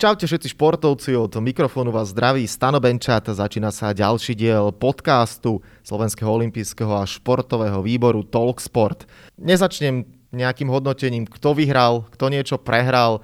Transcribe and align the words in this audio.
Čaute 0.00 0.24
všetci 0.24 0.56
športovci, 0.56 1.12
od 1.12 1.28
mikrofónu 1.28 1.92
vás 1.92 2.16
zdraví 2.16 2.48
Stano 2.48 2.80
Benčat. 2.80 3.28
Začína 3.36 3.68
sa 3.68 3.92
ďalší 3.92 4.32
diel 4.32 4.72
podcastu 4.72 5.60
Slovenského 5.84 6.24
olympijského 6.24 6.88
a 6.88 7.04
športového 7.04 7.84
výboru 7.84 8.24
Talksport. 8.24 9.04
Nezačnem 9.36 10.08
nejakým 10.32 10.72
hodnotením, 10.72 11.28
kto 11.28 11.52
vyhral, 11.52 12.08
kto 12.16 12.32
niečo 12.32 12.56
prehral, 12.56 13.20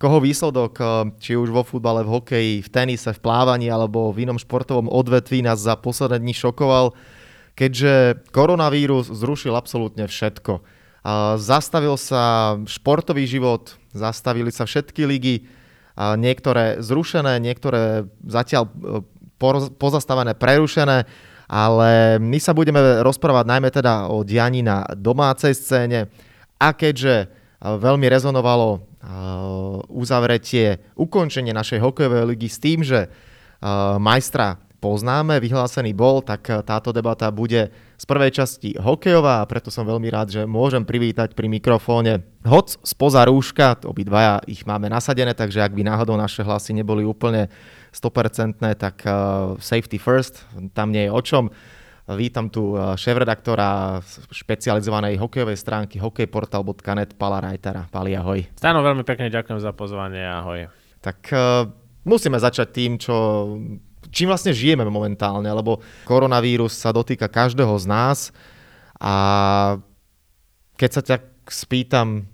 koho 0.00 0.16
výsledok, 0.24 0.80
či 1.20 1.36
už 1.36 1.52
vo 1.52 1.60
futbale, 1.60 2.00
v 2.00 2.16
hokeji, 2.16 2.54
v 2.64 2.72
tenise, 2.72 3.12
v 3.12 3.20
plávaní 3.20 3.68
alebo 3.68 4.08
v 4.08 4.24
inom 4.24 4.40
športovom 4.40 4.88
odvetví 4.88 5.44
nás 5.44 5.60
za 5.60 5.76
posledné 5.76 6.24
dní 6.24 6.32
šokoval, 6.32 6.96
keďže 7.52 8.24
koronavírus 8.32 9.12
zrušil 9.12 9.52
absolútne 9.52 10.08
všetko. 10.08 10.64
Zastavil 11.36 12.00
sa 12.00 12.56
športový 12.64 13.28
život, 13.28 13.76
zastavili 13.92 14.48
sa 14.48 14.64
všetky 14.64 15.04
ligy, 15.04 15.44
niektoré 15.94 16.82
zrušené, 16.82 17.38
niektoré 17.38 18.10
zatiaľ 18.26 18.66
e, 18.66 18.70
pozastavené, 19.78 20.34
prerušené, 20.34 21.06
ale 21.46 22.18
my 22.18 22.38
sa 22.40 22.56
budeme 22.56 22.80
rozprávať 23.04 23.44
najmä 23.46 23.68
teda 23.70 24.10
o 24.10 24.26
dianí 24.26 24.64
na 24.64 24.82
domácej 24.96 25.54
scéne. 25.54 26.10
A 26.58 26.74
keďže 26.74 27.14
e, 27.14 27.26
veľmi 27.62 28.10
rezonovalo 28.10 28.68
e, 28.74 28.78
uzavretie, 29.94 30.82
ukončenie 30.98 31.54
našej 31.54 31.78
hokejovej 31.78 32.26
ligy 32.26 32.48
s 32.50 32.58
tým, 32.58 32.82
že 32.82 33.10
majstra 33.96 34.60
poznáme, 34.76 35.40
vyhlásený 35.40 35.96
bol, 35.96 36.20
tak 36.20 36.44
táto 36.68 36.92
debata 36.92 37.32
bude 37.32 37.72
z 37.94 38.04
prvej 38.04 38.30
časti 38.34 38.74
hokejová 38.76 39.42
a 39.42 39.48
preto 39.48 39.70
som 39.70 39.86
veľmi 39.86 40.10
rád, 40.10 40.34
že 40.34 40.42
môžem 40.44 40.82
privítať 40.82 41.32
pri 41.32 41.46
mikrofóne 41.46 42.26
hoc 42.42 42.74
spoza 42.82 43.22
rúška, 43.24 43.78
obidvaja 43.86 44.42
ich 44.50 44.66
máme 44.66 44.90
nasadené, 44.90 45.32
takže 45.32 45.62
ak 45.62 45.72
by 45.72 45.82
náhodou 45.86 46.18
naše 46.18 46.42
hlasy 46.42 46.74
neboli 46.74 47.06
úplne 47.06 47.48
100%, 47.94 48.58
tak 48.74 49.06
uh, 49.06 49.54
safety 49.62 50.02
first, 50.02 50.42
tam 50.74 50.90
nie 50.90 51.06
je 51.06 51.10
o 51.14 51.22
čom. 51.22 51.44
Vítam 52.04 52.52
tu 52.52 52.76
uh, 52.76 52.92
šéf-redaktora 53.00 54.02
špecializovanej 54.28 55.16
hokejovej 55.16 55.56
stránky 55.56 55.96
hokejportal.net 55.96 57.16
Pala 57.16 57.40
Rajtara. 57.40 57.88
Pali, 57.88 58.12
ahoj. 58.12 58.44
Stáno, 58.60 58.84
veľmi 58.84 59.08
pekne 59.08 59.32
ďakujem 59.32 59.56
za 59.62 59.72
pozvanie, 59.72 60.20
ahoj. 60.20 60.68
Tak 61.00 61.18
uh, 61.32 61.64
musíme 62.04 62.36
začať 62.36 62.68
tým, 62.76 63.00
čo 63.00 63.16
čím 64.14 64.30
vlastne 64.30 64.54
žijeme 64.54 64.86
momentálne, 64.86 65.50
lebo 65.50 65.82
koronavírus 66.06 66.78
sa 66.78 66.94
dotýka 66.94 67.26
každého 67.26 67.74
z 67.82 67.86
nás 67.90 68.18
a 69.02 69.14
keď 70.78 70.90
sa 70.94 71.02
ťa 71.02 71.16
spýtam, 71.50 72.30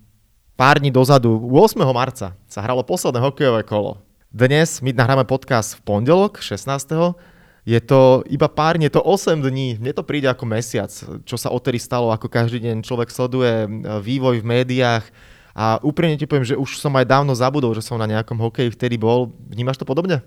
pár 0.60 0.76
dní 0.76 0.92
dozadu, 0.92 1.40
8. 1.48 1.80
marca, 1.90 2.36
sa 2.44 2.60
hralo 2.60 2.84
posledné 2.84 3.24
hokejové 3.24 3.64
kolo. 3.64 3.96
Dnes 4.28 4.84
my 4.84 4.92
nahráme 4.92 5.24
podcast 5.24 5.80
v 5.80 5.82
pondelok, 5.88 6.38
16. 6.44 7.16
Je 7.64 7.80
to 7.80 8.24
iba 8.28 8.48
pár, 8.48 8.76
je 8.76 8.92
to 8.92 9.00
8 9.00 9.40
dní, 9.40 9.80
mne 9.80 9.92
to 9.96 10.04
príde 10.04 10.28
ako 10.28 10.44
mesiac, 10.44 10.92
čo 11.24 11.36
sa 11.40 11.48
odtedy 11.48 11.80
stalo, 11.80 12.12
ako 12.12 12.28
každý 12.28 12.60
deň 12.60 12.84
človek 12.84 13.08
sleduje 13.08 13.68
vývoj 14.04 14.44
v 14.44 14.48
médiách 14.48 15.04
a 15.50 15.82
úprimne 15.82 16.16
ti 16.16 16.24
poviem, 16.24 16.46
že 16.46 16.56
už 16.56 16.78
som 16.78 16.94
aj 16.94 17.04
dávno 17.10 17.34
zabudol, 17.34 17.74
že 17.74 17.82
som 17.82 17.98
na 17.98 18.06
nejakom 18.06 18.38
hokeji 18.38 18.70
vtedy 18.70 18.96
bol. 18.96 19.34
Vnímaš 19.50 19.82
to 19.82 19.84
podobne? 19.84 20.22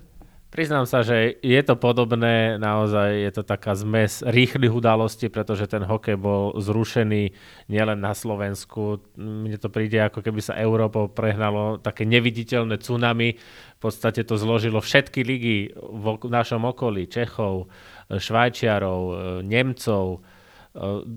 Priznám 0.53 0.85
sa, 0.85 1.01
že 1.01 1.41
je 1.41 1.61
to 1.65 1.73
podobné, 1.73 2.61
naozaj 2.61 3.25
je 3.25 3.31
to 3.33 3.41
taká 3.41 3.73
zmes 3.73 4.21
rýchlych 4.21 4.69
udalostí, 4.69 5.25
pretože 5.25 5.65
ten 5.65 5.81
hokej 5.81 6.13
bol 6.13 6.53
zrušený 6.61 7.33
nielen 7.73 7.97
na 7.97 8.13
Slovensku. 8.13 9.01
Mne 9.17 9.57
to 9.57 9.73
príde 9.73 9.97
ako 9.97 10.21
keby 10.21 10.45
sa 10.45 10.53
Európou 10.53 11.09
prehnalo 11.09 11.81
také 11.81 12.05
neviditeľné 12.05 12.77
tsunami. 12.77 13.33
V 13.33 13.79
podstate 13.81 14.22
to 14.22 14.38
zložilo 14.38 14.78
všetky 14.78 15.25
ligy 15.25 15.73
v 15.73 16.05
našom 16.29 16.69
okolí, 16.69 17.09
Čechov, 17.09 17.73
Švajčiarov, 18.13 19.01
Nemcov, 19.41 20.22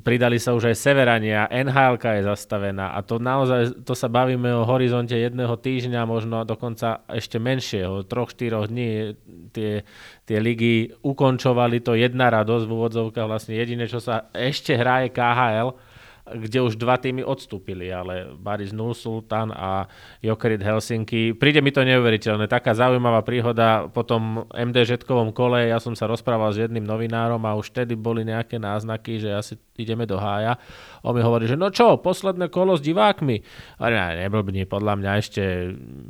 Pridali 0.05 0.37
sa 0.37 0.53
už 0.53 0.69
aj 0.69 0.77
Severania, 0.77 1.49
nhl 1.49 1.97
je 1.97 2.29
zastavená. 2.29 2.93
A 2.93 3.01
to 3.01 3.17
naozaj, 3.17 3.73
to 3.89 3.97
sa 3.97 4.05
bavíme 4.13 4.53
o 4.53 4.69
horizonte 4.69 5.17
jedného 5.17 5.57
týždňa, 5.57 6.05
možno 6.05 6.45
dokonca 6.45 7.01
ešte 7.09 7.41
menšieho, 7.41 8.05
troch, 8.05 8.37
štyroch 8.37 8.69
dní 8.69 9.17
tie, 9.57 9.81
tie 10.29 10.39
ligy 10.45 10.93
ukončovali 11.01 11.81
to 11.81 11.97
jedna 11.97 12.29
radosť 12.29 12.69
v 12.69 12.75
úvodzovkách, 12.77 13.25
vlastne 13.25 13.57
jediné, 13.57 13.89
čo 13.89 13.97
sa 13.97 14.29
ešte 14.37 14.77
hraje 14.77 15.09
KHL, 15.17 15.73
kde 16.27 16.59
už 16.59 16.75
dva 16.75 16.99
týmy 16.99 17.23
odstúpili, 17.23 17.87
ale 17.87 18.35
Baris 18.35 18.75
Null 18.75 18.99
Sultan 18.99 19.55
a 19.55 19.87
Jokerit 20.19 20.59
Helsinki. 20.59 21.39
Príde 21.39 21.63
mi 21.63 21.71
to 21.71 21.87
neuveriteľné, 21.87 22.51
taká 22.51 22.75
zaujímavá 22.75 23.23
príhoda 23.23 23.87
po 23.87 24.03
tom 24.03 24.43
MDŽ-kovom 24.51 25.31
kole, 25.31 25.71
ja 25.71 25.79
som 25.79 25.95
sa 25.95 26.11
rozprával 26.11 26.51
s 26.51 26.59
jedným 26.59 26.83
novinárom 26.83 27.39
a 27.47 27.55
už 27.55 27.71
vtedy 27.71 27.95
boli 27.95 28.27
nejaké 28.27 28.59
náznaky, 28.59 29.23
že 29.23 29.31
asi 29.39 29.55
ideme 29.79 30.03
do 30.03 30.19
hája. 30.19 30.59
On 31.07 31.15
mi 31.15 31.23
hovorí, 31.23 31.47
že 31.47 31.55
no 31.55 31.71
čo, 31.71 31.95
posledné 32.03 32.51
kolo 32.51 32.75
s 32.75 32.83
divákmi. 32.83 33.47
A 33.79 33.87
ne, 33.87 34.27
neblbni, 34.27 34.67
podľa 34.67 34.99
mňa 34.99 35.11
ešte, 35.23 35.43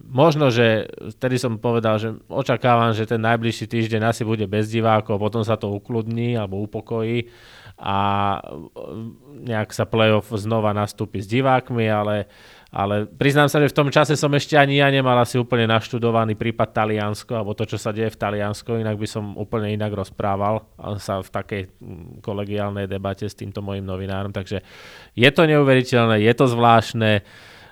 možno, 0.09 0.49
že 0.49 0.89
vtedy 1.21 1.37
som 1.37 1.61
povedal, 1.61 2.01
že 2.01 2.17
očakávam, 2.33 2.97
že 2.97 3.05
ten 3.05 3.21
najbližší 3.21 3.69
týždeň 3.69 4.09
asi 4.09 4.25
bude 4.25 4.49
bez 4.49 4.73
divákov, 4.73 5.21
potom 5.21 5.45
sa 5.45 5.61
to 5.61 5.69
ukludní 5.69 6.41
alebo 6.41 6.65
upokojí 6.65 7.29
a 7.77 7.97
nejak 9.45 9.69
sa 9.69 9.85
playoff 9.85 10.33
znova 10.33 10.73
nastúpi 10.73 11.21
s 11.21 11.29
divákmi, 11.29 11.85
ale, 11.93 12.25
ale 12.73 13.05
priznám 13.05 13.53
sa, 13.53 13.61
že 13.61 13.69
v 13.69 13.79
tom 13.85 13.89
čase 13.93 14.17
som 14.17 14.33
ešte 14.33 14.57
ani 14.57 14.81
ja 14.81 14.89
nemal 14.89 15.13
asi 15.21 15.37
úplne 15.37 15.69
naštudovaný 15.69 16.41
prípad 16.41 16.73
Taliansko, 16.73 17.37
alebo 17.37 17.53
to, 17.53 17.69
čo 17.69 17.77
sa 17.77 17.93
deje 17.93 18.09
v 18.09 18.21
Taliansku, 18.21 18.81
inak 18.81 18.97
by 18.97 19.05
som 19.05 19.37
úplne 19.37 19.77
inak 19.77 19.93
rozprával 19.93 20.65
sa 20.97 21.21
v 21.21 21.29
takej 21.29 21.63
kolegiálnej 22.25 22.89
debate 22.89 23.29
s 23.29 23.37
týmto 23.37 23.61
mojim 23.61 23.85
novinárom, 23.85 24.33
takže 24.33 24.65
je 25.13 25.29
to 25.29 25.45
neuveriteľné, 25.45 26.25
je 26.25 26.33
to 26.33 26.49
zvláštne, 26.49 27.21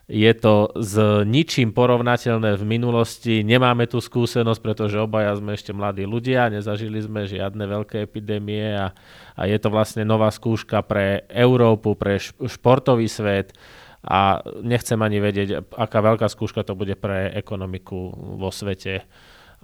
je 0.04 0.32
to 0.36 0.68
s 0.76 1.00
ničím 1.24 1.72
porovnateľné 1.72 2.60
v 2.60 2.64
minulosti. 2.68 3.40
Nemáme 3.40 3.88
tu 3.88 4.04
skúsenosť, 4.04 4.60
pretože 4.60 5.00
obaja 5.00 5.32
sme 5.32 5.56
ešte 5.56 5.72
mladí 5.72 6.04
ľudia, 6.04 6.52
nezažili 6.52 7.00
sme 7.00 7.24
žiadne 7.24 7.64
veľké 7.64 8.04
epidémie 8.04 8.76
a, 8.76 8.92
a 9.32 9.42
je 9.48 9.56
to 9.56 9.72
vlastne 9.72 10.04
nová 10.04 10.28
skúška 10.28 10.84
pre 10.84 11.24
Európu, 11.32 11.96
pre 11.96 12.20
športový 12.20 13.08
svet 13.08 13.56
a 14.04 14.44
nechcem 14.60 15.00
ani 15.00 15.24
vedieť, 15.24 15.72
aká 15.72 16.04
veľká 16.04 16.28
skúška 16.28 16.60
to 16.68 16.76
bude 16.76 17.00
pre 17.00 17.32
ekonomiku 17.32 18.12
vo 18.36 18.52
svete 18.52 19.08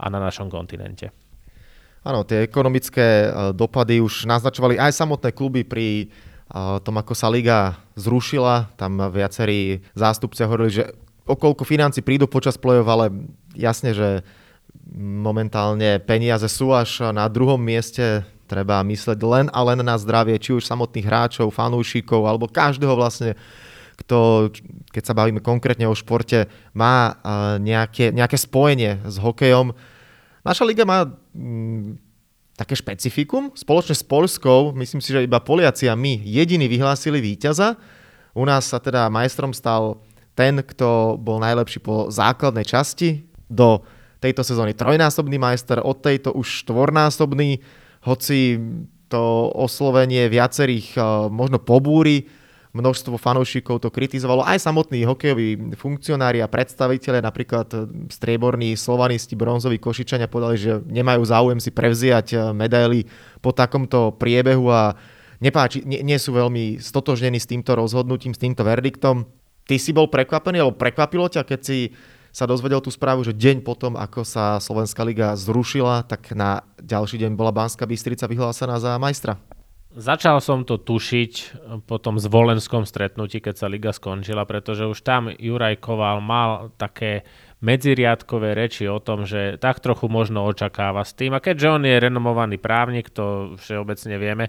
a 0.01 0.05
na 0.09 0.17
našom 0.17 0.49
kontinente. 0.49 1.13
Áno, 2.01 2.25
tie 2.25 2.49
ekonomické 2.49 3.29
e, 3.29 3.53
dopady 3.53 4.01
už 4.01 4.25
naznačovali 4.25 4.81
aj 4.81 4.97
samotné 4.97 5.37
kluby 5.37 5.69
pri 5.69 6.09
tom, 6.83 6.99
ako 6.99 7.15
sa 7.15 7.31
liga 7.31 7.79
zrušila. 7.95 8.75
Tam 8.75 8.99
viacerí 9.15 9.87
zástupcia 9.95 10.51
hovorili, 10.51 10.83
že 10.83 10.85
okolko 11.23 11.63
financí 11.63 12.03
prídu 12.03 12.27
počas 12.27 12.59
play-off, 12.59 12.91
ale 12.91 13.15
jasne, 13.55 13.95
že 13.95 14.27
momentálne 14.99 16.03
peniaze 16.03 16.51
sú 16.51 16.75
až 16.75 17.15
na 17.15 17.31
druhom 17.31 17.63
mieste. 17.63 18.27
Treba 18.51 18.83
mysleť 18.83 19.19
len 19.23 19.47
a 19.55 19.63
len 19.63 19.79
na 19.79 19.95
zdravie, 19.95 20.35
či 20.43 20.51
už 20.59 20.67
samotných 20.67 21.07
hráčov, 21.07 21.55
fanúšikov, 21.55 22.27
alebo 22.27 22.51
každého 22.51 22.99
vlastne, 22.99 23.39
kto, 23.95 24.51
keď 24.91 25.03
sa 25.07 25.15
bavíme 25.15 25.39
konkrétne 25.39 25.87
o 25.87 25.95
športe, 25.95 26.51
má 26.75 27.15
nejaké, 27.63 28.11
nejaké 28.11 28.35
spojenie 28.35 28.99
s 29.07 29.23
hokejom. 29.23 29.71
Naša 30.43 30.67
liga 30.67 30.83
má 30.83 31.07
také 32.61 32.77
špecifikum. 32.77 33.57
Spoločne 33.57 33.97
s 33.97 34.05
Polskou, 34.05 34.77
myslím 34.77 35.01
si, 35.01 35.17
že 35.17 35.25
iba 35.25 35.41
Poliaci 35.41 35.89
a 35.89 35.97
my 35.97 36.21
jediní 36.21 36.69
vyhlásili 36.69 37.17
víťaza. 37.25 37.81
U 38.37 38.45
nás 38.45 38.69
sa 38.69 38.77
teda 38.77 39.09
majstrom 39.09 39.57
stal 39.57 40.05
ten, 40.37 40.61
kto 40.61 41.17
bol 41.17 41.41
najlepší 41.41 41.81
po 41.81 42.13
základnej 42.13 42.69
časti. 42.69 43.25
Do 43.49 43.81
tejto 44.21 44.45
sezóny 44.45 44.77
trojnásobný 44.77 45.41
majster, 45.41 45.81
od 45.81 46.05
tejto 46.05 46.37
už 46.37 46.69
štvornásobný, 46.69 47.65
hoci 48.05 48.61
to 49.11 49.51
oslovenie 49.57 50.29
viacerých 50.29 50.95
eh, 50.95 51.03
možno 51.33 51.59
pobúri, 51.59 52.29
množstvo 52.71 53.19
fanúšikov 53.19 53.83
to 53.83 53.91
kritizovalo, 53.91 54.47
aj 54.47 54.63
samotní 54.63 55.03
hokejoví 55.03 55.75
funkcionári 55.75 56.39
a 56.39 56.51
predstaviteľe, 56.51 57.19
napríklad 57.19 57.67
strieborní 58.11 58.79
slovanisti, 58.79 59.35
bronzoví 59.35 59.83
košičania 59.83 60.31
povedali, 60.31 60.57
že 60.59 60.73
nemajú 60.87 61.23
záujem 61.27 61.59
si 61.59 61.75
prevziať 61.75 62.27
eh, 62.35 62.41
medaily 62.55 63.11
po 63.43 63.51
takomto 63.51 64.15
priebehu 64.15 64.71
a 64.71 64.95
nepáči, 65.43 65.83
nie, 65.83 65.99
nie 66.07 66.19
sú 66.21 66.31
veľmi 66.37 66.79
stotožnení 66.79 67.43
s 67.43 67.51
týmto 67.51 67.75
rozhodnutím, 67.75 68.37
s 68.37 68.43
týmto 68.43 68.63
verdiktom. 68.63 69.27
Ty 69.67 69.77
si 69.79 69.91
bol 69.91 70.07
prekvapený, 70.07 70.63
alebo 70.63 70.79
prekvapilo 70.79 71.27
ťa, 71.27 71.43
keď 71.47 71.61
si 71.63 71.79
sa 72.31 72.47
dozvedel 72.47 72.79
tú 72.79 72.95
správu, 72.95 73.27
že 73.27 73.35
deň 73.35 73.67
potom, 73.67 73.99
ako 73.99 74.23
sa 74.23 74.63
Slovenská 74.63 75.03
liga 75.03 75.35
zrušila, 75.35 76.07
tak 76.07 76.31
na 76.39 76.63
ďalší 76.79 77.19
deň 77.19 77.35
bola 77.35 77.51
Banská 77.51 77.91
Bystrica 77.91 78.31
vyhlásená 78.31 78.79
za 78.79 78.95
majstra. 79.03 79.35
Začal 79.91 80.39
som 80.39 80.63
to 80.63 80.79
tušiť 80.79 81.33
po 81.91 81.99
tom 81.99 82.23
zvolenskom 82.23 82.87
stretnutí, 82.87 83.43
keď 83.43 83.55
sa 83.59 83.67
liga 83.67 83.91
skončila, 83.91 84.47
pretože 84.47 84.87
už 84.87 85.03
tam 85.03 85.27
Juraj 85.35 85.83
Koval 85.83 86.23
mal 86.23 86.71
také 86.79 87.27
medziriadkové 87.59 88.55
reči 88.55 88.87
o 88.87 89.03
tom, 89.03 89.27
že 89.27 89.59
tak 89.59 89.83
trochu 89.83 90.07
možno 90.07 90.47
očakáva 90.47 91.03
s 91.03 91.19
tým. 91.19 91.35
A 91.35 91.43
keďže 91.43 91.75
on 91.75 91.83
je 91.83 91.99
renomovaný 92.07 92.63
právnik, 92.63 93.11
to 93.11 93.59
všeobecne 93.59 94.15
vieme, 94.15 94.45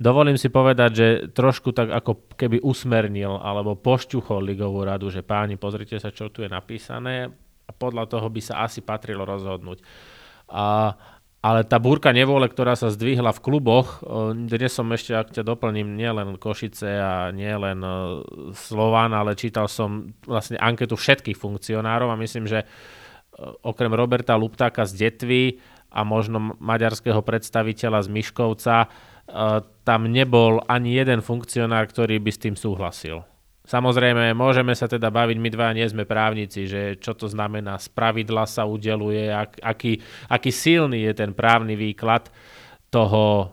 dovolím 0.00 0.40
si 0.40 0.48
povedať, 0.48 0.90
že 0.96 1.06
trošku 1.28 1.76
tak 1.76 1.92
ako 1.92 2.32
keby 2.32 2.64
usmernil 2.64 3.36
alebo 3.36 3.76
pošťuchol 3.76 4.48
ligovú 4.48 4.80
radu, 4.80 5.12
že 5.12 5.20
páni, 5.20 5.60
pozrite 5.60 6.00
sa, 6.00 6.08
čo 6.08 6.32
tu 6.32 6.40
je 6.40 6.48
napísané 6.48 7.28
a 7.68 7.70
podľa 7.70 8.08
toho 8.08 8.32
by 8.32 8.40
sa 8.40 8.64
asi 8.64 8.80
patrilo 8.80 9.28
rozhodnúť. 9.28 9.84
A 10.46 10.94
ale 11.44 11.62
tá 11.62 11.78
búrka 11.78 12.10
nevole, 12.10 12.50
ktorá 12.50 12.74
sa 12.74 12.90
zdvihla 12.90 13.30
v 13.30 13.42
kluboch, 13.44 14.02
dnes 14.34 14.72
som 14.74 14.90
ešte, 14.90 15.14
ak 15.14 15.30
ťa 15.30 15.46
doplním, 15.46 15.94
nielen 15.94 16.42
Košice 16.42 16.90
a 16.98 17.30
nielen 17.30 17.84
Slován, 18.56 19.14
ale 19.14 19.38
čítal 19.38 19.70
som 19.70 20.10
vlastne 20.26 20.58
anketu 20.58 20.98
všetkých 20.98 21.38
funkcionárov 21.38 22.10
a 22.10 22.18
myslím, 22.18 22.50
že 22.50 22.66
okrem 23.62 23.92
Roberta 23.94 24.34
Luptáka 24.34 24.88
z 24.88 25.06
Detvy 25.06 25.62
a 25.92 26.02
možno 26.02 26.56
maďarského 26.58 27.22
predstaviteľa 27.22 28.04
z 28.04 28.08
Miškovca, 28.10 28.90
tam 29.86 30.00
nebol 30.10 30.64
ani 30.66 30.98
jeden 30.98 31.22
funkcionár, 31.22 31.86
ktorý 31.86 32.18
by 32.18 32.30
s 32.32 32.42
tým 32.42 32.56
súhlasil. 32.58 33.22
Samozrejme, 33.66 34.30
môžeme 34.38 34.78
sa 34.78 34.86
teda 34.86 35.10
baviť, 35.10 35.36
my 35.42 35.48
dva 35.50 35.74
nie 35.74 35.82
sme 35.90 36.06
právnici, 36.06 36.70
že 36.70 37.02
čo 37.02 37.18
to 37.18 37.26
znamená, 37.26 37.82
z 37.82 37.90
pravidla 37.90 38.46
sa 38.46 38.62
udeluje, 38.62 39.26
ak, 39.26 39.58
aký, 39.58 39.98
aký 40.30 40.50
silný 40.54 41.02
je 41.10 41.12
ten 41.18 41.34
právny 41.34 41.74
výklad 41.74 42.30
toho, 42.94 43.50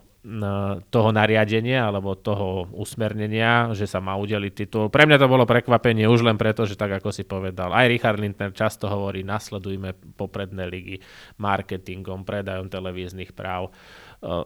toho 0.87 1.09
nariadenia 1.11 1.83
alebo 1.89 2.15
toho 2.15 2.71
usmernenia, 2.79 3.75
že 3.75 3.83
sa 3.83 3.99
má 3.99 4.15
udeliť 4.15 4.53
titul. 4.55 4.87
Pre 4.87 5.03
mňa 5.03 5.19
to 5.19 5.27
bolo 5.27 5.43
prekvapenie 5.43 6.07
už 6.07 6.23
len 6.23 6.39
preto, 6.39 6.63
že 6.63 6.79
tak 6.79 6.95
ako 6.95 7.11
si 7.11 7.27
povedal, 7.27 7.75
aj 7.75 7.91
Richard 7.91 8.23
Lindner 8.23 8.55
často 8.55 8.87
hovorí, 8.87 9.25
nasledujme 9.27 10.15
popredné 10.15 10.63
ligy 10.69 11.03
marketingom, 11.41 12.23
predajom 12.23 12.71
televíznych 12.71 13.35
práv 13.35 13.75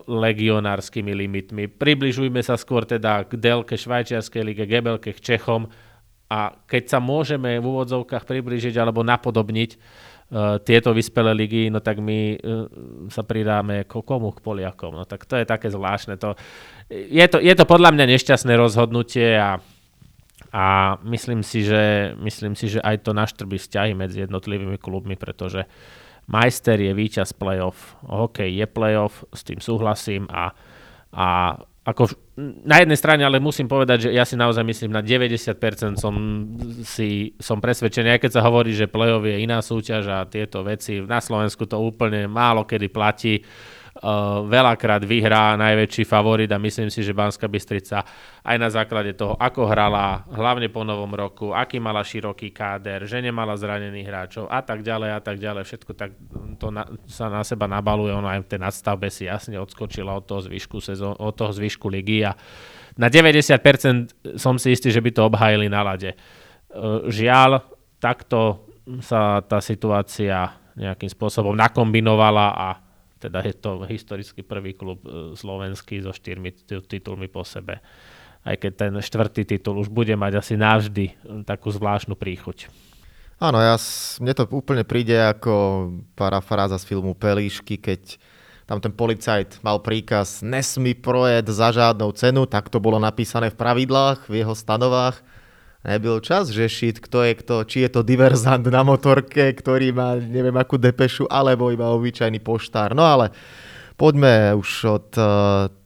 legionárskymi 0.09 1.13
limitmi. 1.13 1.69
Približujme 1.69 2.41
sa 2.41 2.57
skôr 2.57 2.83
teda 2.83 3.29
k 3.29 3.37
Delke 3.37 3.77
Švajčiarskej 3.77 4.41
lige, 4.41 4.65
Gebelke 4.65 5.13
k 5.13 5.21
Čechom 5.21 5.69
a 6.27 6.57
keď 6.65 6.97
sa 6.97 6.99
môžeme 6.99 7.61
v 7.61 7.65
úvodzovkách 7.65 8.25
približiť 8.25 8.73
alebo 8.81 9.05
napodobniť 9.05 9.71
uh, 9.77 10.57
tieto 10.65 10.91
vyspelé 10.97 11.31
ligy, 11.37 11.69
no 11.69 11.79
tak 11.79 12.01
my 12.01 12.35
uh, 12.35 12.67
sa 13.13 13.21
pridáme 13.21 13.85
k 13.85 13.93
komu? 14.01 14.33
K 14.33 14.41
Poliakom. 14.41 14.97
No 14.97 15.05
tak 15.05 15.29
to 15.29 15.37
je 15.37 15.45
také 15.45 15.69
zvláštne. 15.69 16.17
To, 16.19 16.33
je, 16.89 17.25
to, 17.29 17.37
je 17.37 17.53
to 17.53 17.63
podľa 17.69 17.93
mňa 17.93 18.05
nešťastné 18.17 18.53
rozhodnutie 18.57 19.37
a 19.37 19.61
a 20.53 20.95
myslím 21.03 21.43
si, 21.43 21.65
že, 21.65 22.15
myslím 22.23 22.55
si, 22.55 22.71
že 22.71 22.79
aj 22.79 23.03
to 23.03 23.11
naštrbí 23.11 23.59
vzťahy 23.59 23.91
medzi 23.97 24.23
jednotlivými 24.23 24.79
klubmi, 24.79 25.19
pretože 25.19 25.65
uh, 25.65 26.06
Majster 26.27 26.75
je 26.75 26.91
víťaz 26.91 27.31
playoff, 27.31 27.95
hokej 28.03 28.51
je 28.51 28.67
playoff, 28.67 29.23
s 29.31 29.47
tým 29.47 29.63
súhlasím 29.63 30.27
a, 30.27 30.51
a 31.15 31.27
ako 31.87 32.11
na 32.67 32.83
jednej 32.83 32.99
strane, 32.99 33.23
ale 33.23 33.39
musím 33.39 33.71
povedať, 33.71 34.07
že 34.07 34.09
ja 34.11 34.27
si 34.27 34.35
naozaj 34.35 34.59
myslím, 34.67 34.91
na 34.91 34.99
90% 34.99 35.95
som, 35.95 36.15
si, 36.83 37.31
som 37.39 37.63
presvedčený, 37.63 38.11
aj 38.11 38.27
keď 38.27 38.31
sa 38.35 38.43
hovorí, 38.43 38.75
že 38.75 38.91
play-off 38.91 39.23
je 39.23 39.39
iná 39.39 39.63
súťaž 39.63 40.03
a 40.11 40.27
tieto 40.27 40.67
veci, 40.67 40.99
na 40.99 41.23
Slovensku 41.23 41.63
to 41.63 41.79
úplne 41.79 42.27
málo 42.27 42.67
kedy 42.67 42.91
platí. 42.91 43.39
Uh, 43.97 44.45
veľakrát 44.45 45.01
vyhrá 45.01 45.57
najväčší 45.57 46.05
favorit 46.05 46.45
a 46.53 46.61
myslím 46.61 46.93
si, 46.93 47.01
že 47.01 47.17
Banská 47.17 47.49
Bystrica 47.49 48.05
aj 48.45 48.57
na 48.61 48.69
základe 48.69 49.17
toho, 49.17 49.33
ako 49.33 49.65
hrala, 49.65 50.21
hlavne 50.29 50.69
po 50.69 50.85
novom 50.85 51.09
roku, 51.17 51.49
aký 51.49 51.81
mala 51.81 52.05
široký 52.05 52.53
káder, 52.53 53.09
že 53.09 53.25
nemala 53.25 53.57
zranených 53.57 54.05
hráčov 54.05 54.45
a 54.53 54.61
tak 54.61 54.85
ďalej 54.85 55.09
a 55.17 55.19
tak 55.19 55.41
ďalej, 55.41 55.63
všetko 55.65 55.91
tak 55.97 56.13
to 56.61 56.69
na, 56.69 56.85
sa 57.09 57.25
na 57.33 57.41
seba 57.41 57.65
nabaluje, 57.65 58.13
ono 58.13 58.29
aj 58.29 58.45
v 58.45 58.49
tej 58.53 58.59
nadstavbe 58.61 59.09
si 59.09 59.25
jasne 59.25 59.57
odskočila 59.57 60.13
od 60.13 60.29
toho 60.29 60.45
zvyšku, 60.45 60.77
sezón, 60.77 61.17
od 61.17 61.33
toho 61.33 61.49
zvyšku 61.49 61.89
ligy 61.89 62.21
a 62.21 62.37
na 63.01 63.09
90% 63.09 64.37
som 64.37 64.61
si 64.61 64.77
istý, 64.77 64.93
že 64.93 65.01
by 65.01 65.09
to 65.09 65.25
obhajili 65.25 65.73
na 65.73 65.81
lade. 65.81 66.13
Uh, 66.69 67.09
žiaľ, 67.09 67.65
takto 67.97 68.61
sa 69.01 69.41
tá 69.41 69.57
situácia 69.57 70.53
nejakým 70.77 71.09
spôsobom 71.09 71.57
nakombinovala 71.57 72.47
a 72.53 72.67
teda 73.17 73.41
je 73.43 73.53
to 73.57 73.83
historicky 73.89 74.45
prvý 74.45 74.77
klub 74.77 75.01
e, 75.03 75.33
slovenský 75.33 76.01
so 76.05 76.13
štyrmi 76.13 76.53
titulmi 76.85 77.27
po 77.27 77.41
sebe. 77.41 77.81
Aj 78.47 78.55
keď 78.55 78.71
ten 78.87 78.93
štvrtý 78.95 79.43
titul 79.43 79.81
už 79.81 79.91
bude 79.91 80.13
mať 80.15 80.39
asi 80.39 80.53
navždy 80.55 81.05
e, 81.09 81.13
takú 81.43 81.73
zvláštnu 81.73 82.15
príchuť. 82.15 82.69
Áno, 83.37 83.61
ja, 83.61 83.77
mne 84.17 84.33
to 84.33 84.49
úplne 84.49 84.81
príde 84.81 85.13
ako 85.13 85.53
parafráza 86.17 86.81
z 86.81 86.89
filmu 86.89 87.13
Pelíšky, 87.13 87.77
keď 87.77 88.17
tam 88.65 88.81
ten 88.81 88.89
policajt 88.89 89.61
mal 89.61 89.77
príkaz 89.79 90.41
nesmí 90.41 90.97
projet 90.97 91.45
za 91.45 91.69
žiadnou 91.69 92.11
cenu, 92.17 92.49
tak 92.49 92.67
to 92.73 92.81
bolo 92.81 92.97
napísané 92.97 93.53
v 93.53 93.59
pravidlách, 93.61 94.25
v 94.25 94.41
jeho 94.41 94.57
stanovách 94.57 95.21
nebyl 95.85 96.23
čas 96.23 96.49
řešiť, 96.49 97.01
kto 97.03 97.17
je 97.27 97.33
kto, 97.37 97.55
či 97.67 97.77
je 97.85 97.89
to 97.93 98.01
diverzant 98.01 98.65
na 98.65 98.81
motorke, 98.81 99.53
ktorý 99.53 99.93
má 99.93 100.17
neviem 100.17 100.55
akú 100.57 100.79
depešu, 100.81 101.29
alebo 101.29 101.69
iba 101.69 101.93
obyčajný 101.93 102.41
poštár. 102.41 102.97
No 102.97 103.05
ale 103.05 103.29
poďme 103.99 104.57
už 104.57 104.69
od 104.87 105.07
uh, 105.17 105.25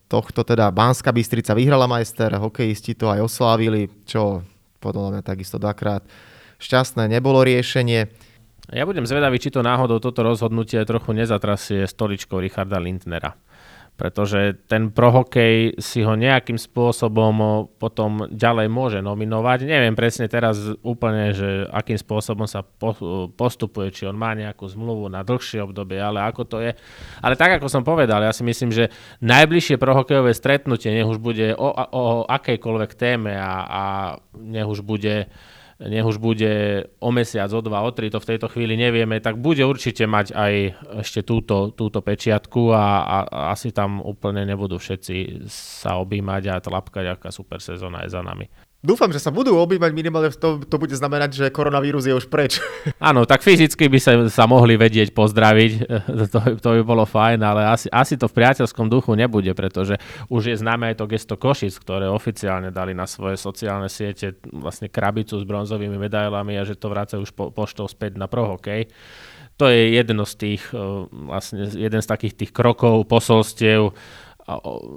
tohto, 0.08 0.44
teda 0.44 0.72
Banská 0.72 1.12
Bystrica 1.12 1.56
vyhrala 1.56 1.88
majster, 1.88 2.36
hokejisti 2.36 2.96
to 2.96 3.12
aj 3.12 3.24
oslávili, 3.28 3.88
čo 4.08 4.44
podľa 4.84 5.20
mňa 5.20 5.22
takisto 5.24 5.56
dvakrát 5.62 6.04
šťastné 6.60 7.08
nebolo 7.08 7.42
riešenie. 7.46 8.10
Ja 8.72 8.88
budem 8.88 9.04
zvedavý, 9.04 9.36
či 9.42 9.52
to 9.52 9.66
náhodou 9.66 10.00
toto 10.00 10.24
rozhodnutie 10.24 10.80
trochu 10.88 11.12
nezatrasie 11.12 11.84
stoličkou 11.84 12.40
Richarda 12.40 12.80
Lindnera 12.80 13.36
pretože 14.00 14.58
ten 14.66 14.90
prohokej 14.90 15.78
si 15.78 16.02
ho 16.02 16.18
nejakým 16.18 16.58
spôsobom 16.58 17.70
potom 17.78 18.26
ďalej 18.34 18.68
môže 18.68 19.00
nominovať. 19.06 19.70
Neviem 19.70 19.94
presne 19.94 20.26
teraz 20.26 20.58
úplne, 20.82 21.38
že 21.38 21.70
akým 21.70 22.02
spôsobom 22.02 22.50
sa 22.50 22.66
postupuje, 23.38 23.94
či 23.94 24.10
on 24.10 24.18
má 24.18 24.34
nejakú 24.34 24.66
zmluvu 24.66 25.06
na 25.06 25.22
dlhšie 25.22 25.62
obdobie, 25.62 26.02
ale 26.02 26.26
ako 26.26 26.42
to 26.50 26.58
je. 26.66 26.74
Ale 27.22 27.38
tak, 27.38 27.62
ako 27.62 27.70
som 27.70 27.86
povedal, 27.86 28.26
ja 28.26 28.34
si 28.34 28.42
myslím, 28.42 28.74
že 28.74 28.90
najbližšie 29.22 29.78
prohokejové 29.78 30.34
stretnutie, 30.34 30.90
nech 30.90 31.06
už 31.06 31.22
bude 31.22 31.54
o, 31.54 31.70
o 31.94 32.04
akejkoľvek 32.26 32.92
téme 32.98 33.38
a, 33.38 33.54
a 33.70 33.84
nech 34.34 34.66
už 34.66 34.82
bude 34.82 35.30
nech 35.82 36.06
už 36.06 36.22
bude 36.22 36.86
o 37.02 37.10
mesiac, 37.10 37.50
o 37.50 37.62
dva, 37.62 37.82
o 37.82 37.90
tri, 37.90 38.14
to 38.14 38.22
v 38.22 38.30
tejto 38.36 38.48
chvíli 38.54 38.78
nevieme, 38.78 39.18
tak 39.18 39.42
bude 39.42 39.66
určite 39.66 40.06
mať 40.06 40.38
aj 40.38 40.54
ešte 41.02 41.26
túto, 41.26 41.74
túto 41.74 42.06
pečiatku 42.06 42.70
a, 42.70 42.86
a, 43.02 43.18
a 43.26 43.40
asi 43.56 43.74
tam 43.74 43.98
úplne 43.98 44.46
nebudú 44.46 44.78
všetci 44.78 45.50
sa 45.50 45.98
objímať 45.98 46.44
a 46.54 46.62
tlapkať, 46.62 47.06
aká 47.18 47.30
super 47.34 47.58
sezóna 47.58 48.06
je 48.06 48.14
za 48.14 48.22
nami. 48.22 48.46
Dúfam, 48.82 49.14
že 49.14 49.22
sa 49.22 49.30
budú 49.30 49.62
obývať 49.62 49.94
minimálne, 49.94 50.34
to, 50.34 50.58
to 50.66 50.76
bude 50.82 50.90
znamenať, 50.90 51.38
že 51.38 51.54
koronavírus 51.54 52.10
je 52.10 52.18
už 52.18 52.26
preč. 52.26 52.58
Áno, 52.98 53.30
tak 53.30 53.46
fyzicky 53.46 53.86
by 53.86 54.00
sa, 54.02 54.18
sa 54.26 54.50
mohli 54.50 54.74
vedieť 54.74 55.14
pozdraviť, 55.14 55.72
to, 56.34 56.40
to 56.58 56.70
by 56.74 56.82
bolo 56.82 57.06
fajn, 57.06 57.46
ale 57.46 57.62
asi, 57.70 57.86
asi 57.94 58.18
to 58.18 58.26
v 58.26 58.42
priateľskom 58.42 58.90
duchu 58.90 59.14
nebude, 59.14 59.54
pretože 59.54 60.02
už 60.34 60.50
je 60.50 60.56
známe 60.58 60.90
aj 60.90 60.98
to 60.98 61.06
gesto 61.06 61.38
Košic, 61.38 61.78
ktoré 61.78 62.10
oficiálne 62.10 62.74
dali 62.74 62.98
na 62.98 63.06
svoje 63.06 63.38
sociálne 63.38 63.86
siete 63.86 64.42
vlastne 64.50 64.90
krabicu 64.90 65.38
s 65.38 65.46
bronzovými 65.46 66.02
medailami 66.02 66.58
a 66.58 66.66
že 66.66 66.74
to 66.74 66.90
vracajú 66.90 67.22
už 67.22 67.38
po, 67.38 67.54
poštou 67.54 67.86
späť 67.86 68.18
na 68.18 68.26
prohokej. 68.26 68.90
To 69.62 69.70
je 69.70 69.94
jedno 69.94 70.26
z 70.26 70.34
tých, 70.42 70.74
vlastne 71.14 71.70
jeden 71.70 72.02
z 72.02 72.08
takých 72.10 72.34
tých 72.34 72.50
krokov, 72.50 73.06
posolstiev, 73.06 73.94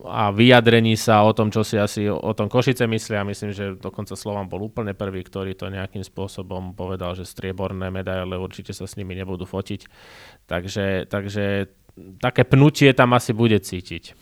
a, 0.09 0.33
vyjadrení 0.33 0.97
sa 0.99 1.23
o 1.23 1.37
tom, 1.37 1.53
čo 1.53 1.63
si 1.63 1.79
asi 1.79 2.09
o 2.09 2.33
tom 2.33 2.51
Košice 2.51 2.89
myslia. 2.89 3.23
Myslím, 3.23 3.55
že 3.55 3.77
dokonca 3.77 4.17
Slovan 4.17 4.51
bol 4.51 4.67
úplne 4.67 4.97
prvý, 4.97 5.23
ktorý 5.23 5.55
to 5.55 5.71
nejakým 5.71 6.03
spôsobom 6.03 6.73
povedal, 6.73 7.13
že 7.13 7.29
strieborné 7.29 7.93
medaile 7.93 8.35
určite 8.41 8.73
sa 8.73 8.89
s 8.89 8.97
nimi 8.97 9.13
nebudú 9.15 9.45
fotiť. 9.45 9.87
Takže, 10.49 11.07
takže 11.07 11.69
také 12.19 12.43
pnutie 12.43 12.91
tam 12.97 13.15
asi 13.15 13.31
bude 13.31 13.61
cítiť 13.61 14.15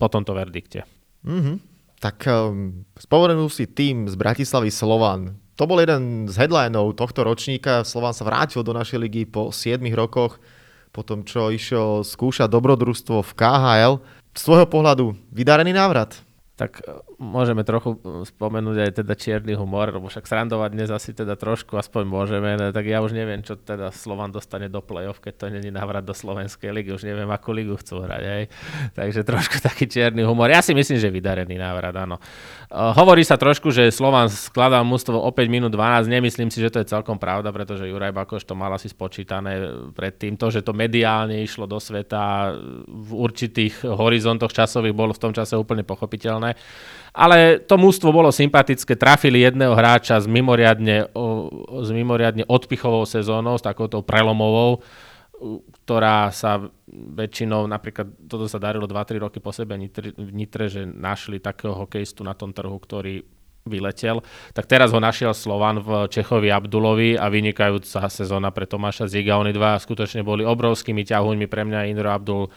po 0.00 0.06
tomto 0.08 0.32
verdikte. 0.32 0.88
Mm-hmm. 1.26 1.56
Tak 2.02 2.26
um, 2.26 2.82
spomenul 2.98 3.46
si 3.46 3.70
tým 3.70 4.10
z 4.10 4.18
Bratislavy 4.18 4.74
Slovan. 4.74 5.38
To 5.54 5.70
bol 5.70 5.78
jeden 5.78 6.26
z 6.26 6.34
headlinov 6.34 6.98
tohto 6.98 7.22
ročníka. 7.22 7.86
Slovan 7.86 8.10
sa 8.10 8.26
vrátil 8.26 8.66
do 8.66 8.74
našej 8.74 8.98
ligy 8.98 9.22
po 9.28 9.54
7 9.54 9.78
rokoch, 9.94 10.42
po 10.90 11.06
tom, 11.06 11.22
čo 11.22 11.54
išiel 11.54 12.02
skúšať 12.02 12.50
dobrodružstvo 12.50 13.22
v 13.22 13.32
KHL 13.38 13.94
z 14.32 14.40
tvojho 14.42 14.66
pohľadu 14.66 15.12
vydarený 15.32 15.72
návrat? 15.76 16.16
Tak 16.56 16.82
môžeme 17.22 17.62
trochu 17.62 17.94
spomenúť 18.26 18.76
aj 18.82 18.90
teda 18.98 19.14
čierny 19.14 19.54
humor, 19.54 19.94
lebo 19.94 20.10
však 20.10 20.26
srandovať 20.26 20.70
dnes 20.74 20.90
asi 20.90 21.14
teda 21.14 21.38
trošku, 21.38 21.78
aspoň 21.78 22.02
môžeme, 22.02 22.58
no, 22.58 22.74
tak 22.74 22.90
ja 22.90 22.98
už 22.98 23.14
neviem, 23.14 23.46
čo 23.46 23.54
teda 23.54 23.94
Slovan 23.94 24.34
dostane 24.34 24.66
do 24.66 24.82
play-off, 24.82 25.22
keď 25.22 25.34
to 25.38 25.44
není 25.54 25.70
návrat 25.70 26.02
do 26.02 26.10
Slovenskej 26.10 26.74
ligy, 26.74 26.90
už 26.90 27.06
neviem, 27.06 27.30
akú 27.30 27.54
ligu 27.54 27.78
chcú 27.78 28.02
hrať, 28.02 28.22
hej. 28.26 28.44
Takže 28.98 29.22
trošku 29.22 29.62
taký 29.62 29.86
čierny 29.86 30.26
humor. 30.26 30.50
Ja 30.50 30.58
si 30.58 30.74
myslím, 30.74 30.98
že 30.98 31.14
vydarený 31.14 31.54
návrat, 31.54 31.94
áno. 31.94 32.18
Uh, 32.66 32.90
hovorí 32.98 33.22
sa 33.22 33.38
trošku, 33.38 33.70
že 33.70 33.94
Slovan 33.94 34.26
skladá 34.26 34.82
mústvo 34.82 35.22
o 35.22 35.30
5 35.30 35.46
minút 35.46 35.70
12, 35.70 36.10
nemyslím 36.10 36.50
si, 36.50 36.58
že 36.58 36.74
to 36.74 36.82
je 36.82 36.90
celkom 36.90 37.22
pravda, 37.22 37.54
pretože 37.54 37.86
Juraj 37.86 38.10
Bakoš 38.10 38.42
to 38.42 38.58
mal 38.58 38.74
asi 38.74 38.90
spočítané 38.90 39.62
predtým. 39.94 40.34
To, 40.34 40.50
že 40.50 40.66
to 40.66 40.74
mediálne 40.74 41.38
išlo 41.38 41.70
do 41.70 41.78
sveta 41.78 42.56
v 42.90 43.10
určitých 43.14 43.86
horizontoch 43.86 44.50
časových, 44.50 44.96
bolo 44.96 45.14
v 45.14 45.22
tom 45.22 45.32
čase 45.36 45.54
úplne 45.54 45.86
pochopiteľné. 45.86 46.58
Ale 47.12 47.60
to 47.60 47.76
mústvo 47.76 48.08
bolo 48.08 48.32
sympatické, 48.32 48.96
trafili 48.96 49.44
jedného 49.44 49.76
hráča 49.76 50.16
s 50.16 50.24
mimoriadne, 50.24 51.12
s 51.84 51.88
mimoriadne 51.92 52.48
odpichovou 52.48 53.04
sezónou, 53.04 53.60
s 53.60 53.64
takouto 53.64 54.00
prelomovou, 54.00 54.80
ktorá 55.84 56.32
sa 56.32 56.72
väčšinou, 56.92 57.68
napríklad 57.68 58.08
toto 58.24 58.48
sa 58.48 58.56
darilo 58.56 58.88
2-3 58.88 59.28
roky 59.28 59.44
po 59.44 59.52
sebe 59.52 59.76
v 59.76 60.30
Nitre, 60.32 60.72
že 60.72 60.88
našli 60.88 61.36
takého 61.36 61.76
hokejistu 61.76 62.24
na 62.24 62.32
tom 62.32 62.56
trhu, 62.56 62.80
ktorý 62.80 63.20
vyletel, 63.62 64.26
tak 64.54 64.66
teraz 64.66 64.90
ho 64.90 64.98
našiel 64.98 65.30
Slovan 65.34 65.78
v 65.82 66.10
Čechovi 66.10 66.50
Abdulovi 66.50 67.14
a 67.14 67.30
vynikajúca 67.30 68.10
sezóna 68.10 68.50
pre 68.50 68.66
Tomáša 68.66 69.06
Ziga. 69.06 69.38
Oni 69.38 69.54
dva 69.54 69.78
skutočne 69.78 70.26
boli 70.26 70.42
obrovskými 70.42 71.06
ťahuňmi. 71.06 71.46
Pre 71.46 71.62
mňa 71.70 71.86
Indro 71.86 72.10
Abdul 72.10 72.50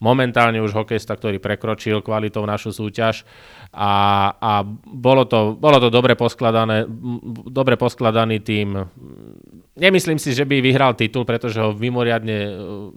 momentálne 0.00 0.58
už 0.64 0.72
hokejista, 0.72 1.12
ktorý 1.12 1.36
prekročil 1.36 2.00
kvalitou 2.00 2.48
našu 2.48 2.72
súťaž 2.72 3.28
a, 3.70 3.92
a 4.34 4.52
bolo, 4.88 5.28
to, 5.28 5.54
bolo 5.54 5.78
to 5.78 5.92
dobre, 5.92 6.16
poskladané, 6.16 6.88
dobre 7.46 7.76
poskladaný 7.76 8.40
tým. 8.40 8.80
Nemyslím 9.76 10.18
si, 10.18 10.32
že 10.32 10.48
by 10.48 10.58
vyhral 10.64 10.96
titul, 10.96 11.28
pretože 11.28 11.60
ho 11.60 11.76
vymoriadne 11.76 12.38
e, 12.42 12.50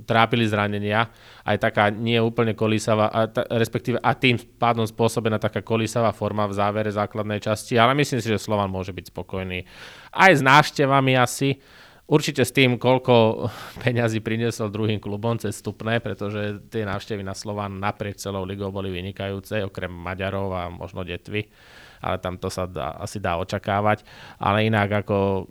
trápili 0.08 0.48
zranenia. 0.48 1.12
Aj 1.44 1.60
taká 1.60 1.92
nie 1.92 2.18
úplne 2.18 2.58
kolísavá, 2.58 3.12
a 3.12 3.28
ta, 3.30 3.46
respektíve 3.52 4.00
a 4.00 4.12
tým 4.16 4.40
pádom 4.40 4.88
spôsobená 4.88 5.38
taká 5.38 5.62
kolísavá 5.62 6.16
forma 6.16 6.50
v 6.50 6.58
závere 6.58 6.90
základnej 6.90 7.44
časti, 7.44 7.78
ale 7.78 7.94
myslím 8.00 8.20
si, 8.24 8.32
že 8.32 8.42
Slovan 8.42 8.72
môže 8.72 8.96
byť 8.96 9.12
spokojný. 9.14 9.68
Aj 10.10 10.32
s 10.34 10.42
návštevami 10.42 11.20
asi, 11.20 11.60
Určite 12.04 12.44
s 12.44 12.52
tým, 12.52 12.76
koľko 12.76 13.48
peňazí 13.84 14.20
priniesol 14.20 14.68
druhým 14.68 15.00
klubom 15.00 15.40
cez 15.40 15.56
stupné, 15.56 16.04
pretože 16.04 16.60
tie 16.68 16.84
návštevy 16.84 17.24
na 17.24 17.32
Slovan 17.32 17.80
naprieč 17.80 18.20
celou 18.20 18.44
ligou 18.44 18.70
boli 18.76 18.92
vynikajúce, 18.92 19.64
okrem 19.64 19.92
Maďarov 19.92 20.50
a 20.52 20.64
možno 20.68 21.08
Detvy, 21.08 21.48
ale 22.04 22.20
tam 22.20 22.36
to 22.36 22.52
sa 22.52 22.68
dá, 22.68 23.00
asi 23.00 23.24
dá 23.24 23.40
očakávať. 23.40 24.04
Ale 24.36 24.68
inak 24.68 25.08
ako 25.08 25.48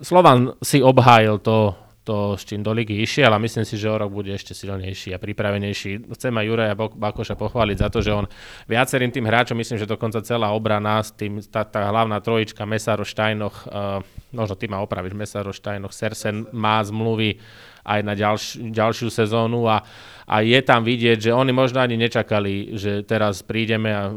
Slovan 0.00 0.56
si 0.60 0.84
obhájil 0.84 1.40
to, 1.40 1.76
to, 2.04 2.36
s 2.36 2.48
čím 2.48 2.64
do 2.64 2.72
ligy 2.72 3.04
išiel 3.04 3.32
a 3.32 3.40
myslím 3.40 3.64
si, 3.68 3.76
že 3.76 3.88
o 3.88 4.00
rok 4.00 4.08
bude 4.08 4.32
ešte 4.32 4.56
silnejší 4.56 5.12
a 5.12 5.20
pripravenejší. 5.20 6.08
Chcem 6.16 6.32
aj 6.32 6.44
Juraja 6.48 6.74
Bakoša 6.76 7.36
pochváliť 7.36 7.76
za 7.76 7.88
to, 7.92 8.00
že 8.00 8.12
on 8.12 8.28
viacerým 8.64 9.12
tým 9.12 9.28
hráčom, 9.28 9.56
myslím, 9.60 9.76
že 9.76 9.88
dokonca 9.88 10.24
celá 10.24 10.52
obrana, 10.56 11.04
tým, 11.04 11.44
tá, 11.48 11.68
tá 11.68 11.88
hlavná 11.92 12.16
trojička 12.20 12.64
Mesaro 12.64 13.04
Štajnoch, 13.04 13.68
uh, 13.68 14.00
možno 14.32 14.54
ty 14.54 14.66
ma 14.70 14.82
opravíš, 14.82 15.14
Mesaro 15.14 15.50
Štajnoch, 15.54 15.94
Sersen 15.94 16.46
má 16.54 16.82
zmluvy 16.82 17.38
aj 17.84 18.00
na 18.04 18.14
ďalš, 18.14 18.60
ďalšiu 18.70 19.08
sezónu 19.08 19.66
a, 19.66 19.82
a 20.28 20.44
je 20.44 20.60
tam 20.62 20.84
vidieť, 20.84 21.30
že 21.30 21.36
oni 21.36 21.50
možno 21.50 21.80
ani 21.80 21.96
nečakali, 21.96 22.76
že 22.76 23.02
teraz 23.02 23.42
prídeme 23.42 23.90
a 23.90 24.12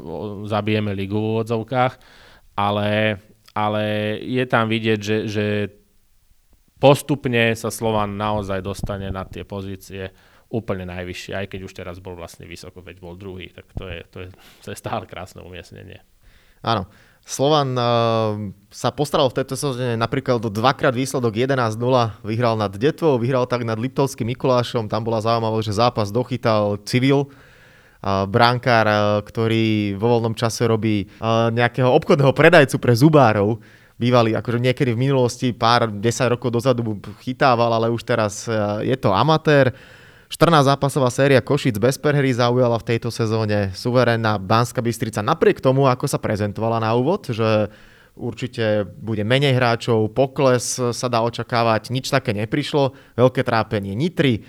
zabijeme 0.46 0.92
ligu 0.94 1.18
v 1.18 1.42
odzovkách, 1.42 1.94
ale, 2.60 3.18
ale 3.56 3.84
je 4.22 4.44
tam 4.46 4.70
vidieť, 4.70 5.00
že, 5.00 5.18
že 5.26 5.46
postupne 6.78 7.56
sa 7.56 7.72
Slovan 7.72 8.20
naozaj 8.20 8.60
dostane 8.60 9.08
na 9.10 9.24
tie 9.24 9.48
pozície 9.48 10.12
úplne 10.54 10.86
najvyššie, 10.86 11.34
aj 11.34 11.48
keď 11.50 11.60
už 11.66 11.74
teraz 11.74 11.98
bol 11.98 12.14
vlastne 12.14 12.46
vysoko, 12.46 12.86
veď 12.86 13.02
bol 13.02 13.18
druhý, 13.18 13.50
tak 13.50 13.66
to 13.74 13.90
je, 13.90 14.00
to 14.14 14.18
je, 14.22 14.30
to 14.62 14.68
je 14.70 14.78
stále 14.78 15.10
krásne 15.10 15.42
umiestnenie. 15.42 16.04
Áno. 16.62 16.86
Slovan 17.24 17.72
uh, 17.80 18.52
sa 18.68 18.92
postaral 18.92 19.32
v 19.32 19.40
tejto 19.40 19.56
sezóne 19.56 19.96
napríklad 19.96 20.44
do 20.44 20.52
dvakrát 20.52 20.92
výsledok 20.92 21.40
11-0, 21.48 21.80
vyhral 22.20 22.60
nad 22.60 22.76
Detvou, 22.76 23.16
vyhral 23.16 23.48
tak 23.48 23.64
nad 23.64 23.80
Liptovským 23.80 24.28
Mikulášom, 24.36 24.92
tam 24.92 25.08
bola 25.08 25.24
zaujímavá, 25.24 25.56
že 25.64 25.72
zápas 25.72 26.12
dochytal 26.12 26.84
Civil, 26.84 27.32
brankár, 28.04 28.86
uh, 28.92 29.00
ktorý 29.24 29.96
vo 29.96 30.20
voľnom 30.20 30.36
čase 30.36 30.68
robí 30.68 31.08
uh, 31.24 31.48
nejakého 31.48 31.88
obchodného 31.88 32.36
predajcu 32.36 32.76
pre 32.76 32.92
zubárov, 32.92 33.56
bývalý, 33.96 34.36
akože 34.36 34.60
niekedy 34.60 34.92
v 34.92 35.08
minulosti, 35.08 35.56
pár, 35.56 35.88
10 35.88 36.04
rokov 36.28 36.52
dozadu 36.52 37.00
chytával, 37.24 37.72
ale 37.72 37.88
už 37.88 38.04
teraz 38.04 38.52
je 38.84 38.98
to 39.00 39.16
amatér. 39.16 39.72
14 40.34 40.66
zápasová 40.66 41.14
séria 41.14 41.46
Košic 41.46 41.78
bez 41.78 42.02
prehry 42.02 42.34
zaujala 42.34 42.82
v 42.82 42.88
tejto 42.90 43.14
sezóne 43.14 43.70
suverénna 43.78 44.42
Banska 44.42 44.82
Bystrica. 44.82 45.22
Napriek 45.22 45.62
tomu, 45.62 45.86
ako 45.86 46.10
sa 46.10 46.18
prezentovala 46.18 46.82
na 46.82 46.90
úvod, 46.98 47.30
že 47.30 47.70
určite 48.18 48.90
bude 48.98 49.22
menej 49.22 49.54
hráčov, 49.54 50.10
pokles 50.10 50.82
sa 50.82 51.06
dá 51.06 51.22
očakávať, 51.22 51.94
nič 51.94 52.10
také 52.10 52.34
neprišlo, 52.34 52.98
veľké 53.14 53.46
trápenie 53.46 53.94
Nitry, 53.94 54.42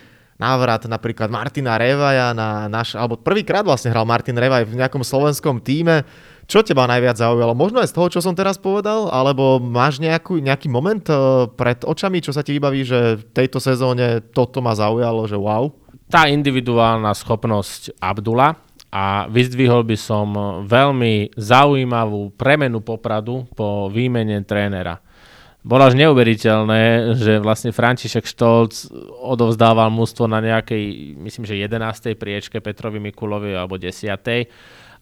návrat 0.45 0.85
napríklad 0.85 1.33
Martina 1.33 1.81
Revaja 1.81 2.37
na 2.37 2.69
náš, 2.69 2.93
alebo 2.93 3.17
prvýkrát 3.17 3.65
vlastne 3.65 3.89
hral 3.89 4.05
Martin 4.05 4.37
Revaj 4.37 4.69
v 4.69 4.77
nejakom 4.77 5.01
slovenskom 5.01 5.65
týme, 5.65 6.05
čo 6.45 6.61
teba 6.61 6.85
najviac 6.85 7.17
zaujalo? 7.17 7.57
Možno 7.57 7.81
aj 7.81 7.89
z 7.89 7.97
toho, 7.97 8.09
čo 8.13 8.21
som 8.21 8.37
teraz 8.37 8.61
povedal, 8.61 9.09
alebo 9.09 9.57
máš 9.57 9.97
nejakú, 9.97 10.37
nejaký 10.37 10.69
moment 10.69 11.01
uh, 11.09 11.49
pred 11.49 11.81
očami, 11.81 12.21
čo 12.21 12.37
sa 12.37 12.45
ti 12.45 12.53
vybaví, 12.53 12.85
že 12.85 13.17
v 13.17 13.25
tejto 13.33 13.57
sezóne 13.65 14.21
toto 14.21 14.61
ma 14.61 14.77
zaujalo, 14.77 15.25
že 15.25 15.41
wow? 15.41 15.73
Tá 16.13 16.29
individuálna 16.29 17.17
schopnosť 17.17 17.97
Abdula 17.97 18.61
a 18.93 19.25
vyzdvihol 19.33 19.89
by 19.89 19.97
som 19.97 20.29
veľmi 20.69 21.33
zaujímavú 21.35 22.37
premenu 22.37 22.85
popradu 22.85 23.49
po 23.57 23.89
výmene 23.89 24.45
trénera. 24.45 25.01
Bolo 25.64 25.88
až 25.88 25.97
neuveriteľné, 25.97 27.16
že 27.16 27.40
vlastne 27.40 27.73
František 27.73 28.28
Štolc 28.28 28.92
odovzdával 29.25 29.88
mústvo 29.88 30.28
na 30.28 30.44
nejakej, 30.44 31.16
myslím, 31.16 31.49
že 31.49 31.56
11. 31.56 32.21
priečke 32.21 32.61
Petrovi 32.61 33.00
Mikulovi 33.00 33.56
alebo 33.56 33.80
10 33.80 34.12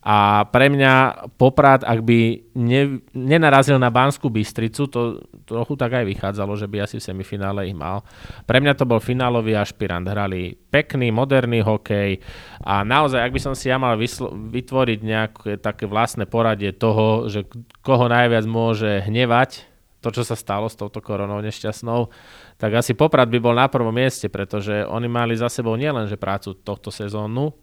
a 0.03 0.43
pre 0.51 0.67
mňa 0.67 0.95
Poprad, 1.39 1.87
ak 1.87 2.03
by 2.03 2.19
ne, 2.59 2.99
nenarazil 3.15 3.79
na 3.79 3.87
Banskú 3.87 4.35
Bystricu, 4.35 4.91
to 4.91 5.23
trochu 5.47 5.79
tak 5.79 5.95
aj 5.95 6.05
vychádzalo, 6.11 6.59
že 6.59 6.67
by 6.67 6.83
asi 6.83 6.99
v 6.99 7.07
semifinále 7.07 7.71
ich 7.71 7.79
mal. 7.79 8.03
Pre 8.43 8.59
mňa 8.59 8.75
to 8.75 8.83
bol 8.83 8.99
finálový 8.99 9.55
ašpirant. 9.55 10.03
Hrali 10.03 10.59
pekný, 10.59 11.15
moderný 11.15 11.63
hokej 11.63 12.19
a 12.67 12.83
naozaj, 12.83 13.23
ak 13.23 13.35
by 13.35 13.41
som 13.47 13.55
si 13.55 13.71
ja 13.71 13.79
mal 13.79 13.95
vyslo- 13.95 14.35
vytvoriť 14.35 14.99
nejaké 15.07 15.51
také 15.63 15.87
vlastné 15.87 16.27
poradie 16.27 16.75
toho, 16.75 17.31
že 17.31 17.47
koho 17.87 18.11
najviac 18.11 18.43
môže 18.43 19.07
hnevať, 19.07 19.72
to, 20.03 20.11
čo 20.11 20.27
sa 20.27 20.35
stalo 20.35 20.67
s 20.67 20.75
touto 20.75 20.99
koronou 20.99 21.39
nešťastnou, 21.39 22.11
tak 22.59 22.75
asi 22.75 22.99
Poprad 22.99 23.31
by 23.31 23.39
bol 23.39 23.55
na 23.55 23.71
prvom 23.71 23.95
mieste, 23.95 24.27
pretože 24.27 24.83
oni 24.83 25.07
mali 25.07 25.39
za 25.39 25.47
sebou 25.47 25.79
nielenže 25.79 26.19
prácu 26.19 26.59
tohto 26.59 26.91
sezónu, 26.91 27.55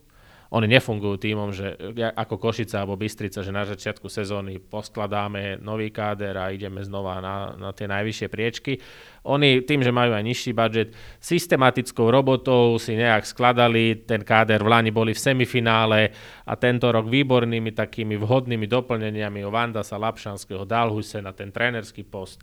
oni 0.49 0.65
nefungujú 0.65 1.21
týmom, 1.21 1.53
že 1.53 1.77
ako 2.17 2.41
Košica 2.41 2.81
alebo 2.81 2.97
Bystrica, 2.97 3.45
že 3.45 3.53
na 3.53 3.69
začiatku 3.69 4.09
sezóny 4.09 4.57
poskladáme 4.57 5.61
nový 5.61 5.93
káder 5.93 6.33
a 6.41 6.49
ideme 6.49 6.81
znova 6.81 7.21
na, 7.21 7.53
na 7.53 7.69
tie 7.69 7.85
najvyššie 7.85 8.27
priečky. 8.33 8.81
Oni 9.27 9.65
tým, 9.65 9.83
že 9.83 9.91
majú 9.91 10.15
aj 10.15 10.23
nižší 10.23 10.51
budget, 10.55 10.95
systematickou 11.19 12.07
robotou 12.07 12.79
si 12.79 12.95
nejak 12.95 13.27
skladali 13.27 14.07
ten 14.07 14.23
káder. 14.23 14.63
V 14.63 14.71
Lani 14.71 14.91
boli 14.93 15.11
v 15.11 15.19
semifinále 15.19 16.13
a 16.47 16.53
tento 16.55 16.87
rok 16.87 17.09
výbornými 17.11 17.75
takými 17.75 18.15
vhodnými 18.15 18.69
doplneniami 18.69 19.43
o 19.43 19.51
Vandasa 19.51 19.99
Lapšanského, 19.99 20.63
Dalhuse 20.63 21.19
na 21.19 21.35
ten 21.35 21.51
trénerský 21.51 22.07
post 22.07 22.39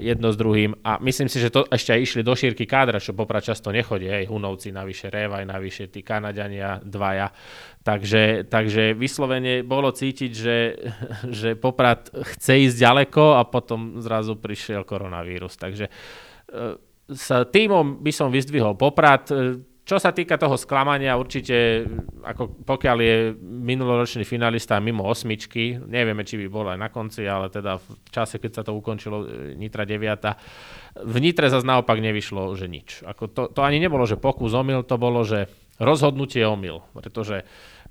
jedno 0.00 0.32
s 0.32 0.40
druhým 0.40 0.72
a 0.80 0.96
myslím 1.04 1.28
si, 1.28 1.36
že 1.36 1.52
to 1.52 1.68
ešte 1.68 1.92
aj 1.92 2.00
išli 2.00 2.22
do 2.24 2.32
šírky 2.32 2.64
kádra, 2.64 2.96
čo 2.96 3.12
popra 3.12 3.44
často 3.44 3.68
nechodí, 3.68 4.08
aj 4.08 4.24
Hunovci 4.32 4.72
navyše, 4.72 5.12
Revaj 5.12 5.44
navyše, 5.44 5.92
tí 5.92 6.00
Kanadiania 6.00 6.80
dvaja. 6.80 7.28
Takže, 7.86 8.50
takže 8.50 8.98
vyslovene 8.98 9.62
bolo 9.62 9.94
cítiť, 9.94 10.32
že, 10.34 10.58
že 11.38 11.54
Poprad 11.54 12.10
chce 12.34 12.66
ísť 12.66 12.82
ďaleko 12.82 13.38
a 13.38 13.46
potom 13.46 14.02
zrazu 14.02 14.34
prišiel 14.34 14.82
koronavírus. 14.82 15.54
Takže 15.54 15.86
e, 15.86 15.92
s 17.06 17.28
týmom 17.30 18.02
by 18.02 18.10
som 18.10 18.34
vyzdvihol 18.34 18.74
Poprad, 18.74 19.30
e, 19.30 19.62
čo 19.86 20.02
sa 20.02 20.10
týka 20.10 20.34
toho 20.34 20.58
sklamania, 20.58 21.14
určite, 21.14 21.86
ako 22.26 22.58
pokiaľ 22.66 22.98
je 22.98 23.16
minuloročný 23.38 24.26
finalista 24.26 24.82
mimo 24.82 25.06
osmičky, 25.06 25.78
nevieme, 25.78 26.26
či 26.26 26.42
by 26.42 26.46
bol 26.50 26.66
aj 26.66 26.82
na 26.82 26.90
konci, 26.90 27.22
ale 27.22 27.54
teda 27.54 27.78
v 27.78 27.86
čase, 28.10 28.42
keď 28.42 28.50
sa 28.50 28.62
to 28.66 28.74
ukončilo 28.74 29.22
e, 29.22 29.54
Nitra 29.54 29.86
9. 29.86 31.06
V 31.06 31.16
Nitre 31.22 31.46
zase 31.46 31.62
naopak 31.62 32.02
nevyšlo, 32.02 32.50
že 32.58 32.66
nič. 32.66 33.06
Ako 33.06 33.30
to, 33.30 33.42
to 33.46 33.62
ani 33.62 33.78
nebolo, 33.78 34.02
že 34.10 34.18
pokus 34.18 34.58
omyl, 34.58 34.82
to 34.82 34.98
bolo, 34.98 35.22
že 35.22 35.46
rozhodnutie 35.78 36.42
omyl. 36.42 36.82
Pretože 36.90 37.46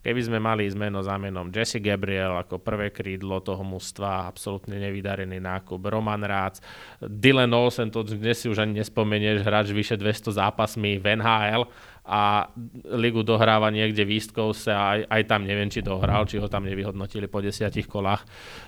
keby 0.05 0.21
sme 0.21 0.37
mali 0.37 0.69
zmeno 0.69 1.01
za 1.01 1.17
menom 1.17 1.49
Jesse 1.49 1.81
Gabriel 1.81 2.37
ako 2.37 2.61
prvé 2.61 2.93
krídlo 2.93 3.41
toho 3.41 3.65
mužstva, 3.65 4.29
absolútne 4.29 4.77
nevydarený 4.77 5.41
nákup, 5.41 5.81
Roman 5.81 6.21
Rác, 6.21 6.61
Dylan 7.01 7.49
Olsen, 7.49 7.89
to 7.89 8.05
dnes 8.05 8.37
si 8.37 8.45
už 8.45 8.61
ani 8.61 8.85
nespomenieš, 8.85 9.41
hráč 9.41 9.73
vyše 9.73 9.97
200 9.97 10.29
zápasmi 10.37 11.01
v 11.01 11.05
NHL, 11.17 11.65
a 12.05 12.53
ligu 12.93 13.25
dohráva 13.25 13.73
niekde 13.73 14.05
v 14.05 14.21
East 14.21 14.29
Coast 14.29 14.69
a 14.69 14.93
aj, 14.93 14.99
aj 15.09 15.21
tam 15.25 15.41
neviem, 15.41 15.73
či 15.73 15.81
dohral, 15.81 16.29
či 16.29 16.37
ho 16.37 16.45
tam 16.45 16.69
nevyhodnotili 16.69 17.25
po 17.25 17.41
desiatich 17.41 17.89
kolách. 17.89 18.21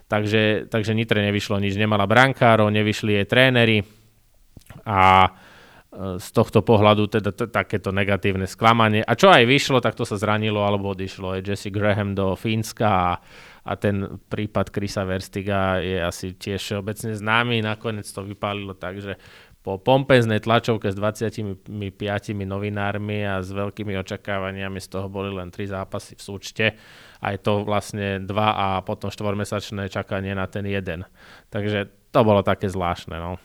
Takže, 0.09 0.65
takže 0.73 0.97
Nitre 0.97 1.21
nevyšlo 1.21 1.61
nič. 1.61 1.77
Nemala 1.77 2.09
brankárov, 2.09 2.73
nevyšli 2.73 3.21
jej 3.21 3.29
tréneri 3.29 3.85
a 4.89 5.29
z 5.97 6.27
tohto 6.29 6.61
pohľadu 6.61 7.09
teda 7.09 7.33
t- 7.33 7.49
takéto 7.49 7.89
negatívne 7.89 8.45
sklamanie. 8.45 9.01
A 9.01 9.17
čo 9.17 9.33
aj 9.33 9.49
vyšlo, 9.49 9.81
tak 9.81 9.97
to 9.97 10.05
sa 10.05 10.13
zranilo 10.13 10.61
alebo 10.61 10.93
odišlo. 10.93 11.33
Je 11.37 11.53
Jesse 11.53 11.73
Graham 11.73 12.13
do 12.13 12.37
Fínska 12.37 12.85
a, 12.85 13.11
a 13.65 13.73
ten 13.73 14.21
prípad 14.29 14.69
Krisa 14.69 15.09
Verstiga 15.09 15.81
je 15.81 15.97
asi 15.97 16.37
tiež 16.37 16.85
obecne 16.85 17.17
známy. 17.17 17.65
Nakoniec 17.65 18.05
to 18.13 18.21
vypálilo 18.21 18.77
tak, 18.77 19.01
že 19.01 19.17
po 19.65 19.81
pompeznej 19.81 20.39
tlačovke 20.39 20.93
s 20.93 20.95
25 20.95 21.67
novinármi 22.45 23.25
a 23.27 23.41
s 23.43 23.51
veľkými 23.51 23.99
očakávaniami 23.99 24.79
z 24.79 24.87
toho 24.87 25.11
boli 25.11 25.33
len 25.33 25.49
3 25.49 25.81
zápasy 25.81 26.13
v 26.13 26.21
súčte. 26.21 26.65
Aj 27.19 27.35
to 27.41 27.65
vlastne 27.65 28.21
2 28.21 28.31
a 28.37 28.79
potom 28.85 29.09
4-mesačné 29.09 29.89
čakanie 29.89 30.37
na 30.37 30.45
ten 30.45 30.63
jeden. 30.63 31.03
Takže 31.49 31.89
to 32.13 32.19
bolo 32.21 32.45
také 32.45 32.69
zvláštne. 32.69 33.17
No. 33.17 33.41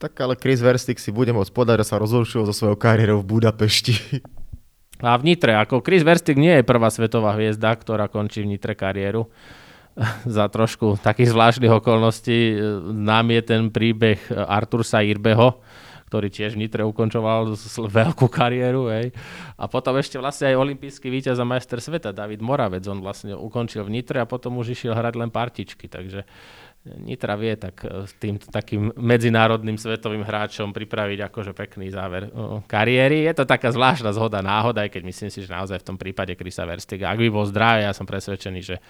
Tak 0.00 0.16
ale 0.16 0.32
Chris 0.32 0.64
Verstik 0.64 0.96
si 0.96 1.12
bude 1.12 1.28
môcť 1.36 1.52
podať, 1.52 1.84
že 1.84 1.92
sa 1.92 2.00
rozlušil 2.00 2.48
so 2.48 2.56
svojou 2.56 2.80
kariérou 2.80 3.20
v 3.20 3.36
Budapešti. 3.36 3.94
A 5.04 5.16
v 5.16 5.32
Nitre, 5.32 5.56
ako 5.56 5.80
Chris 5.80 6.04
Verstik 6.04 6.36
nie 6.36 6.60
je 6.60 6.64
prvá 6.64 6.92
svetová 6.92 7.32
hviezda, 7.32 7.72
ktorá 7.72 8.08
končí 8.08 8.44
v 8.44 8.52
Nitre 8.56 8.76
kariéru 8.76 9.32
za 10.36 10.44
trošku 10.48 11.00
takých 11.00 11.32
zvláštnych 11.32 11.72
okolností. 11.72 12.56
Nám 12.96 13.32
je 13.32 13.40
ten 13.44 13.62
príbeh 13.72 14.20
Artursa 14.28 15.00
Irbeho, 15.00 15.60
ktorý 16.12 16.28
tiež 16.28 16.56
v 16.56 16.68
Nitre 16.68 16.84
ukončoval 16.84 17.56
veľkú 17.88 18.28
kariéru. 18.28 18.92
Hej. 18.92 19.16
A 19.56 19.68
potom 19.72 19.96
ešte 19.96 20.20
vlastne 20.20 20.52
aj 20.52 20.60
olimpijský 20.60 21.08
víťaz 21.08 21.40
a 21.40 21.48
majster 21.48 21.80
sveta 21.80 22.12
David 22.12 22.44
Moravec, 22.44 22.84
on 22.88 23.00
vlastne 23.00 23.32
ukončil 23.32 23.84
v 23.88 24.00
Nitre 24.00 24.20
a 24.20 24.28
potom 24.28 24.60
už 24.60 24.76
išiel 24.76 24.92
hrať 24.92 25.16
len 25.16 25.32
partičky. 25.32 25.88
Takže 25.88 26.28
Nitra 26.80 27.36
vie 27.36 27.60
tak 27.60 27.84
e, 27.84 28.08
s 28.08 28.16
tým 28.16 28.40
takým 28.40 28.88
medzinárodným 28.96 29.76
svetovým 29.76 30.24
hráčom 30.24 30.72
pripraviť 30.72 31.28
akože 31.28 31.52
pekný 31.52 31.92
záver 31.92 32.32
kariéry. 32.64 33.28
Je 33.28 33.36
to 33.36 33.44
taká 33.44 33.68
zvláštna 33.68 34.16
zhoda 34.16 34.40
náhoda, 34.40 34.88
aj 34.88 34.96
keď 34.96 35.02
myslím 35.04 35.28
si, 35.28 35.44
že 35.44 35.52
naozaj 35.52 35.84
v 35.84 35.88
tom 35.92 36.00
prípade 36.00 36.32
Krisa 36.40 36.64
Verstiga, 36.64 37.12
ak 37.12 37.20
by 37.20 37.28
bol 37.28 37.44
zdravý, 37.44 37.84
ja 37.84 37.92
som 37.92 38.08
presvedčený, 38.08 38.60
že, 38.64 38.80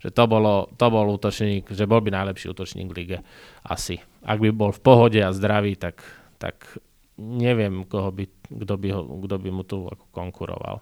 že 0.00 0.08
to, 0.08 0.24
bolo, 0.24 0.72
to 0.72 0.86
bol 0.88 1.04
útočník, 1.04 1.68
že 1.68 1.84
bol 1.84 2.00
by 2.00 2.16
najlepší 2.16 2.48
útočník 2.48 2.88
v 2.88 2.96
lige. 2.96 3.18
Asi. 3.60 4.00
Ak 4.24 4.40
by 4.40 4.48
bol 4.48 4.72
v 4.72 4.80
pohode 4.80 5.20
a 5.20 5.28
zdravý, 5.28 5.76
tak, 5.76 6.00
tak 6.40 6.64
neviem, 7.20 7.84
koho 7.84 8.08
by, 8.08 8.24
kto, 8.48 8.74
by 8.80 8.88
ho, 8.88 9.00
kto 9.28 9.36
by 9.36 9.50
mu 9.52 9.62
tu 9.68 9.84
konkuroval. 10.16 10.80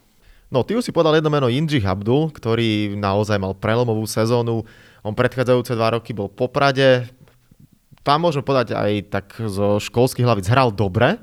No, 0.53 0.61
ty 0.63 0.77
už 0.77 0.85
si 0.85 0.93
podal 0.93 1.17
jedno 1.17 1.33
meno 1.33 1.49
Inji 1.49 1.81
Abdul, 1.81 2.29
ktorý 2.29 2.93
naozaj 3.01 3.41
mal 3.41 3.57
prelomovú 3.57 4.05
sezónu 4.05 4.69
on 5.03 5.15
predchádzajúce 5.19 5.75
dva 5.75 5.99
roky 5.99 6.15
bol 6.15 6.31
po 6.31 6.47
Prade. 6.47 7.11
Tam 8.07 8.23
môžem 8.23 8.43
povedať 8.43 8.75
aj 8.75 8.93
tak 9.11 9.27
zo 9.47 9.79
školských 9.79 10.27
hlavíc 10.27 10.47
hral 10.51 10.75
dobre, 10.75 11.19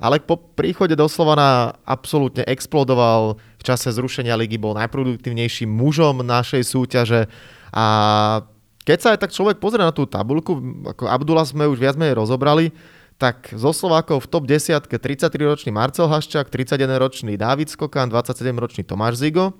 ale 0.00 0.16
po 0.20 0.36
príchode 0.36 0.96
do 0.96 1.08
Slovana 1.08 1.76
absolútne 1.84 2.44
explodoval. 2.48 3.36
V 3.60 3.62
čase 3.64 3.92
zrušenia 3.92 4.36
ligy 4.36 4.56
bol 4.56 4.72
najproduktívnejším 4.76 5.68
mužom 5.68 6.24
našej 6.24 6.62
súťaže 6.64 7.28
a 7.72 7.84
keď 8.80 8.98
sa 8.98 9.08
aj 9.12 9.20
tak 9.20 9.36
človek 9.36 9.60
pozrie 9.60 9.84
na 9.84 9.92
tú 9.92 10.08
tabulku, 10.08 10.56
ako 10.88 11.04
Abdula 11.04 11.44
sme 11.44 11.68
už 11.68 11.76
viac 11.76 12.00
menej 12.00 12.16
rozobrali, 12.16 12.72
tak 13.20 13.52
zo 13.52 13.76
Slovákov 13.76 14.24
v 14.24 14.30
top 14.32 14.44
10 14.48 14.88
33-ročný 14.88 15.68
Marcel 15.68 16.08
Haščák, 16.08 16.48
31-ročný 16.48 17.36
Dávid 17.36 17.68
Skokan, 17.68 18.08
27-ročný 18.08 18.88
Tomáš 18.88 19.20
Zigo, 19.20 19.52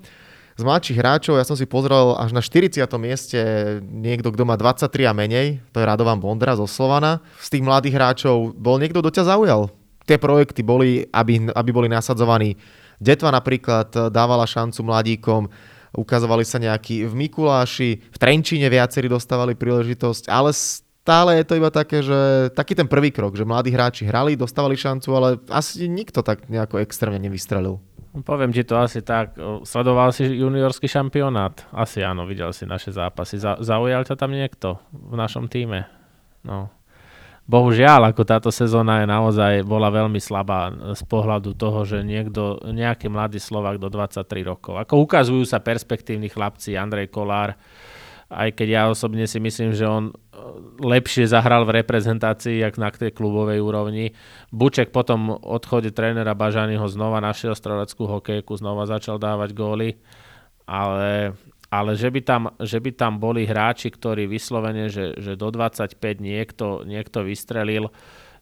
z 0.61 0.69
mladších 0.69 1.01
hráčov, 1.01 1.41
ja 1.41 1.45
som 1.45 1.57
si 1.57 1.65
pozrel 1.65 2.13
až 2.21 2.37
na 2.37 2.45
40. 2.45 2.85
mieste 3.01 3.39
niekto, 3.81 4.29
kto 4.29 4.45
má 4.45 4.53
23 4.53 5.09
a 5.09 5.13
menej, 5.17 5.57
to 5.73 5.81
je 5.81 5.89
Radovan 5.89 6.21
Bondra 6.21 6.53
zo 6.53 6.69
Slovana. 6.69 7.25
Z 7.41 7.57
tých 7.57 7.65
mladých 7.65 7.97
hráčov 7.97 8.53
bol 8.53 8.77
niekto, 8.77 9.01
kto 9.01 9.09
ťa 9.09 9.33
zaujal? 9.33 9.73
Tie 10.05 10.21
projekty 10.21 10.61
boli, 10.61 11.09
aby, 11.09 11.49
aby 11.49 11.69
boli 11.73 11.89
nasadzovaní. 11.89 12.53
Detva 13.01 13.33
napríklad 13.33 14.13
dávala 14.13 14.45
šancu 14.45 14.85
mladíkom, 14.85 15.49
ukazovali 15.97 16.45
sa 16.45 16.61
nejakí 16.61 17.09
v 17.09 17.13
Mikuláši, 17.17 17.97
v 17.97 18.17
Trenčíne 18.21 18.69
viacerí 18.69 19.09
dostávali 19.09 19.57
príležitosť, 19.57 20.29
ale 20.29 20.53
stále 20.53 21.41
je 21.41 21.45
to 21.49 21.57
iba 21.57 21.73
také, 21.73 22.05
že 22.05 22.53
taký 22.53 22.77
ten 22.77 22.85
prvý 22.85 23.09
krok, 23.09 23.33
že 23.33 23.43
mladí 23.43 23.73
hráči 23.73 24.05
hrali, 24.05 24.37
dostávali 24.37 24.77
šancu, 24.77 25.09
ale 25.17 25.27
asi 25.49 25.89
nikto 25.89 26.21
tak 26.21 26.45
nejako 26.45 26.77
extrémne 26.79 27.17
nevystrelil. 27.17 27.81
Poviem 28.11 28.51
ti 28.51 28.67
to 28.67 28.75
asi 28.75 28.99
tak. 28.99 29.39
Sledoval 29.63 30.11
si 30.11 30.27
juniorský 30.27 30.83
šampionát? 30.91 31.63
Asi 31.71 32.03
áno, 32.03 32.27
videl 32.27 32.51
si 32.51 32.67
naše 32.67 32.91
zápasy. 32.91 33.39
zaujal 33.39 34.03
ťa 34.03 34.19
tam 34.19 34.35
niekto 34.35 34.83
v 34.91 35.15
našom 35.15 35.47
týme? 35.47 35.87
No. 36.43 36.67
Bohužiaľ, 37.47 38.11
ako 38.11 38.23
táto 38.23 38.49
sezóna 38.53 39.01
je 39.03 39.07
naozaj 39.09 39.53
bola 39.65 39.91
veľmi 39.91 40.19
slabá 40.21 40.71
z 40.93 41.03
pohľadu 41.07 41.57
toho, 41.57 41.87
že 41.87 42.05
niekto, 42.05 42.61
nejaký 42.63 43.11
mladý 43.11 43.39
Slovak 43.41 43.81
do 43.81 43.87
23 43.89 44.23
rokov. 44.45 44.77
Ako 44.77 45.03
ukazujú 45.03 45.43
sa 45.47 45.63
perspektívni 45.63 46.31
chlapci, 46.31 46.77
Andrej 46.79 47.09
Kolár, 47.09 47.57
aj 48.31 48.55
keď 48.55 48.67
ja 48.67 48.83
osobne 48.87 49.27
si 49.27 49.41
myslím, 49.43 49.75
že 49.75 49.83
on 49.83 50.11
e, 50.11 50.13
lepšie 50.79 51.27
zahral 51.27 51.67
v 51.67 51.83
reprezentácii, 51.83 52.63
jak 52.63 52.79
na 52.79 52.87
tej 52.87 53.11
klubovej 53.11 53.59
úrovni. 53.59 54.15
Buček 54.55 54.95
potom 54.95 55.35
odchode 55.35 55.91
trénera 55.91 56.31
Bažanyho 56.31 56.87
znova 56.87 57.19
našiel 57.19 57.51
streleckú 57.51 58.07
hokejku, 58.07 58.55
znova 58.55 58.87
začal 58.87 59.19
dávať 59.19 59.51
góly, 59.51 59.99
ale, 60.63 61.35
ale 61.67 61.91
že, 61.99 62.07
by 62.07 62.21
tam, 62.23 62.43
že 62.63 62.79
by 62.79 62.91
tam 62.95 63.19
boli 63.19 63.43
hráči, 63.43 63.91
ktorí 63.91 64.23
vyslovene, 64.31 64.87
že, 64.87 65.19
že 65.19 65.35
do 65.35 65.51
25 65.51 65.99
niekto, 66.23 66.87
niekto 66.87 67.27
vystrelil, 67.27 67.91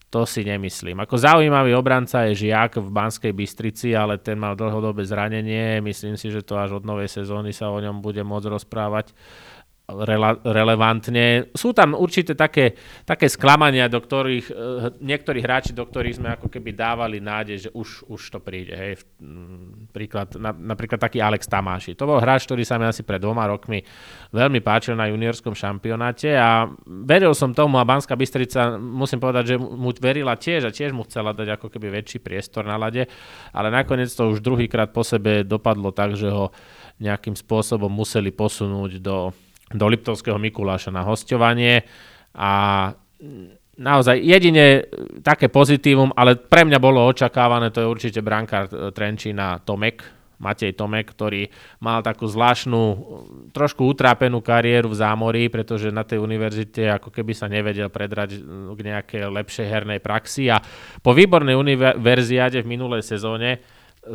to 0.10 0.25
si 0.25 0.41
nemyslím. 0.41 1.06
Ako 1.06 1.21
zaujímavý 1.21 1.78
obranca 1.78 2.25
je 2.30 2.49
Žiak 2.49 2.82
v 2.82 2.89
Banskej 2.89 3.34
Bystrici, 3.34 3.93
ale 3.93 4.17
ten 4.17 4.41
mal 4.41 4.58
dlhodobé 4.58 5.06
zranenie. 5.06 5.86
Myslím 5.86 6.17
si, 6.17 6.34
že 6.34 6.41
to 6.41 6.58
až 6.58 6.82
od 6.82 6.84
novej 6.86 7.13
sezóny 7.13 7.54
sa 7.54 7.69
o 7.69 7.78
ňom 7.78 8.02
bude 8.02 8.25
môcť 8.25 8.49
rozprávať 8.49 9.13
rela, 10.06 10.38
relevantne. 10.41 11.49
Sú 11.54 11.73
tam 11.73 11.97
určite 11.97 12.38
také, 12.38 12.78
také 13.04 13.28
sklamania, 13.28 13.89
do 13.89 13.99
ktorých 13.99 14.47
e, 14.49 14.54
niektorí 15.02 15.39
hráči, 15.41 15.71
do 15.73 15.86
ktorých 15.86 16.17
sme 16.17 16.30
ako 16.38 16.47
keby 16.47 16.71
dávali 16.73 17.17
nádej, 17.17 17.58
že 17.67 17.69
už, 17.73 18.06
už 18.10 18.21
to 18.30 18.39
príde. 18.39 18.73
Hej. 18.73 19.04
Príklad, 19.89 20.38
na, 20.38 20.54
napríklad 20.54 21.02
taký 21.02 21.19
Alex 21.19 21.49
Tamáši. 21.49 21.97
To 21.97 22.06
bol 22.06 22.21
hráč, 22.21 22.45
ktorý 22.45 22.63
sa 22.63 22.78
mi 22.78 22.86
asi 22.86 23.02
pred 23.02 23.19
dvoma 23.19 23.49
rokmi 23.49 23.82
veľmi 24.30 24.62
páčil 24.62 24.93
na 24.93 25.10
juniorskom 25.10 25.58
šampionáte 25.58 26.34
a 26.38 26.69
veril 26.86 27.34
som 27.34 27.52
tomu 27.52 27.82
a 27.82 27.88
Banská 27.88 28.13
Bystrica, 28.13 28.78
musím 28.78 29.17
povedať, 29.17 29.54
že 29.54 29.56
mu 29.58 29.89
verila 29.97 30.38
tiež 30.38 30.69
a 30.69 30.75
tiež 30.75 30.93
mu 30.93 31.04
chcela 31.10 31.34
dať 31.34 31.58
ako 31.58 31.67
keby 31.73 31.89
väčší 31.89 32.21
priestor 32.21 32.65
na 32.65 32.78
lade, 32.78 33.10
ale 33.49 33.67
nakoniec 33.73 34.13
to 34.13 34.30
už 34.30 34.45
druhýkrát 34.45 34.93
po 34.93 35.02
sebe 35.02 35.41
dopadlo 35.41 35.89
tak, 35.89 36.13
že 36.13 36.30
ho 36.30 36.54
nejakým 36.99 37.34
spôsobom 37.34 37.89
museli 37.89 38.30
posunúť 38.30 38.99
do 38.99 39.32
do 39.69 39.86
Liptovského 39.88 40.41
Mikuláša 40.41 40.89
na 40.89 41.05
hostovanie. 41.05 41.86
A 42.34 42.51
naozaj 43.79 44.19
jedine 44.19 44.86
také 45.23 45.47
pozitívum, 45.47 46.12
ale 46.17 46.36
pre 46.36 46.65
mňa 46.65 46.79
bolo 46.82 47.05
očakávané, 47.08 47.71
to 47.71 47.86
je 47.86 47.91
určite 47.91 48.19
brankár 48.19 48.67
Trenčína 48.91 49.63
Tomek, 49.63 50.19
Matej 50.39 50.71
Tomek, 50.71 51.12
ktorý 51.12 51.51
mal 51.84 51.99
takú 51.99 52.23
zvláštnu, 52.23 52.82
trošku 53.51 53.84
utrápenú 53.84 54.39
kariéru 54.39 54.88
v 54.88 54.99
zámorí, 54.99 55.43
pretože 55.51 55.91
na 55.91 56.08
tej 56.08 56.23
univerzite 56.23 56.95
ako 56.95 57.12
keby 57.12 57.36
sa 57.36 57.51
nevedel 57.51 57.91
predrať 57.91 58.39
k 58.75 58.79
nejakej 58.79 59.21
lepšej 59.27 59.67
hernej 59.67 59.99
praxi. 59.99 60.47
A 60.47 60.63
po 61.03 61.12
výbornej 61.12 61.60
univerziáde 61.60 62.63
v 62.63 62.71
minulej 62.71 63.03
sezóne 63.03 63.60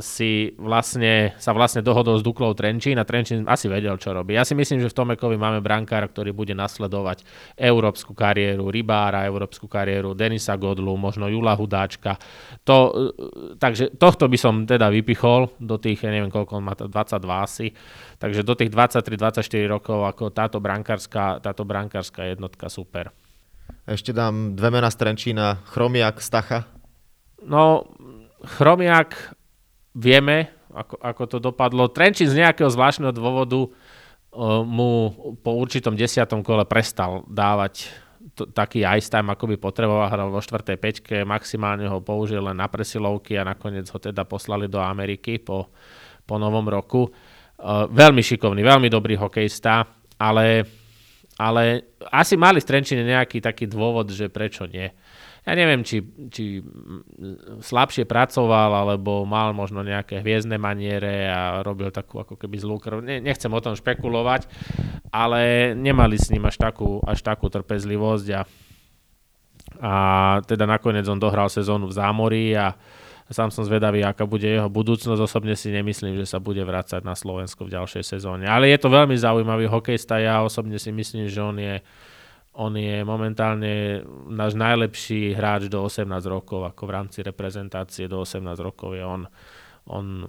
si 0.02 0.54
vlastne, 0.58 1.36
sa 1.38 1.54
vlastne 1.54 1.84
dohodol 1.84 2.18
s 2.18 2.26
Duklou 2.26 2.56
Trenčín 2.56 2.98
a 2.98 3.06
Trenčín 3.06 3.46
asi 3.46 3.70
vedel, 3.70 3.94
čo 4.00 4.10
robí. 4.10 4.34
Ja 4.34 4.42
si 4.42 4.56
myslím, 4.56 4.82
že 4.82 4.90
v 4.90 4.98
Tomekovi 4.98 5.36
máme 5.38 5.60
brankára, 5.62 6.10
ktorý 6.10 6.34
bude 6.34 6.56
nasledovať 6.56 7.22
európsku 7.54 8.16
kariéru 8.16 8.72
Rybára, 8.72 9.28
európsku 9.28 9.70
kariéru 9.70 10.16
Denisa 10.16 10.58
Godlu, 10.58 10.96
možno 10.98 11.30
Jula 11.30 11.54
Hudáčka. 11.54 12.18
To, 12.66 12.76
e, 12.90 13.58
takže 13.60 13.94
tohto 13.94 14.26
by 14.26 14.38
som 14.40 14.54
teda 14.64 14.90
vypichol 14.90 15.54
do 15.60 15.76
tých, 15.78 16.02
ja 16.02 16.10
neviem 16.10 16.32
koľko 16.32 16.58
on 16.58 16.64
má, 16.64 16.74
22 16.74 16.90
asi, 17.38 17.66
takže 18.18 18.40
do 18.42 18.54
tých 18.58 18.72
23-24 18.72 19.44
rokov 19.68 20.06
ako 20.08 20.32
táto 20.34 20.58
brankárska, 20.58 21.38
táto 21.44 21.62
brankárska 21.62 22.26
jednotka 22.26 22.66
super. 22.66 23.14
Ešte 23.84 24.16
dám 24.16 24.56
dve 24.56 24.72
mená 24.72 24.88
z 24.88 24.96
Trenčína, 24.96 25.60
Chromiak, 25.68 26.20
Stacha. 26.20 26.64
No, 27.44 27.84
Chromiak 28.44 29.36
vieme, 29.94 30.50
ako, 30.74 30.98
ako 30.98 31.22
to 31.30 31.38
dopadlo. 31.38 31.86
Trenčín 31.88 32.26
z 32.26 32.42
nejakého 32.42 32.68
zvláštneho 32.68 33.14
dôvodu 33.14 33.70
mu 34.66 35.14
po 35.46 35.54
určitom 35.54 35.94
desiatom 35.94 36.42
kole 36.42 36.66
prestal 36.66 37.22
dávať 37.30 37.86
t- 38.34 38.50
taký 38.50 38.82
ice 38.82 39.06
time, 39.06 39.30
ako 39.30 39.54
by 39.54 39.56
potreboval, 39.62 40.10
hral 40.10 40.28
vo 40.34 40.42
štvrtej 40.42 40.76
peťke, 40.82 41.16
maximálne 41.22 41.86
ho 41.86 42.02
použil 42.02 42.42
len 42.42 42.58
na 42.58 42.66
presilovky 42.66 43.38
a 43.38 43.46
nakoniec 43.46 43.86
ho 43.86 43.98
teda 44.02 44.26
poslali 44.26 44.66
do 44.66 44.82
Ameriky 44.82 45.38
po, 45.38 45.70
po 46.26 46.34
novom 46.34 46.66
roku. 46.66 47.06
Uh, 47.54 47.86
veľmi 47.86 48.18
šikovný, 48.26 48.66
veľmi 48.66 48.90
dobrý 48.90 49.14
hokejista, 49.14 49.86
ale, 50.18 50.66
ale 51.38 51.94
asi 52.10 52.34
mali 52.34 52.58
v 52.58 52.66
Trenčine 52.66 53.06
nejaký 53.06 53.38
taký 53.38 53.70
dôvod, 53.70 54.10
že 54.10 54.26
prečo 54.26 54.66
nie 54.66 54.90
ja 55.44 55.52
neviem, 55.52 55.84
či, 55.84 56.00
či 56.32 56.64
slabšie 57.60 58.08
pracoval, 58.08 58.72
alebo 58.72 59.28
mal 59.28 59.52
možno 59.52 59.84
nejaké 59.84 60.24
hviezdne 60.24 60.56
maniere 60.56 61.28
a 61.28 61.60
robil 61.60 61.92
takú 61.92 62.24
ako 62.24 62.40
keby 62.40 62.56
zlú 62.56 62.80
krv. 62.80 63.04
Ne, 63.04 63.20
nechcem 63.20 63.52
o 63.52 63.60
tom 63.60 63.76
špekulovať, 63.76 64.48
ale 65.12 65.72
nemali 65.76 66.16
s 66.16 66.32
ním 66.32 66.48
až 66.48 66.56
takú, 66.56 66.96
až 67.04 67.20
takú 67.20 67.52
trpezlivosť 67.52 68.26
a, 68.32 68.40
a 69.84 69.92
teda 70.48 70.64
nakoniec 70.64 71.04
on 71.12 71.20
dohral 71.20 71.52
sezónu 71.52 71.92
v 71.92 71.96
zámorí 71.96 72.56
a 72.56 72.72
sám 73.28 73.52
som 73.52 73.64
zvedavý, 73.68 74.04
aká 74.04 74.24
bude 74.24 74.48
jeho 74.48 74.68
budúcnosť. 74.72 75.20
Osobne 75.20 75.56
si 75.56 75.72
nemyslím, 75.72 76.16
že 76.16 76.28
sa 76.28 76.40
bude 76.40 76.60
vrácať 76.64 77.04
na 77.04 77.12
Slovensko 77.12 77.68
v 77.68 77.72
ďalšej 77.76 78.04
sezóne. 78.16 78.44
Ale 78.44 78.68
je 78.68 78.78
to 78.80 78.92
veľmi 78.92 79.16
zaujímavý 79.16 79.68
hokejista. 79.68 80.20
Ja 80.20 80.44
osobne 80.44 80.76
si 80.76 80.92
myslím, 80.92 81.28
že 81.28 81.40
on 81.40 81.56
je 81.56 81.80
on 82.54 82.78
je 82.78 83.02
momentálne 83.02 84.06
náš 84.30 84.54
najlepší 84.54 85.34
hráč 85.34 85.66
do 85.66 85.82
18 85.82 86.06
rokov, 86.30 86.62
ako 86.62 86.82
v 86.86 86.94
rámci 86.94 87.18
reprezentácie 87.26 88.06
do 88.06 88.22
18 88.22 88.46
rokov 88.62 88.94
je 88.94 89.02
on, 89.02 89.26
on 89.90 90.22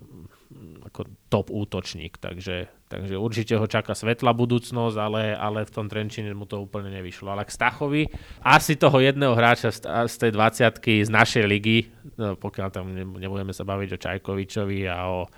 ako 0.85 1.09
top 1.29 1.47
útočník, 1.51 2.17
takže, 2.17 2.69
takže 2.87 3.17
určite 3.17 3.57
ho 3.57 3.65
čaká 3.67 3.93
svetlá 3.97 4.31
budúcnosť, 4.31 4.97
ale, 4.97 5.23
ale 5.35 5.65
v 5.67 5.73
tom 5.73 5.85
Trenčine 5.89 6.31
mu 6.33 6.45
to 6.47 6.63
úplne 6.63 6.93
nevyšlo. 6.93 7.33
Ale 7.33 7.43
k 7.43 7.53
Stachovi, 7.53 8.07
asi 8.45 8.77
toho 8.79 8.97
jedného 9.01 9.33
hráča 9.33 9.73
z 10.05 10.15
tej 10.15 10.31
20 10.33 11.05
z 11.05 11.09
našej 11.11 11.45
ligy, 11.45 11.89
no, 12.17 12.37
pokiaľ 12.39 12.67
tam 12.71 12.93
nebudeme 12.93 13.51
sa 13.51 13.67
baviť 13.67 13.89
o 13.97 14.01
Čajkovičovi 14.01 14.79
a 14.87 14.97
o, 15.11 15.29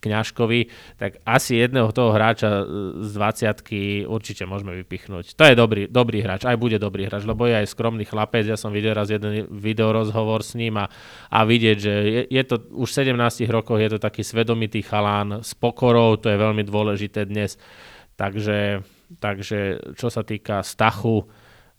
Kňažkovi, 0.00 0.72
tak 0.96 1.20
asi 1.28 1.60
jedného 1.60 1.92
toho 1.92 2.16
hráča 2.16 2.64
z 3.04 3.10
20 3.12 4.08
určite 4.08 4.48
môžeme 4.48 4.72
vypichnúť. 4.80 5.36
To 5.36 5.44
je 5.44 5.52
dobrý, 5.52 5.82
dobrý 5.92 6.24
hráč, 6.24 6.48
aj 6.48 6.56
bude 6.56 6.80
dobrý 6.80 7.04
hráč, 7.04 7.28
lebo 7.28 7.44
je 7.44 7.60
aj 7.60 7.68
skromný 7.68 8.08
chlapec. 8.08 8.48
Ja 8.48 8.56
som 8.56 8.72
videl 8.72 8.96
raz 8.96 9.12
jeden 9.12 9.44
videorozhovor 9.52 10.40
s 10.40 10.56
ním 10.56 10.80
a, 10.80 10.88
a 11.28 11.44
vidieť, 11.44 11.76
že 11.76 11.92
je, 11.92 12.22
je 12.32 12.42
to 12.48 12.64
už 12.72 12.88
v 12.88 13.12
17 13.12 13.44
rokoch, 13.52 13.76
je 13.76 13.90
to 13.92 13.98
taký 14.00 14.24
svedomitý 14.24 14.80
chalán 14.80 15.44
s 15.44 15.52
pokorou, 15.52 16.16
to 16.16 16.32
je 16.32 16.40
veľmi 16.40 16.64
dôležité 16.64 17.28
dnes. 17.28 17.60
Takže, 18.16 18.84
takže 19.20 19.80
čo 19.96 20.08
sa 20.08 20.24
týka 20.24 20.64
Stachu, 20.64 21.28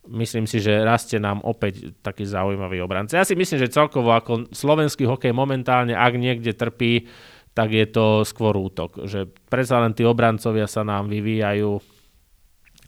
myslím 0.10 0.49
si, 0.49 0.57
že 0.57 0.81
rastie 0.81 1.21
nám 1.21 1.45
opäť 1.45 1.93
taký 2.01 2.25
zaujímavý 2.25 2.81
obranca. 2.81 3.21
Ja 3.21 3.27
si 3.27 3.38
myslím, 3.38 3.62
že 3.62 3.73
celkovo 3.73 4.10
ako 4.13 4.49
slovenský 4.49 5.05
hokej 5.05 5.34
momentálne, 5.34 5.93
ak 5.93 6.13
niekde 6.17 6.57
trpí, 6.57 7.05
tak 7.52 7.76
je 7.76 7.86
to 7.88 8.24
skôr 8.24 8.56
útok. 8.56 9.04
Že 9.04 9.28
predsa 9.52 9.84
len 9.84 9.92
tí 9.92 10.08
obrancovia 10.08 10.68
sa 10.68 10.88
nám 10.88 11.12
vyvíjajú. 11.12 11.72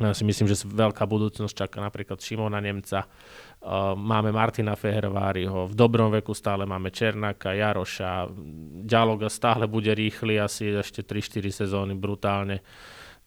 Ja 0.01 0.15
si 0.15 0.25
myslím, 0.25 0.49
že 0.49 0.65
veľká 0.65 1.05
budúcnosť 1.05 1.53
čaká 1.53 1.77
napríklad 1.77 2.17
Šimona 2.17 2.57
Nemca. 2.57 3.05
Uh, 3.63 3.93
máme 3.95 4.33
Martina 4.33 4.75
Feherváriho, 4.75 5.71
v 5.71 5.75
dobrom 5.77 6.11
veku 6.11 6.35
stále 6.35 6.67
máme 6.67 6.91
Černáka, 6.91 7.55
Jaroša, 7.55 8.27
Ďaloga 8.83 9.31
stále 9.31 9.71
bude 9.71 9.95
rýchly, 9.95 10.35
asi 10.35 10.75
ešte 10.75 11.05
3-4 11.05 11.63
sezóny 11.63 11.95
brutálne. 11.95 12.59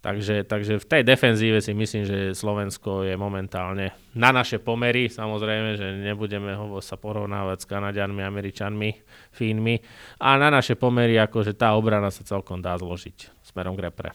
Takže, 0.07 0.47
takže 0.47 0.79
v 0.79 0.87
tej 0.87 1.03
defenzíve 1.03 1.59
si 1.59 1.75
myslím, 1.75 2.07
že 2.07 2.31
Slovensko 2.31 3.03
je 3.03 3.19
momentálne 3.19 3.91
na 4.15 4.31
naše 4.31 4.63
pomery. 4.63 5.11
Samozrejme, 5.11 5.75
že 5.75 5.99
nebudeme 5.99 6.55
ho 6.55 6.79
sa 6.79 6.95
porovnávať 6.95 7.67
s 7.67 7.67
Kanadianmi, 7.67 8.23
Američanmi, 8.23 9.03
Fínmi. 9.35 9.83
A 10.23 10.39
na 10.39 10.47
naše 10.47 10.79
pomery, 10.79 11.19
akože 11.19 11.59
tá 11.59 11.75
obrana 11.75 12.15
sa 12.15 12.23
celkom 12.23 12.63
dá 12.63 12.79
zložiť 12.79 13.35
smerom 13.51 13.75
k 13.75 13.91
repre. 13.91 14.15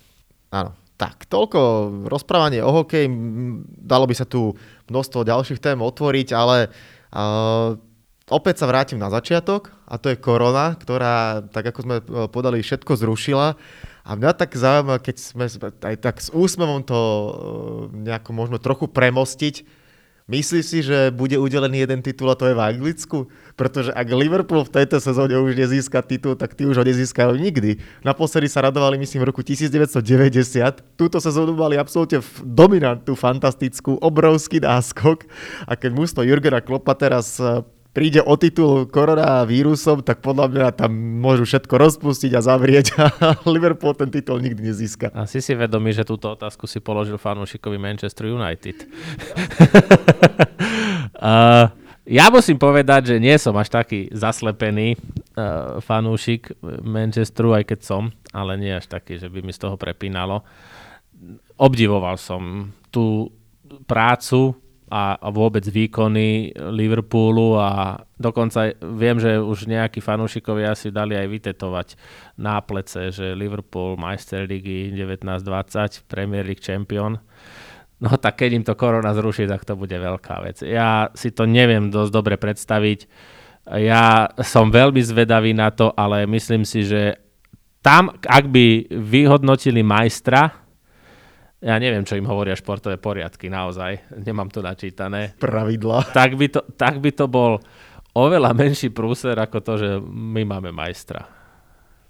Áno, 0.56 0.72
tak, 0.96 1.28
toľko 1.28 1.60
rozprávanie 2.08 2.64
o 2.64 2.72
hokej. 2.72 3.12
Dalo 3.84 4.08
by 4.08 4.16
sa 4.16 4.24
tu 4.24 4.56
množstvo 4.88 5.28
ďalších 5.28 5.60
tém 5.60 5.76
otvoriť, 5.76 6.32
ale 6.32 6.72
uh, 7.12 7.76
opäť 8.32 8.64
sa 8.64 8.72
vrátim 8.72 8.96
na 8.96 9.12
začiatok 9.12 9.76
a 9.92 10.00
to 10.00 10.08
je 10.08 10.24
korona, 10.24 10.72
ktorá, 10.80 11.44
tak 11.52 11.76
ako 11.76 11.80
sme 11.84 11.96
podali, 12.32 12.64
všetko 12.64 12.96
zrušila. 12.96 13.60
A 14.02 14.18
mňa 14.18 14.32
tak 14.34 14.58
zaujíma, 14.58 14.98
keď 14.98 15.16
sme 15.22 15.46
aj 15.86 15.96
tak 16.02 16.16
s 16.18 16.34
úsmevom 16.34 16.82
to 16.82 16.98
e, 16.98 17.32
nejako 18.10 18.32
možno 18.34 18.58
trochu 18.58 18.90
premostiť, 18.90 19.82
Myslíš 20.32 20.64
si, 20.64 20.80
že 20.80 21.12
bude 21.12 21.36
udelený 21.36 21.84
jeden 21.84 22.00
titul 22.00 22.32
a 22.32 22.40
to 22.40 22.48
je 22.48 22.56
v 22.56 22.64
Anglicku? 22.64 23.28
Pretože 23.60 23.92
ak 23.92 24.08
Liverpool 24.16 24.64
v 24.64 24.72
tejto 24.80 25.04
sezóne 25.04 25.36
už 25.36 25.60
nezíska 25.60 26.00
titul, 26.08 26.40
tak 26.40 26.56
ty 26.56 26.64
už 26.64 26.80
ho 26.80 26.88
nezískajú 26.88 27.36
nikdy. 27.36 27.84
Naposledy 28.08 28.48
sa 28.48 28.64
radovali, 28.64 28.96
myslím, 29.02 29.28
v 29.28 29.36
roku 29.36 29.44
1990. 29.44 30.00
Túto 30.96 31.18
sezónu 31.20 31.52
mali 31.58 31.76
absolútne 31.76 32.24
dominantnú, 32.48 33.12
fantastickú, 33.12 34.00
obrovský 34.00 34.64
náskok. 34.64 35.28
A 35.68 35.76
keď 35.76 35.92
mústvo 36.00 36.24
Jurgena 36.24 36.64
Kloppa 36.64 36.96
teraz 36.96 37.36
e, 37.36 37.68
príde 37.92 38.24
o 38.24 38.40
titul 38.40 38.88
koronavírusom, 38.88 40.04
tak 40.08 40.24
podľa 40.24 40.48
mňa 40.48 40.68
tam 40.80 40.92
môžu 40.96 41.44
všetko 41.44 41.76
rozpustiť 41.76 42.32
a 42.36 42.42
zavrieť 42.42 42.88
a 42.96 43.06
Liverpool 43.54 43.92
ten 43.96 44.08
titul 44.08 44.40
nikdy 44.40 44.72
nezíska. 44.72 45.12
A 45.12 45.28
si 45.28 45.44
si 45.44 45.52
vedomý, 45.52 45.92
že 45.92 46.08
túto 46.08 46.32
otázku 46.32 46.68
si 46.68 46.80
položil 46.80 47.20
fanúšikovi 47.20 47.76
Manchester 47.76 48.32
United. 48.32 48.88
uh, 51.20 51.68
ja 52.08 52.26
musím 52.32 52.56
povedať, 52.56 53.16
že 53.16 53.16
nie 53.20 53.36
som 53.36 53.54
až 53.60 53.70
taký 53.84 54.08
zaslepený 54.16 54.96
uh, 55.36 55.84
fanúšik 55.84 56.56
Manchesteru, 56.64 57.60
aj 57.60 57.76
keď 57.76 57.80
som, 57.84 58.04
ale 58.32 58.56
nie 58.56 58.72
až 58.72 58.88
taký, 58.88 59.20
že 59.20 59.28
by 59.28 59.44
mi 59.44 59.52
z 59.52 59.68
toho 59.68 59.76
prepínalo. 59.76 60.48
Obdivoval 61.60 62.16
som 62.16 62.72
tú 62.90 63.30
prácu 63.86 64.56
a, 64.92 65.16
vôbec 65.32 65.64
výkony 65.64 66.52
Liverpoolu 66.52 67.56
a 67.56 68.04
dokonca 68.20 68.76
viem, 68.84 69.16
že 69.16 69.40
už 69.40 69.72
nejakí 69.72 70.04
fanúšikovia 70.04 70.76
si 70.76 70.92
dali 70.92 71.16
aj 71.16 71.28
vytetovať 71.32 71.88
na 72.36 72.60
plece, 72.60 73.16
že 73.16 73.32
Liverpool 73.32 73.96
Majster 73.96 74.44
ligy 74.44 74.92
1920, 74.92 76.12
Premier 76.12 76.44
League 76.44 76.60
champion. 76.60 77.16
No 78.04 78.20
tak 78.20 78.44
keď 78.44 78.50
im 78.52 78.66
to 78.68 78.76
korona 78.76 79.16
zruší, 79.16 79.48
tak 79.48 79.64
to 79.64 79.80
bude 79.80 79.94
veľká 79.94 80.44
vec. 80.44 80.60
Ja 80.68 81.08
si 81.16 81.32
to 81.32 81.48
neviem 81.48 81.88
dosť 81.88 82.12
dobre 82.12 82.36
predstaviť. 82.36 83.08
Ja 83.78 84.28
som 84.42 84.74
veľmi 84.74 85.00
zvedavý 85.00 85.54
na 85.56 85.72
to, 85.72 85.94
ale 85.94 86.26
myslím 86.28 86.66
si, 86.66 86.84
že 86.84 87.16
tam, 87.86 88.14
ak 88.26 88.46
by 88.50 88.90
vyhodnotili 88.90 89.86
majstra, 89.86 90.61
ja 91.62 91.78
neviem, 91.78 92.02
čo 92.02 92.18
im 92.18 92.26
hovoria 92.26 92.58
športové 92.58 92.98
poriadky, 92.98 93.46
naozaj. 93.46 94.18
Nemám 94.18 94.50
to 94.50 94.66
načítané. 94.66 95.38
Pravidla. 95.38 96.10
Tak 96.10 96.34
by 96.34 96.48
to, 96.50 96.62
tak 96.74 96.98
by 96.98 97.14
to 97.14 97.30
bol 97.30 97.62
oveľa 98.18 98.52
menší 98.58 98.90
prúser 98.90 99.38
ako 99.38 99.58
to, 99.62 99.74
že 99.78 99.90
my 100.10 100.42
máme 100.42 100.74
majstra. 100.74 101.22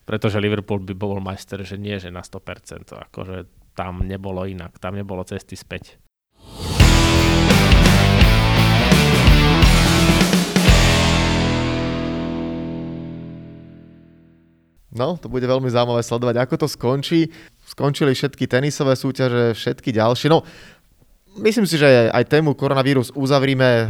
Pretože 0.07 0.41
Liverpool 0.41 0.81
by 0.81 0.95
bol 0.95 1.19
majster, 1.19 1.61
že 1.67 1.75
nie, 1.75 1.99
že 1.99 2.09
na 2.09 2.23
100%. 2.23 3.11
Akože 3.11 3.51
tam 3.75 4.07
nebolo 4.07 4.47
inak, 4.47 4.79
tam 4.79 4.95
nebolo 4.95 5.27
cesty 5.27 5.59
späť. 5.59 5.99
No, 14.91 15.15
to 15.15 15.31
bude 15.31 15.47
veľmi 15.47 15.71
zaujímavé 15.71 16.03
sledovať, 16.03 16.35
ako 16.35 16.55
to 16.59 16.67
skončí. 16.67 17.31
Skončili 17.63 18.11
všetky 18.11 18.43
tenisové 18.43 18.99
súťaže, 18.99 19.55
všetky 19.55 19.95
ďalšie. 19.95 20.27
No, 20.27 20.43
myslím 21.39 21.63
si, 21.63 21.79
že 21.79 22.11
aj 22.11 22.27
tému 22.27 22.51
koronavírus 22.59 23.07
uzavrime. 23.15 23.87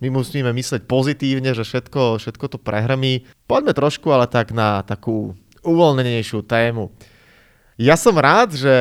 My 0.00 0.08
musíme 0.08 0.48
mysleť 0.56 0.88
pozitívne, 0.88 1.52
že 1.52 1.68
všetko, 1.68 2.16
všetko 2.16 2.44
to 2.48 2.56
prehrmí. 2.56 3.28
Poďme 3.44 3.76
trošku 3.76 4.08
ale 4.08 4.24
tak 4.24 4.56
na 4.56 4.80
takú 4.80 5.36
uvoľnenejšiu 5.60 6.40
tému. 6.48 6.88
Ja 7.76 8.00
som 8.00 8.16
rád, 8.16 8.56
že 8.56 8.72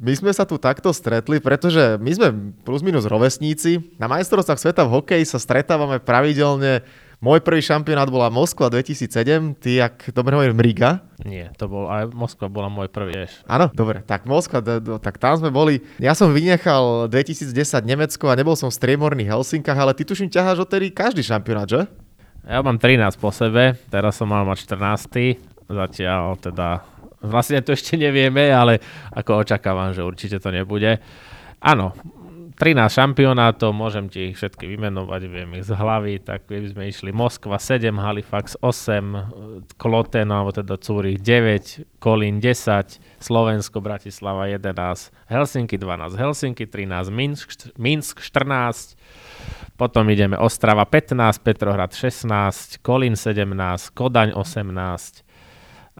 my 0.00 0.12
sme 0.12 0.32
sa 0.32 0.48
tu 0.48 0.56
takto 0.56 0.92
stretli, 0.92 1.40
pretože 1.40 2.00
my 2.00 2.10
sme 2.12 2.28
plus 2.64 2.80
minus 2.80 3.04
rovesníci. 3.08 3.96
Na 4.00 4.08
majstrovstvách 4.08 4.60
sveta 4.60 4.88
v 4.88 5.00
hokeji 5.00 5.24
sa 5.28 5.40
stretávame 5.40 6.00
pravidelne 6.00 6.84
môj 7.20 7.40
prvý 7.40 7.64
šampionát 7.64 8.08
bola 8.08 8.28
Moskva 8.28 8.68
2007, 8.68 9.56
ty, 9.56 9.80
ak 9.80 10.12
dobre 10.12 10.36
hovorím, 10.36 10.60
Riga. 10.60 11.04
Nie, 11.24 11.50
to 11.56 11.66
bol, 11.66 11.88
aj 11.88 12.12
Moskva 12.12 12.46
bola 12.46 12.68
môj 12.68 12.92
prvý, 12.92 13.24
vieš. 13.24 13.40
Áno, 13.48 13.72
dobre, 13.72 14.04
tak 14.04 14.28
Moskva, 14.28 14.60
tak 15.00 15.16
tam 15.16 15.40
sme 15.40 15.48
boli. 15.48 15.82
Ja 15.96 16.12
som 16.12 16.30
vynechal 16.30 17.08
2010 17.08 17.52
Nemecko 17.82 18.28
a 18.28 18.38
nebol 18.38 18.54
som 18.54 18.68
v 18.68 18.78
striemorných 18.78 19.32
Helsinkách, 19.32 19.78
ale 19.78 19.96
ty 19.96 20.04
tuším 20.04 20.28
ťaháš 20.28 20.68
odtedy 20.68 20.92
každý 20.92 21.24
šampionát, 21.24 21.68
že? 21.68 21.82
Ja 22.46 22.62
mám 22.62 22.78
13 22.78 23.18
po 23.18 23.34
sebe, 23.34 23.74
teraz 23.90 24.14
som 24.14 24.30
mal 24.30 24.46
mať 24.46 24.70
14. 24.70 25.66
zatiaľ 25.66 26.38
teda 26.38 26.86
vlastne 27.26 27.58
to 27.64 27.74
ešte 27.74 27.98
nevieme, 27.98 28.54
ale 28.54 28.78
ako 29.10 29.42
očakávam, 29.42 29.90
že 29.90 30.06
určite 30.06 30.38
to 30.38 30.54
nebude. 30.54 31.02
Áno, 31.58 31.96
13 32.56 32.88
šampionátov, 32.88 33.76
môžem 33.76 34.08
ti 34.08 34.32
ich 34.32 34.40
všetky 34.40 34.64
vymenovať, 34.64 35.22
viem 35.28 35.60
ich 35.60 35.68
z 35.68 35.76
hlavy, 35.76 36.24
tak 36.24 36.48
by 36.48 36.64
sme 36.72 36.88
išli 36.88 37.12
Moskva 37.12 37.60
7, 37.60 37.92
Halifax 38.00 38.56
8, 38.64 39.76
Kloten, 39.76 40.32
alebo 40.32 40.56
teda 40.56 40.80
Zurich 40.80 41.20
9, 41.20 42.00
Kolín 42.00 42.40
10, 42.40 42.96
Slovensko, 43.20 43.84
Bratislava 43.84 44.48
11, 44.48 44.72
Helsinki 45.28 45.76
12, 45.76 46.16
Helsinki 46.16 46.64
13, 46.64 47.12
Minsk, 47.12 47.48
Minsk 47.76 48.24
14, 48.24 48.96
potom 49.76 50.08
ideme 50.08 50.40
Ostrava 50.40 50.88
15, 50.88 51.44
Petrohrad 51.44 51.92
16, 51.92 52.80
Kolín 52.80 53.20
17, 53.20 53.92
Kodaň 53.92 54.32
18 54.32 55.28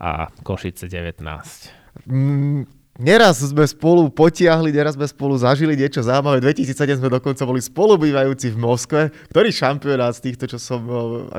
a 0.01 0.33
Košice 0.40 0.88
19. 0.88 2.09
Mm, 2.09 2.64
Neraz 2.96 3.44
sme 3.44 3.68
spolu 3.68 4.09
potiahli, 4.09 4.72
neraz 4.72 4.96
sme 4.96 5.04
spolu 5.04 5.37
zažili 5.37 5.76
niečo 5.76 6.00
zaujímavé. 6.00 6.40
2007 6.40 6.96
sme 7.04 7.12
dokonca 7.12 7.44
boli 7.44 7.61
spolubývajúci 7.61 8.56
v 8.56 8.56
Moskve. 8.56 9.02
Ktorý 9.28 9.52
šampionát 9.52 10.16
z 10.16 10.32
týchto, 10.32 10.48
čo, 10.48 10.56
som, 10.56 10.80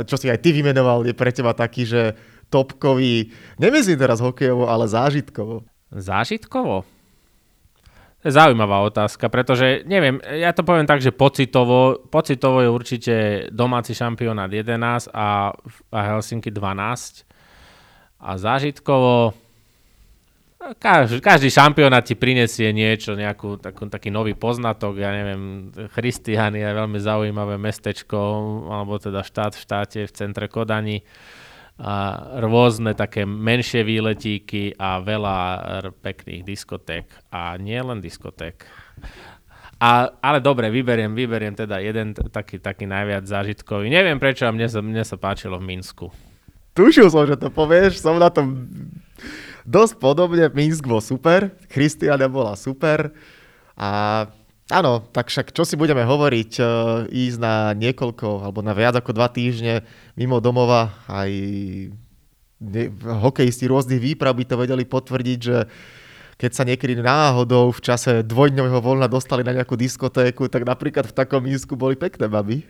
čo 0.05 0.15
si 0.21 0.29
aj 0.29 0.37
ty 0.37 0.53
vymenoval, 0.53 1.01
je 1.09 1.17
pre 1.17 1.33
teba 1.33 1.57
taký, 1.57 1.89
že 1.89 2.13
topkový, 2.53 3.33
nemyslím 3.57 3.97
teraz 3.97 4.21
hokejovo, 4.21 4.69
ale 4.69 4.85
zážitkovo? 4.85 5.65
Zážitkovo? 5.89 6.85
Zaujímavá 8.21 8.83
otázka, 8.85 9.29
pretože 9.29 9.87
neviem, 9.87 10.19
ja 10.25 10.51
to 10.51 10.65
poviem 10.65 10.89
tak, 10.89 10.99
že 10.99 11.15
pocitovo, 11.15 12.01
pocitovo 12.11 12.59
je 12.59 12.69
určite 12.69 13.15
domáci 13.53 13.93
šampionát 13.97 14.51
11 14.51 15.09
a, 15.13 15.53
a 15.93 15.99
Helsinki 16.01 16.51
12 16.51 17.23
a 18.19 18.31
zážitkovo 18.35 19.31
každý, 20.75 21.23
každý 21.23 21.47
šampionát 21.47 22.03
ti 22.03 22.19
prinesie 22.19 22.75
niečo, 22.75 23.15
nejakú, 23.15 23.55
takú, 23.55 23.87
taký 23.87 24.11
nový 24.11 24.35
poznatok, 24.35 24.99
ja 24.99 25.15
neviem, 25.15 25.71
Christian 25.95 26.57
je 26.57 26.67
veľmi 26.67 26.99
zaujímavé 26.99 27.55
mestečko, 27.55 28.19
alebo 28.67 28.99
teda 28.99 29.23
štát 29.23 29.55
v 29.55 29.63
štáte 29.63 29.99
v 30.03 30.11
centre 30.11 30.51
Kodani 30.51 31.07
a 31.77 32.25
rôzne 32.41 32.97
také 32.97 33.21
menšie 33.23 33.85
výletíky 33.85 34.73
a 34.81 34.97
veľa 34.97 35.37
pekných 36.01 36.41
diskoték 36.41 37.05
a 37.29 37.53
nie 37.61 37.77
len 37.77 38.01
diskoték. 38.01 38.65
A, 39.77 40.09
ale 40.09 40.41
dobre, 40.41 40.73
vyberiem, 40.73 41.13
vyberiem 41.13 41.53
teda 41.53 41.77
jeden 41.77 42.17
taký, 42.33 42.57
taký 42.57 42.89
najviac 42.89 43.29
zážitkový. 43.29 43.93
Neviem 43.93 44.17
prečo, 44.17 44.49
a 44.49 44.51
mne 44.51 44.65
sa, 44.65 44.81
mne 44.81 45.05
sa 45.05 45.21
páčilo 45.21 45.61
v 45.61 45.69
Minsku. 45.69 46.09
Tušil 46.73 47.13
som, 47.13 47.29
že 47.29 47.37
to 47.37 47.53
povieš, 47.53 48.01
som 48.01 48.17
na 48.17 48.33
tom 48.33 48.65
dosť 49.67 49.99
podobne. 49.99 50.47
Minsk 50.55 50.87
bol 50.87 51.03
super, 51.03 51.51
Christiania 51.67 52.31
bola 52.31 52.55
super 52.55 53.11
a 53.75 54.23
áno, 54.71 55.03
tak 55.11 55.27
však 55.27 55.51
čo 55.51 55.67
si 55.67 55.75
budeme 55.75 56.07
hovoriť, 56.07 56.51
uh, 56.57 56.67
ísť 57.11 57.37
na 57.37 57.75
niekoľko 57.75 58.47
alebo 58.47 58.63
na 58.63 58.71
viac 58.71 58.95
ako 58.95 59.11
dva 59.11 59.27
týždne 59.27 59.83
mimo 60.15 60.39
domova, 60.39 60.95
aj 61.11 61.31
ne, 62.63 62.83
hokejisti 63.03 63.67
rôznych 63.67 64.01
výprav 64.01 64.33
by 64.33 64.47
to 64.47 64.55
vedeli 64.55 64.87
potvrdiť, 64.87 65.39
že 65.43 65.67
keď 66.37 66.51
sa 66.53 66.63
niekedy 66.63 67.01
náhodou 67.01 67.73
v 67.73 67.81
čase 67.81 68.21
dvojdňového 68.21 68.77
voľna 68.77 69.09
dostali 69.09 69.41
na 69.41 69.57
nejakú 69.57 69.73
diskotéku, 69.73 70.45
tak 70.45 70.69
napríklad 70.69 71.09
v 71.09 71.17
takom 71.17 71.41
Minsku 71.41 71.73
boli 71.73 71.97
pekné 71.97 72.29
baby. 72.29 72.61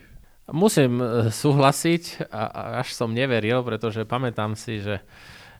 Musím 0.47 1.03
e, 1.03 1.27
súhlasiť, 1.27 2.31
až 2.31 2.95
som 2.95 3.11
neveril, 3.11 3.59
pretože 3.67 4.07
pamätám 4.07 4.55
si, 4.55 4.79
že 4.79 5.03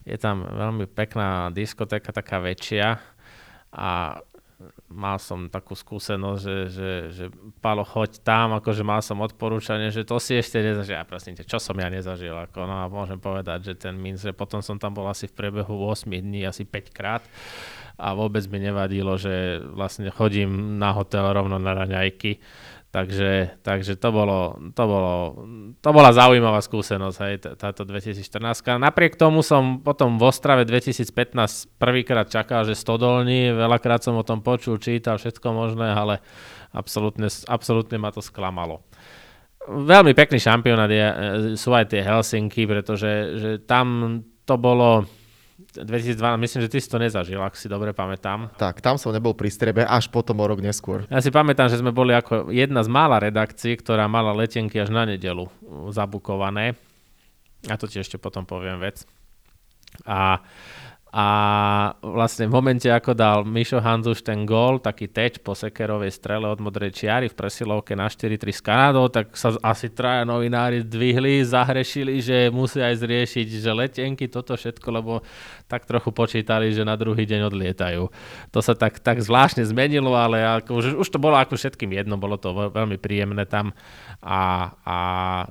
je 0.08 0.17
tam 0.17 0.48
veľmi 0.48 0.88
pekná 0.88 1.52
diskotéka, 1.52 2.15
taká 2.15 2.39
väčšia 2.39 2.96
a 3.76 4.24
mal 4.88 5.22
som 5.22 5.52
takú 5.52 5.78
skúsenosť, 5.78 6.41
že, 6.41 6.58
že, 6.72 6.91
že 7.13 7.26
Palo, 7.62 7.86
choď 7.86 8.24
tam, 8.26 8.58
akože 8.58 8.82
mal 8.82 9.04
som 9.06 9.22
odporúčanie, 9.22 9.93
že 9.93 10.08
to 10.08 10.17
si 10.17 10.34
ešte 10.34 10.63
nezažil. 10.63 10.98
A 10.98 11.06
prosím 11.06 11.38
te, 11.38 11.46
čo 11.46 11.62
som 11.62 11.78
ja 11.78 11.91
nezažil? 11.91 12.34
Ako, 12.34 12.65
no 12.65 12.82
a 12.82 12.89
môžem 12.89 13.20
povedať, 13.22 13.70
že 13.70 13.74
ten 13.78 13.93
Minsk, 13.93 14.32
že 14.32 14.34
potom 14.34 14.63
som 14.65 14.82
tam 14.82 14.98
bol 14.98 15.06
asi 15.06 15.30
v 15.30 15.38
priebehu 15.38 15.76
8 15.91 16.10
dní, 16.10 16.48
asi 16.48 16.65
5 16.65 16.89
krát 16.96 17.22
a 18.00 18.13
vôbec 18.17 18.46
mi 18.50 18.58
nevadilo, 18.62 19.17
že 19.20 19.62
vlastne 19.74 20.10
chodím 20.10 20.80
na 20.82 20.93
hotel 20.96 21.26
rovno 21.30 21.62
na 21.62 21.74
raňajky 21.78 22.41
Takže, 22.88 23.60
takže 23.67 24.00
to, 24.00 24.10
bolo, 24.15 24.56
to, 24.71 24.84
bolo, 24.88 25.13
to 25.84 25.89
bola 25.91 26.15
zaujímavá 26.15 26.63
skúsenosť, 26.63 27.17
hej, 27.28 27.36
táto 27.60 27.84
2014. 27.84 28.39
Napriek 28.80 29.19
tomu 29.19 29.43
som 29.43 29.84
potom 29.84 30.15
v 30.15 30.23
Ostrave 30.23 30.63
2015 30.63 31.76
prvýkrát 31.76 32.32
čakal, 32.32 32.63
že 32.63 32.80
stodolní, 32.80 33.52
veľakrát 33.52 34.08
som 34.08 34.15
o 34.15 34.23
tom 34.23 34.39
počul, 34.39 34.80
čítal 34.80 35.19
všetko 35.19 35.47
možné, 35.52 35.91
ale 35.91 36.23
absolútne, 36.71 37.28
absolútne 37.52 38.00
ma 38.00 38.08
to 38.15 38.23
sklamalo. 38.23 38.88
Veľmi 39.67 40.15
pekný 40.15 40.39
šampionát 40.39 40.88
je, 40.88 41.08
sú 41.60 41.76
aj 41.76 41.91
tie 41.91 42.00
Helsinky, 42.00 42.63
pretože 42.63 43.36
že 43.36 43.52
tam 43.67 44.23
to 44.47 44.56
bolo 44.56 45.04
2012, 45.58 46.22
myslím, 46.38 46.62
že 46.65 46.70
ty 46.70 46.78
si 46.78 46.86
to 46.86 47.02
nezažil, 47.02 47.41
ak 47.41 47.58
si 47.58 47.65
dobre 47.65 47.89
pamätám. 47.89 48.54
Tak, 48.62 48.78
tam 48.78 49.02
som 49.02 49.10
nebol 49.10 49.34
pri 49.34 49.50
strebe 49.50 49.82
až 49.82 50.06
potom 50.06 50.38
o 50.38 50.46
rok 50.46 50.62
neskôr. 50.62 51.10
Ja 51.10 51.17
si 51.17 51.34
pamätám, 51.34 51.65
že 51.65 51.82
sme 51.82 51.89
boli 51.89 52.13
ako 52.13 52.54
jedna 52.54 52.86
z 52.86 52.89
mála 52.93 53.17
redakcií, 53.17 53.74
ktorá 53.82 54.06
mala 54.06 54.38
letenky 54.38 54.78
až 54.78 54.93
na 54.93 55.10
nedelu 55.10 55.50
zabukované. 55.89 56.78
A 57.65 57.74
to 57.74 57.89
ti 57.89 57.98
ešte 57.98 58.22
potom 58.22 58.46
poviem 58.46 58.78
vec. 58.78 59.02
A 60.06 60.46
a 61.08 61.28
vlastne 62.04 62.52
v 62.52 62.56
momente, 62.60 62.91
ako 62.91 63.15
dal 63.15 63.48
Mišo 63.48 63.80
Hanzuš 63.80 64.28
ten 64.28 64.43
gól, 64.43 64.84
taký 64.84 65.08
teč 65.08 65.39
po 65.39 65.56
sekerovej 65.56 66.12
strele 66.12 66.52
od 66.52 66.60
modrej 66.60 67.00
čiary 67.00 67.32
v 67.32 67.38
presilovke 67.38 67.96
na 67.96 68.12
4-3 68.12 68.43
s 68.52 68.60
Kanadou, 68.60 69.08
tak 69.08 69.32
sa 69.39 69.56
asi 69.63 69.88
traja 69.88 70.28
novinári 70.28 70.84
zdvihli, 70.84 71.48
zahrešili, 71.48 72.20
že 72.20 72.52
musia 72.52 72.91
aj 72.91 73.08
zriešiť, 73.08 73.48
že 73.48 73.72
letenky, 73.72 74.28
toto 74.28 74.52
všetko, 74.60 74.88
lebo 74.91 75.24
tak 75.72 75.88
trochu 75.88 76.12
počítali, 76.12 76.76
že 76.76 76.84
na 76.84 77.00
druhý 77.00 77.24
deň 77.24 77.56
odlietajú. 77.56 78.04
To 78.52 78.60
sa 78.60 78.76
tak, 78.76 79.00
tak 79.00 79.24
zvláštne 79.24 79.63
zmenilo, 79.63 80.12
ale 80.12 80.43
ako, 80.43 80.72
už, 80.76 80.86
už 81.00 81.08
to 81.08 81.24
bolo 81.24 81.39
ako 81.39 81.56
všetkým 81.56 81.96
jedno, 81.96 82.20
bolo 82.20 82.36
to 82.36 82.52
veľmi 82.52 83.00
príjemné 83.00 83.48
tam 83.48 83.72
a, 84.20 84.76
a 84.84 84.98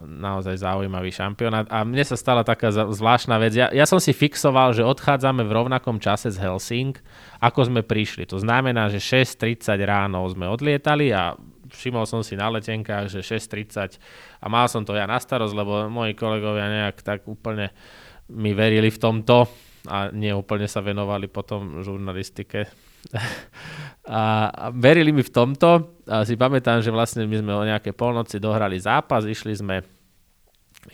naozaj 0.04 0.60
zaujímavý 0.60 1.08
šampionát. 1.16 1.64
A 1.72 1.80
mne 1.80 2.04
sa 2.04 2.20
stala 2.20 2.44
taká 2.44 2.68
zvláštna 2.68 3.40
vec. 3.40 3.56
Ja, 3.56 3.72
ja 3.72 3.88
som 3.88 3.96
si 3.96 4.12
fixoval, 4.12 4.76
že 4.76 4.84
odchádzame 4.84 5.45
v 5.46 5.56
rovnakom 5.56 6.02
čase 6.02 6.34
z 6.34 6.42
Helsing, 6.42 6.98
ako 7.40 7.70
sme 7.70 7.80
prišli. 7.86 8.26
To 8.28 8.42
znamená, 8.42 8.90
že 8.92 8.98
6.30 8.98 9.62
ráno 9.86 10.26
sme 10.28 10.50
odlietali 10.50 11.14
a 11.14 11.38
všimol 11.70 12.06
som 12.06 12.20
si 12.20 12.34
na 12.34 12.50
letenkách, 12.50 13.10
že 13.10 13.22
6.30 13.22 13.98
a 14.42 14.46
mal 14.46 14.66
som 14.66 14.82
to 14.82 14.94
ja 14.94 15.06
na 15.06 15.18
starosť, 15.18 15.54
lebo 15.54 15.86
moji 15.86 16.18
kolegovia 16.18 16.66
nejak 16.66 17.02
tak 17.02 17.24
úplne 17.26 17.70
mi 18.30 18.50
verili 18.52 18.90
v 18.90 18.98
tomto 18.98 19.46
a 19.86 20.10
nie 20.10 20.34
úplne 20.34 20.66
sa 20.66 20.82
venovali 20.82 21.30
potom 21.30 21.80
žurnalistike. 21.82 22.66
a 24.10 24.22
verili 24.74 25.14
mi 25.14 25.22
v 25.22 25.30
tomto. 25.30 26.02
A 26.10 26.26
si 26.26 26.34
pamätám, 26.34 26.82
že 26.82 26.90
vlastne 26.90 27.22
my 27.26 27.36
sme 27.38 27.52
o 27.54 27.62
nejaké 27.62 27.94
polnoci 27.94 28.42
dohrali 28.42 28.78
zápas, 28.82 29.22
išli 29.26 29.54
sme 29.54 29.82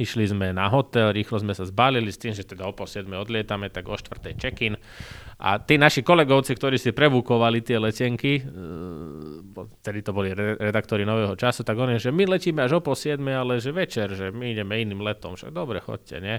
Išli 0.00 0.24
sme 0.24 0.56
na 0.56 0.72
hotel, 0.72 1.12
rýchlo 1.12 1.36
sme 1.44 1.52
sa 1.52 1.68
zbalili 1.68 2.08
s 2.08 2.16
tým, 2.16 2.32
že 2.32 2.48
teda 2.48 2.64
o 2.64 2.72
pol 2.72 2.88
7 2.88 3.04
odlietame, 3.12 3.68
tak 3.68 3.84
o 3.88 3.96
4 3.96 4.32
check-in. 4.40 4.80
A 5.42 5.58
tí 5.58 5.74
naši 5.74 6.06
kolegovci, 6.06 6.54
ktorí 6.54 6.78
si 6.78 6.94
prebukovali 6.94 7.66
tie 7.66 7.76
letenky, 7.76 8.40
e, 8.40 10.00
to 10.06 10.12
boli 10.14 10.30
redaktori 10.32 11.02
Nového 11.02 11.34
času, 11.34 11.66
tak 11.66 11.76
oni, 11.76 11.98
že 11.98 12.14
my 12.14 12.24
letíme 12.30 12.62
až 12.62 12.78
o 12.78 12.80
pol 12.80 12.94
7, 12.94 13.18
ale 13.26 13.58
že 13.58 13.74
večer, 13.74 14.14
že 14.14 14.30
my 14.30 14.54
ideme 14.54 14.80
iným 14.80 15.02
letom. 15.02 15.34
Však 15.34 15.50
dobre, 15.50 15.82
chodte, 15.82 16.16
nie? 16.22 16.38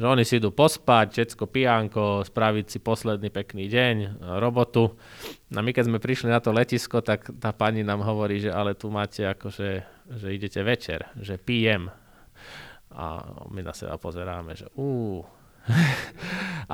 Že 0.00 0.06
oni 0.18 0.24
si 0.24 0.40
idú 0.40 0.50
pospať, 0.50 1.06
všetko 1.12 1.44
pijanko, 1.44 2.24
spraviť 2.24 2.66
si 2.72 2.78
posledný 2.80 3.28
pekný 3.28 3.68
deň, 3.68 3.96
robotu. 4.40 4.96
A 5.52 5.60
my 5.60 5.70
keď 5.70 5.92
sme 5.92 5.98
prišli 6.00 6.32
na 6.32 6.40
to 6.40 6.56
letisko, 6.56 7.04
tak 7.04 7.28
tá 7.36 7.52
pani 7.52 7.84
nám 7.84 8.00
hovorí, 8.00 8.40
že 8.40 8.48
ale 8.48 8.72
tu 8.72 8.88
máte 8.88 9.28
akože, 9.28 9.70
že 10.08 10.28
idete 10.32 10.64
večer, 10.64 11.12
že 11.20 11.36
PM, 11.36 11.92
a 12.92 13.06
my 13.48 13.60
na 13.64 13.74
seba 13.74 13.96
pozeráme, 13.96 14.56
že 14.56 14.68
ú. 14.76 15.20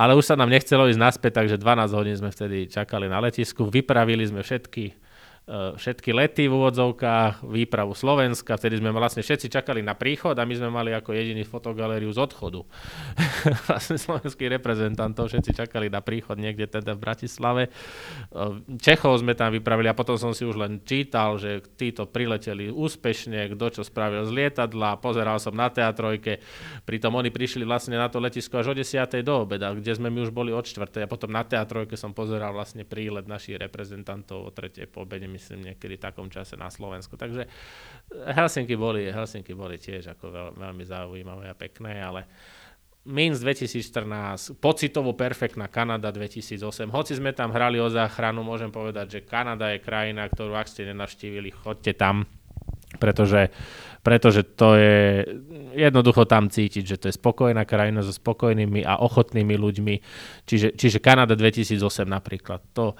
Ale 0.00 0.16
už 0.16 0.24
sa 0.24 0.34
nám 0.36 0.48
nechcelo 0.48 0.88
ísť 0.88 1.00
naspäť, 1.00 1.44
takže 1.44 1.60
12 1.60 1.98
hodín 1.98 2.16
sme 2.16 2.32
vtedy 2.32 2.68
čakali 2.68 3.06
na 3.08 3.20
letisku. 3.20 3.68
Vypravili 3.68 4.24
sme 4.24 4.40
všetky 4.44 5.07
všetky 5.48 6.12
lety 6.12 6.44
v 6.44 6.60
úvodzovkách, 6.60 7.40
výpravu 7.40 7.96
Slovenska, 7.96 8.60
vtedy 8.60 8.84
sme 8.84 8.92
vlastne 8.92 9.24
všetci 9.24 9.48
čakali 9.48 9.80
na 9.80 9.96
príchod 9.96 10.36
a 10.36 10.44
my 10.44 10.52
sme 10.52 10.68
mali 10.68 10.92
ako 10.92 11.16
jediný 11.16 11.40
fotogalériu 11.48 12.12
z 12.12 12.20
odchodu. 12.20 12.60
vlastne 13.68 13.96
slovenských 13.96 14.60
reprezentantov 14.60 15.32
všetci 15.32 15.56
čakali 15.56 15.88
na 15.88 16.04
príchod 16.04 16.36
niekde 16.36 16.68
teda 16.68 16.92
v 16.92 17.00
Bratislave. 17.00 17.62
Čechov 18.76 19.24
sme 19.24 19.32
tam 19.32 19.48
vypravili 19.56 19.88
a 19.88 19.96
potom 19.96 20.20
som 20.20 20.36
si 20.36 20.44
už 20.44 20.60
len 20.60 20.84
čítal, 20.84 21.40
že 21.40 21.64
títo 21.80 22.04
prileteli 22.04 22.68
úspešne, 22.68 23.48
kto 23.56 23.80
čo 23.80 23.82
spravil 23.88 24.28
z 24.28 24.32
lietadla, 24.36 25.00
pozeral 25.00 25.40
som 25.40 25.56
na 25.56 25.72
teatrojke, 25.72 26.44
pritom 26.84 27.16
oni 27.16 27.32
prišli 27.32 27.64
vlastne 27.64 27.96
na 27.96 28.12
to 28.12 28.20
letisko 28.20 28.60
až 28.60 28.72
o 28.72 28.74
10. 28.76 28.84
do 29.24 29.48
obeda, 29.48 29.72
kde 29.72 29.96
sme 29.96 30.12
my 30.12 30.28
už 30.28 30.30
boli 30.30 30.52
od 30.52 30.68
4. 30.68 30.84
a 31.00 31.08
potom 31.08 31.32
na 31.32 31.40
teatrojke 31.40 31.96
som 31.96 32.12
pozeral 32.12 32.52
vlastne 32.52 32.84
prílet 32.84 33.24
našich 33.24 33.56
reprezentantov 33.56 34.44
o 34.44 34.50
3. 34.52 34.84
po 34.92 35.08
obede 35.08 35.37
myslím 35.38 35.72
niekedy 35.72 35.94
v 35.94 36.04
takom 36.10 36.26
čase 36.26 36.58
na 36.58 36.68
Slovensku. 36.68 37.14
Takže 37.14 37.46
Helsinky 38.34 38.74
boli, 38.74 39.06
Helsinky 39.06 39.54
boli 39.54 39.78
tiež 39.78 40.18
ako 40.18 40.26
veľ, 40.28 40.48
veľmi 40.58 40.84
zaujímavé 40.84 41.46
a 41.46 41.54
pekné, 41.54 42.02
ale 42.02 42.26
Minsk 43.08 43.40
2014, 43.40 44.60
pocitovo 44.60 45.16
perfektná 45.16 45.70
Kanada 45.70 46.12
2008. 46.12 46.60
Hoci 46.92 47.16
sme 47.16 47.32
tam 47.32 47.54
hrali 47.56 47.80
o 47.80 47.88
záchranu, 47.88 48.44
môžem 48.44 48.68
povedať, 48.68 49.06
že 49.08 49.20
Kanada 49.24 49.72
je 49.72 49.80
krajina, 49.80 50.28
ktorú 50.28 50.52
ak 50.52 50.68
ste 50.68 50.92
nenavštívili, 50.92 51.48
chodte 51.48 51.96
tam, 51.96 52.28
pretože, 53.00 53.48
pretože 54.04 54.44
to 54.44 54.76
je 54.76 55.24
jednoducho 55.72 56.28
tam 56.28 56.52
cítiť, 56.52 56.84
že 56.84 56.96
to 57.00 57.04
je 57.08 57.14
spokojná 57.16 57.64
krajina 57.64 58.04
so 58.04 58.12
spokojnými 58.12 58.84
a 58.84 59.00
ochotnými 59.00 59.56
ľuďmi. 59.56 59.94
Čiže, 60.44 60.76
čiže 60.76 60.98
Kanada 61.00 61.32
2008 61.32 61.80
napríklad. 62.04 62.60
To, 62.76 62.92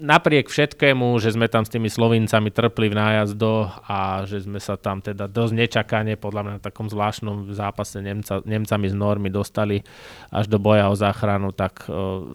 napriek 0.00 0.50
všetkému, 0.50 1.18
že 1.22 1.34
sme 1.34 1.46
tam 1.46 1.62
s 1.62 1.72
tými 1.72 1.90
Slovincami 1.90 2.50
trpli 2.50 2.90
v 2.90 2.98
nájazdoch 2.98 3.86
a 3.86 4.22
že 4.26 4.42
sme 4.42 4.58
sa 4.58 4.74
tam 4.74 5.02
teda 5.02 5.30
dosť 5.30 5.52
nečakane, 5.54 6.14
podľa 6.16 6.40
mňa 6.42 6.52
na 6.58 6.62
takom 6.62 6.86
zvláštnom 6.86 7.52
zápase 7.52 8.02
Nemca, 8.02 8.42
Nemcami 8.42 8.86
z 8.90 8.96
normy 8.96 9.28
dostali 9.30 9.82
až 10.30 10.50
do 10.50 10.58
boja 10.58 10.90
o 10.90 10.96
záchranu, 10.98 11.54
tak 11.54 11.86
uh, 11.86 12.26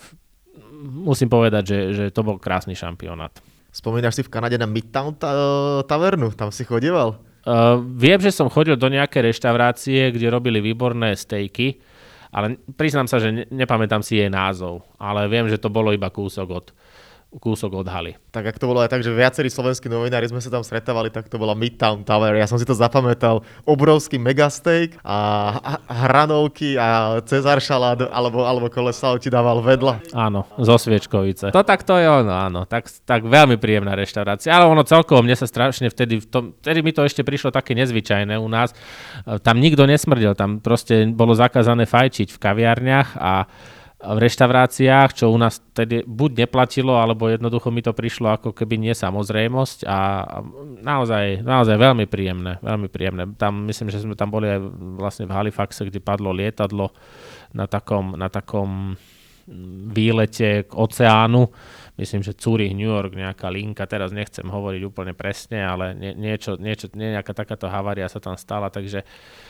musím 0.80 1.28
povedať, 1.28 1.64
že, 1.66 1.80
že 1.96 2.04
to 2.12 2.24
bol 2.24 2.38
krásny 2.40 2.76
šampionát. 2.78 3.36
Spomínaš 3.70 4.18
si 4.18 4.24
v 4.26 4.34
Kanade 4.34 4.58
na 4.58 4.66
Midtown 4.66 5.16
tavernu, 5.86 6.34
tam 6.34 6.50
si 6.50 6.66
chodieval? 6.66 7.22
Uh, 7.46 7.80
viem, 7.96 8.20
že 8.20 8.36
som 8.36 8.52
chodil 8.52 8.76
do 8.76 8.92
nejaké 8.92 9.24
reštaurácie, 9.24 10.12
kde 10.12 10.28
robili 10.28 10.60
výborné 10.60 11.16
stejky, 11.16 11.80
ale 12.30 12.62
priznám 12.78 13.10
sa, 13.10 13.18
že 13.18 13.34
ne, 13.34 13.44
nepamätám 13.50 14.06
si 14.06 14.22
jej 14.22 14.30
názov, 14.30 14.86
ale 15.02 15.26
viem, 15.26 15.50
že 15.50 15.58
to 15.58 15.72
bolo 15.72 15.90
iba 15.90 16.14
kúsok 16.14 16.48
od, 16.50 16.66
kúsok 17.30 17.86
od 17.86 17.88
haly. 17.88 18.18
Tak 18.34 18.42
ak 18.50 18.58
to 18.58 18.66
bolo 18.66 18.82
aj 18.82 18.90
tak, 18.90 19.06
že 19.06 19.14
viacerí 19.14 19.54
slovenskí 19.54 19.86
novinári 19.86 20.26
sme 20.26 20.42
sa 20.42 20.50
tam 20.50 20.66
stretávali, 20.66 21.14
tak 21.14 21.30
to 21.30 21.38
bola 21.38 21.54
Midtown 21.54 22.02
Tower. 22.02 22.34
Ja 22.34 22.50
som 22.50 22.58
si 22.58 22.66
to 22.66 22.74
zapamätal. 22.74 23.46
Obrovský 23.70 24.18
megasteak 24.18 24.98
a 25.06 25.18
hranovky 25.86 26.74
a 26.74 27.22
Cezar 27.22 27.62
šalát 27.62 28.02
alebo, 28.10 28.50
alebo 28.50 28.66
kolesal 28.74 29.22
ti 29.22 29.30
dával 29.30 29.62
vedľa. 29.62 30.10
Áno, 30.18 30.50
zo 30.58 30.76
Sviečkovice. 30.82 31.54
To 31.54 31.62
tak 31.62 31.86
to 31.86 32.02
je 32.02 32.10
ono, 32.10 32.34
áno. 32.34 32.66
Tak, 32.66 32.90
tak 33.06 33.22
veľmi 33.22 33.62
príjemná 33.62 33.94
reštaurácia. 33.94 34.50
Ale 34.50 34.66
ono 34.66 34.82
celkovo 34.82 35.22
mne 35.22 35.38
sa 35.38 35.46
strašne 35.46 35.94
vtedy, 35.94 36.26
v 36.26 36.26
tom, 36.26 36.44
vtedy 36.66 36.82
mi 36.82 36.90
to 36.98 37.06
ešte 37.06 37.22
prišlo 37.22 37.54
také 37.54 37.78
nezvyčajné 37.78 38.42
u 38.42 38.50
nás. 38.50 38.74
Tam 39.46 39.62
nikto 39.62 39.86
nesmrdil, 39.86 40.34
tam 40.34 40.58
proste 40.58 41.06
bolo 41.14 41.38
zakázané 41.38 41.86
fajčiť 41.86 42.34
v 42.34 42.42
kaviarniach 42.42 43.10
a 43.22 43.46
v 44.00 44.20
reštauráciách, 44.24 45.12
čo 45.12 45.28
u 45.28 45.36
nás 45.36 45.60
tedy 45.76 46.08
buď 46.08 46.48
neplatilo, 46.48 46.96
alebo 46.96 47.28
jednoducho 47.28 47.68
mi 47.68 47.84
to 47.84 47.92
prišlo 47.92 48.32
ako 48.32 48.56
keby 48.56 48.80
nesamozrejmosť 48.80 49.84
a 49.84 50.00
naozaj, 50.80 51.44
naozaj 51.44 51.76
veľmi 51.76 52.08
príjemné, 52.08 52.64
veľmi 52.64 52.88
príjemné. 52.88 53.28
Tam 53.36 53.68
myslím, 53.68 53.92
že 53.92 54.00
sme 54.00 54.16
tam 54.16 54.32
boli 54.32 54.48
aj 54.48 54.60
vlastne 54.96 55.28
v 55.28 55.36
Halifaxe, 55.36 55.84
kde 55.84 56.00
padlo 56.00 56.32
lietadlo 56.32 56.96
na 57.52 57.68
takom, 57.68 58.16
na 58.16 58.32
takom 58.32 58.96
výlete 59.92 60.64
k 60.64 60.72
oceánu. 60.72 61.52
Myslím, 62.00 62.24
že 62.24 62.40
Zurich, 62.40 62.72
New 62.72 62.88
York, 62.88 63.12
nejaká 63.12 63.52
linka, 63.52 63.84
teraz 63.84 64.16
nechcem 64.16 64.48
hovoriť 64.48 64.82
úplne 64.88 65.12
presne, 65.12 65.60
ale 65.60 65.92
nie, 65.92 66.16
niečo, 66.16 66.56
niečo, 66.56 66.88
nejaká 66.96 67.36
takáto 67.36 67.68
havária 67.68 68.08
sa 68.08 68.24
tam 68.24 68.40
stala, 68.40 68.72
takže 68.72 69.04
uh, 69.04 69.50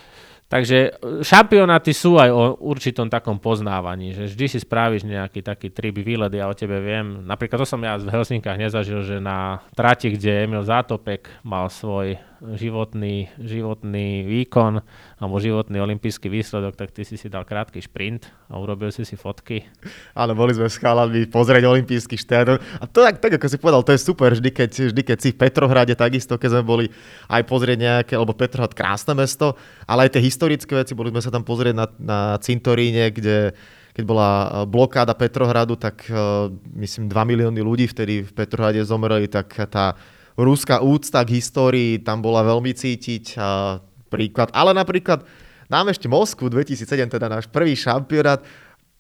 Takže 0.49 0.77
e, 0.77 0.89
šampionáty 1.21 1.93
sú 1.93 2.17
aj 2.17 2.29
o 2.33 2.57
určitom 2.65 3.05
takom 3.05 3.37
poznávaní, 3.37 4.17
že 4.17 4.25
vždy 4.33 4.45
si 4.49 4.57
spravíš 4.57 5.05
nejaký 5.05 5.45
taký 5.45 5.69
trip 5.69 6.01
výlet, 6.01 6.33
ja 6.33 6.49
o 6.49 6.57
tebe 6.57 6.81
viem. 6.81 7.21
Napríklad 7.21 7.61
to 7.61 7.69
som 7.69 7.79
ja 7.85 8.01
v 8.01 8.09
Helsinkách 8.09 8.57
nezažil, 8.57 9.05
že 9.05 9.21
na 9.21 9.61
trati, 9.77 10.09
kde 10.09 10.49
Emil 10.49 10.65
Zátopek 10.65 11.29
mal 11.45 11.69
svoj 11.69 12.17
životný, 12.39 13.27
životný 13.35 14.23
výkon 14.23 14.79
alebo 15.19 15.35
životný 15.43 15.77
olimpijský 15.83 16.31
výsledok, 16.31 16.79
tak 16.79 16.95
ty 16.95 17.03
si 17.03 17.19
si 17.19 17.27
dal 17.27 17.43
krátky 17.43 17.83
šprint 17.83 18.31
a 18.47 18.55
urobil 18.55 18.89
si 18.95 19.03
si 19.03 19.19
fotky. 19.19 19.67
Áno, 20.15 20.33
boli 20.33 20.55
sme 20.55 20.71
s 20.71 20.79
chalami 20.79 21.27
pozrieť 21.27 21.67
olimpijský 21.67 22.15
štadión. 22.15 22.63
A 22.79 22.87
to 22.87 23.03
tak, 23.03 23.19
tak, 23.19 23.35
ako 23.35 23.47
si 23.51 23.57
povedal, 23.59 23.83
to 23.83 23.91
je 23.91 24.01
super, 24.01 24.31
vždy 24.31 24.49
keď, 24.55 24.71
vždy 24.95 25.01
keď 25.03 25.17
si 25.19 25.29
v 25.35 25.39
Petrohrade, 25.39 25.93
takisto 25.99 26.39
keď 26.39 26.49
sme 26.59 26.63
boli 26.63 26.85
aj 27.27 27.41
pozrieť 27.43 27.77
nejaké, 27.77 28.13
lebo 28.15 28.31
Petrohrad 28.31 28.71
krásne 28.71 29.11
mesto, 29.13 29.59
ale 29.83 30.07
aj 30.07 30.15
tie 30.15 30.23
historické 30.23 30.73
veci, 30.79 30.95
boli 30.95 31.11
sme 31.11 31.23
sa 31.23 31.31
tam 31.31 31.43
pozrieť 31.43 31.75
na, 31.75 31.85
na 31.99 32.19
cintoríne, 32.39 33.11
kde 33.11 33.51
keď 33.89 34.03
bola 34.07 34.29
e, 34.31 34.47
blokáda 34.69 35.11
Petrohradu, 35.11 35.75
tak 35.75 36.07
uh, 36.07 36.47
myslím 36.79 37.11
2 37.11 37.19
milióny 37.35 37.59
ľudí 37.59 37.83
vtedy 37.89 38.23
v 38.23 38.31
Petrohrade 38.31 38.79
zomreli, 38.87 39.27
tak 39.27 39.51
tá 39.67 39.99
ruská 40.39 40.79
úcta 40.79 41.21
k 41.27 41.35
histórii 41.35 41.99
tam 41.99 42.23
bola 42.23 42.47
veľmi 42.47 42.71
cítiť. 42.71 43.35
A 43.35 43.79
príklad. 44.09 44.49
Ale 44.51 44.73
napríklad 44.73 45.23
nám 45.69 45.93
ešte 45.93 46.09
Moskvu 46.09 46.49
2007, 46.49 46.89
teda 47.13 47.29
náš 47.29 47.45
prvý 47.45 47.77
šampionát, 47.77 48.41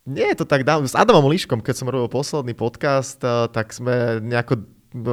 nie 0.05 0.25
je 0.31 0.37
to 0.37 0.45
tak 0.45 0.61
dávno. 0.61 0.85
S 0.85 0.97
Adamom 0.97 1.25
Liškom, 1.29 1.61
keď 1.61 1.75
som 1.75 1.89
robil 1.89 2.09
posledný 2.09 2.53
podcast, 2.53 3.17
tak 3.53 3.73
sme 3.73 4.21
nejako 4.21 4.65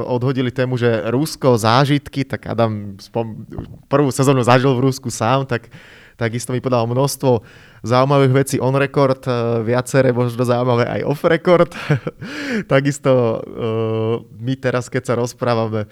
odhodili 0.05 0.49
tému, 0.49 0.73
že 0.77 1.05
Rusko, 1.13 1.57
zážitky, 1.57 2.25
tak 2.25 2.49
Adam 2.49 2.97
spom- 2.97 3.45
prvú 3.85 4.09
sezónu 4.09 4.41
zažil 4.41 4.73
v 4.73 4.89
Rusku 4.89 5.13
sám, 5.13 5.45
tak 5.45 5.69
takisto 6.17 6.49
mi 6.49 6.57
podal 6.57 6.89
množstvo 6.89 7.45
zaujímavých 7.85 8.33
vecí 8.33 8.55
on 8.57 8.73
record, 8.73 9.21
viaceré 9.61 10.09
možno 10.09 10.41
zaujímavé 10.41 10.89
aj 10.89 11.01
off 11.05 11.21
record. 11.29 11.77
takisto 12.73 13.37
my 14.33 14.53
teraz, 14.57 14.89
keď 14.89 15.03
sa 15.05 15.13
rozprávame, 15.13 15.85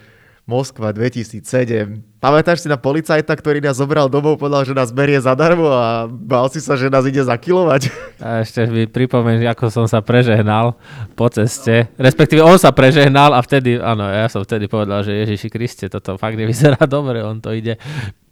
Moskva 0.46 0.92
2007. 0.92 2.02
Pamätáš 2.26 2.66
si 2.66 2.68
na 2.68 2.74
policajta, 2.74 3.38
ktorý 3.38 3.62
nás 3.62 3.78
zobral 3.78 4.10
domov, 4.10 4.42
povedal, 4.42 4.66
že 4.66 4.74
nás 4.74 4.90
berie 4.90 5.14
zadarmo 5.22 5.70
a 5.70 6.10
bál 6.10 6.50
si 6.50 6.58
sa, 6.58 6.74
že 6.74 6.90
nás 6.90 7.06
ide 7.06 7.22
zakilovať? 7.22 7.86
A 8.26 8.42
ešte 8.42 8.66
mi 8.66 8.90
pripomeň, 8.90 9.46
ako 9.54 9.70
som 9.70 9.86
sa 9.86 10.02
prežehnal 10.02 10.74
po 11.14 11.30
ceste. 11.30 11.86
Respektíve 11.94 12.42
on 12.42 12.58
sa 12.58 12.74
prežehnal 12.74 13.30
a 13.30 13.44
vtedy, 13.44 13.78
áno, 13.78 14.08
ja 14.08 14.26
som 14.26 14.42
vtedy 14.42 14.66
povedal, 14.66 15.04
že 15.06 15.12
Ježiši 15.22 15.48
Kriste, 15.52 15.86
toto 15.86 16.18
fakt 16.18 16.34
nevyzerá 16.34 16.82
dobre, 16.90 17.22
on 17.22 17.38
to 17.38 17.54
ide 17.54 17.78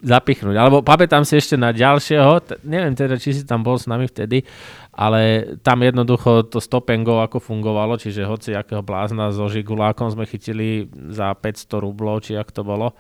zapichnúť. 0.03 0.57
Alebo 0.57 0.83
pamätám 0.83 1.23
si 1.23 1.39
ešte 1.39 1.55
na 1.55 1.71
ďalšieho, 1.71 2.65
neviem 2.67 2.97
teda, 2.97 3.21
či 3.21 3.37
si 3.37 3.43
tam 3.47 3.63
bol 3.63 3.79
s 3.79 3.87
nami 3.87 4.09
vtedy, 4.09 4.43
ale 4.91 5.53
tam 5.61 5.83
jednoducho 5.85 6.49
to 6.49 6.65
stop 6.65 6.89
and 6.91 7.05
go 7.05 7.21
ako 7.21 7.43
fungovalo, 7.43 7.99
čiže 8.01 8.25
hoci 8.25 8.57
akého 8.57 8.81
blázna 8.81 9.35
so 9.35 9.51
žigulákom 9.53 10.09
sme 10.13 10.25
chytili 10.25 10.87
za 11.13 11.35
500 11.37 11.85
rublov, 11.85 12.25
či 12.25 12.41
ak 12.41 12.53
to 12.55 12.65
bolo. 12.65 12.97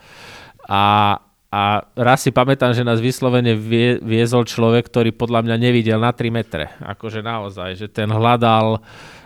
A, 0.65 1.17
a 1.49 1.61
raz 1.95 2.25
si 2.25 2.31
pamätám, 2.33 2.73
že 2.73 2.87
nás 2.87 2.99
vyslovene 2.99 3.53
vie, 3.55 4.01
viezol 4.01 4.49
človek, 4.49 4.89
ktorý 4.89 5.13
podľa 5.13 5.45
mňa 5.45 5.57
nevidel 5.61 5.99
na 6.01 6.11
3 6.11 6.29
metre. 6.33 6.73
Akože 6.81 7.21
naozaj, 7.21 7.77
že 7.79 7.87
ten 7.89 8.09
hľadal 8.09 8.81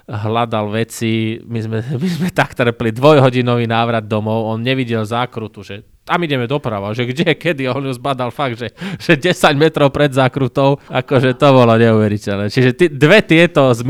hľadal 0.09 0.73
veci, 0.73 1.37
my 1.45 1.61
sme, 1.61 1.79
my 1.85 2.09
sme 2.09 2.29
tak 2.33 2.57
trpli. 2.57 2.97
Dvojhodinový 2.97 3.69
návrat 3.69 4.09
domov, 4.09 4.49
on 4.49 4.65
nevidel 4.65 5.05
zákrutu, 5.05 5.61
že 5.61 5.85
tam 6.09 6.25
ideme 6.25 6.49
doprava, 6.49 6.97
že 6.97 7.05
kde, 7.05 7.37
kedy, 7.37 7.69
on 7.69 7.85
ju 7.85 7.93
zbadal 7.93 8.33
fakt, 8.33 8.57
že, 8.57 8.73
že 8.97 9.21
10 9.21 9.61
metrov 9.61 9.93
pred 9.93 10.09
zákrutou, 10.09 10.81
akože 10.89 11.37
to 11.37 11.49
bolo 11.53 11.77
neuveriteľné. 11.77 12.49
Čiže 12.49 12.71
t- 12.73 12.89
dve 12.89 13.21
tieto 13.21 13.77
z 13.77 13.85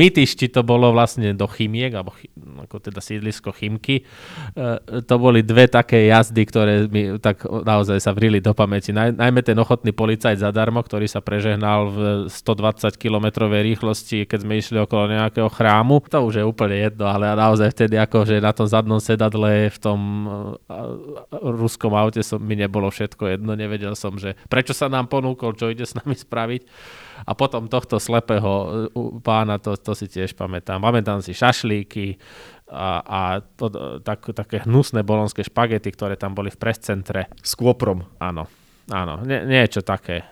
to 0.51 0.61
bolo 0.67 0.91
vlastne 0.91 1.31
do 1.31 1.47
chymiek, 1.47 1.95
alebo 1.95 2.11
chy, 2.11 2.27
ako 2.67 2.75
teda 2.83 2.99
sídlisko 2.99 3.55
chymky, 3.55 4.03
e, 4.03 5.01
to 5.07 5.15
boli 5.15 5.39
dve 5.47 5.71
také 5.71 6.11
jazdy, 6.11 6.43
ktoré 6.43 6.73
mi 6.91 7.15
tak 7.21 7.47
naozaj 7.47 8.03
sa 8.03 8.11
vrili 8.11 8.43
do 8.43 8.51
pamäti. 8.51 8.91
Naj, 8.91 9.15
najmä 9.15 9.39
ten 9.45 9.55
ochotný 9.55 9.95
policajt 9.95 10.43
zadarmo, 10.43 10.83
ktorý 10.83 11.07
sa 11.07 11.23
prežehnal 11.23 11.87
v 11.87 11.97
120 12.27 12.99
km 12.99 13.47
rýchlosti, 13.47 14.25
keď 14.25 14.39
sme 14.43 14.59
išli 14.59 14.77
okolo 14.81 15.13
nejakého 15.13 15.47
chrámu. 15.47 16.01
To 16.09 16.25
už 16.25 16.41
je 16.41 16.45
úplne 16.45 16.75
jedno, 16.75 17.05
ale 17.07 17.31
naozaj 17.37 17.71
vtedy 17.71 17.95
akože 18.01 18.41
na 18.41 18.51
tom 18.51 18.65
zadnom 18.65 18.97
sedadle 18.97 19.69
v 19.69 19.77
tom 19.77 19.99
uh, 20.25 20.57
ruskom 21.29 21.93
aute 21.93 22.08
aute 22.09 22.25
som, 22.25 22.41
mi 22.41 22.57
nebolo 22.57 22.89
všetko 22.89 23.37
jedno, 23.37 23.53
nevedel 23.53 23.93
som, 23.93 24.17
že 24.17 24.33
prečo 24.49 24.73
sa 24.73 24.89
nám 24.89 25.05
ponúkol, 25.05 25.53
čo 25.53 25.69
ide 25.69 25.85
s 25.85 25.93
nami 25.93 26.17
spraviť. 26.17 26.65
A 27.29 27.37
potom 27.37 27.69
tohto 27.69 28.01
slepého 28.01 28.89
pána, 29.21 29.61
to, 29.61 29.77
to 29.77 29.93
si 29.93 30.09
tiež 30.09 30.33
pamätám. 30.33 30.81
Pamätám 30.81 31.21
si 31.21 31.37
šašlíky 31.37 32.17
a, 32.73 33.05
a 33.05 33.21
to, 33.55 33.69
tak, 34.01 34.25
také 34.33 34.65
hnusné 34.65 35.05
bolonské 35.05 35.45
špagety, 35.45 35.93
ktoré 35.93 36.17
tam 36.17 36.33
boli 36.33 36.49
v 36.49 36.57
prescentre. 36.57 37.29
S 37.45 37.53
kôprom. 37.53 38.09
Áno. 38.17 38.49
Áno, 38.89 39.21
nie, 39.21 39.45
niečo 39.45 39.85
také. 39.85 40.25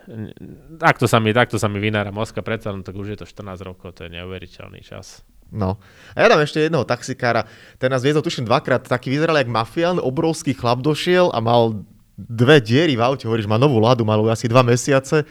Takto 0.82 1.06
sa 1.06 1.22
mi, 1.22 1.30
takto 1.30 1.62
sa 1.62 1.70
mi 1.70 1.78
vynára 1.78 2.10
mozka, 2.10 2.42
predsa 2.42 2.74
no, 2.74 2.82
tak 2.82 2.98
už 2.98 3.14
je 3.14 3.18
to 3.22 3.30
14 3.30 3.62
rokov, 3.62 3.94
to 3.94 4.10
je 4.10 4.18
neuveriteľný 4.18 4.82
čas. 4.82 5.22
No. 5.52 5.80
A 6.12 6.26
ja 6.26 6.28
dám 6.28 6.44
ešte 6.44 6.60
jedného 6.60 6.84
taxikára, 6.84 7.48
ten 7.80 7.88
nás 7.88 8.04
viezol 8.04 8.26
tuším 8.26 8.44
dvakrát, 8.44 8.84
taký 8.84 9.14
vyzeral 9.14 9.40
jak 9.40 9.48
mafián, 9.48 10.02
obrovský 10.02 10.52
chlap 10.52 10.84
došiel 10.84 11.32
a 11.32 11.40
mal 11.40 11.88
dve 12.18 12.58
diery 12.60 12.98
v 12.98 13.06
aute, 13.06 13.30
hovoríš, 13.30 13.48
má 13.48 13.62
novú 13.62 13.78
ladu, 13.78 14.02
mal 14.02 14.20
asi 14.28 14.50
dva 14.50 14.66
mesiace. 14.66 15.24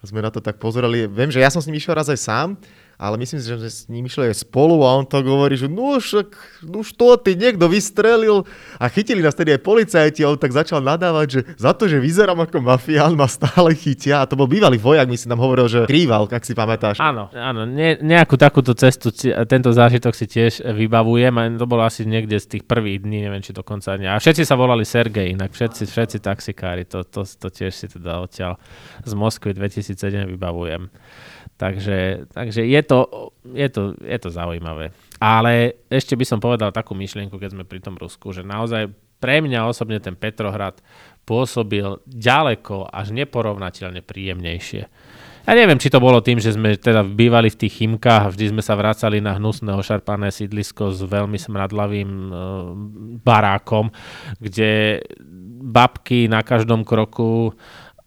A 0.00 0.04
sme 0.08 0.24
na 0.24 0.32
to 0.32 0.40
tak 0.40 0.56
pozerali. 0.56 1.04
Viem, 1.04 1.28
že 1.28 1.44
ja 1.44 1.52
som 1.52 1.60
s 1.60 1.68
ním 1.68 1.76
išiel 1.76 1.92
raz 1.92 2.08
aj 2.08 2.20
sám 2.24 2.48
ale 3.00 3.16
myslím 3.16 3.40
si, 3.40 3.48
že 3.48 3.56
sme 3.56 3.70
s 3.72 3.80
ním 3.88 4.04
išli 4.04 4.28
aj 4.28 4.44
spolu 4.44 4.84
a 4.84 4.92
on 5.00 5.08
tak 5.08 5.24
hovorí, 5.24 5.56
že 5.56 5.72
no 5.72 5.96
však, 5.96 6.60
no 6.68 6.84
to 6.84 7.16
ty, 7.16 7.32
niekto 7.32 7.64
vystrelil 7.64 8.44
a 8.76 8.92
chytili 8.92 9.24
nás 9.24 9.32
tedy 9.32 9.56
aj 9.56 9.64
policajti 9.64 10.20
a 10.20 10.28
on 10.28 10.36
tak 10.36 10.52
začal 10.52 10.84
nadávať, 10.84 11.26
že 11.32 11.40
za 11.56 11.72
to, 11.72 11.88
že 11.88 11.96
vyzerám 11.96 12.44
ako 12.44 12.60
mafián, 12.60 13.16
ma 13.16 13.24
stále 13.24 13.72
chytia 13.72 14.20
a 14.20 14.28
to 14.28 14.36
bol 14.36 14.44
bývalý 14.44 14.76
vojak, 14.76 15.08
my 15.08 15.16
si 15.16 15.32
nám 15.32 15.40
hovoril, 15.40 15.64
že 15.64 15.88
krýval, 15.88 16.28
ak 16.28 16.44
si 16.44 16.52
pamätáš. 16.52 17.00
Áno, 17.00 17.32
áno, 17.32 17.64
ne, 17.64 17.96
nejakú 18.04 18.36
takúto 18.36 18.76
cestu, 18.76 19.08
tento 19.48 19.72
zážitok 19.72 20.12
si 20.12 20.28
tiež 20.28 20.60
vybavujem 20.68 21.32
a 21.40 21.48
to 21.56 21.64
bolo 21.64 21.88
asi 21.88 22.04
niekde 22.04 22.36
z 22.36 22.60
tých 22.60 22.64
prvých 22.68 23.00
dní, 23.00 23.24
neviem 23.24 23.40
či 23.40 23.56
dokonca 23.56 23.96
nie. 23.96 24.12
A 24.12 24.20
všetci 24.20 24.44
sa 24.44 24.60
volali 24.60 24.84
Sergej, 24.84 25.32
inak 25.32 25.56
všetci, 25.56 25.88
všetci 25.88 26.16
taxikári, 26.20 26.84
to, 26.84 27.08
to, 27.08 27.24
to 27.24 27.48
tiež 27.48 27.72
si 27.72 27.88
teda 27.88 28.20
odtiaľ 28.20 28.60
z 29.08 29.12
Moskvy 29.16 29.56
2007 29.56 30.28
vybavujem. 30.36 30.92
Takže, 31.60 32.32
takže 32.32 32.64
je, 32.64 32.80
to, 32.80 32.98
je, 33.52 33.68
to, 33.68 33.92
je 34.00 34.16
to 34.16 34.32
zaujímavé. 34.32 34.96
Ale 35.20 35.84
ešte 35.92 36.16
by 36.16 36.24
som 36.24 36.40
povedal 36.40 36.72
takú 36.72 36.96
myšlienku, 36.96 37.36
keď 37.36 37.52
sme 37.52 37.68
pri 37.68 37.84
tom 37.84 38.00
Rusku, 38.00 38.32
že 38.32 38.40
naozaj 38.40 38.88
pre 39.20 39.44
mňa 39.44 39.68
osobne 39.68 40.00
ten 40.00 40.16
Petrohrad 40.16 40.80
pôsobil 41.28 42.00
ďaleko 42.08 42.88
až 42.88 43.12
neporovnateľne 43.12 44.00
príjemnejšie. 44.00 44.82
Ja 45.44 45.52
neviem, 45.56 45.80
či 45.80 45.92
to 45.92 46.00
bolo 46.00 46.24
tým, 46.24 46.40
že 46.40 46.56
sme 46.56 46.76
teda 46.76 47.04
bývali 47.04 47.52
v 47.52 47.60
tých 47.64 47.84
chymkách 47.84 48.22
a 48.28 48.32
vždy 48.32 48.56
sme 48.56 48.62
sa 48.64 48.76
vracali 48.76 49.20
na 49.20 49.36
hnusné 49.36 49.72
ošarpané 49.72 50.32
sídlisko 50.32 50.92
s 50.92 51.04
veľmi 51.04 51.36
smradlavým 51.40 52.08
e, 52.08 52.30
barákom, 53.24 53.88
kde 54.36 55.00
babky 55.60 56.28
na 56.28 56.44
každom 56.44 56.84
kroku 56.84 57.56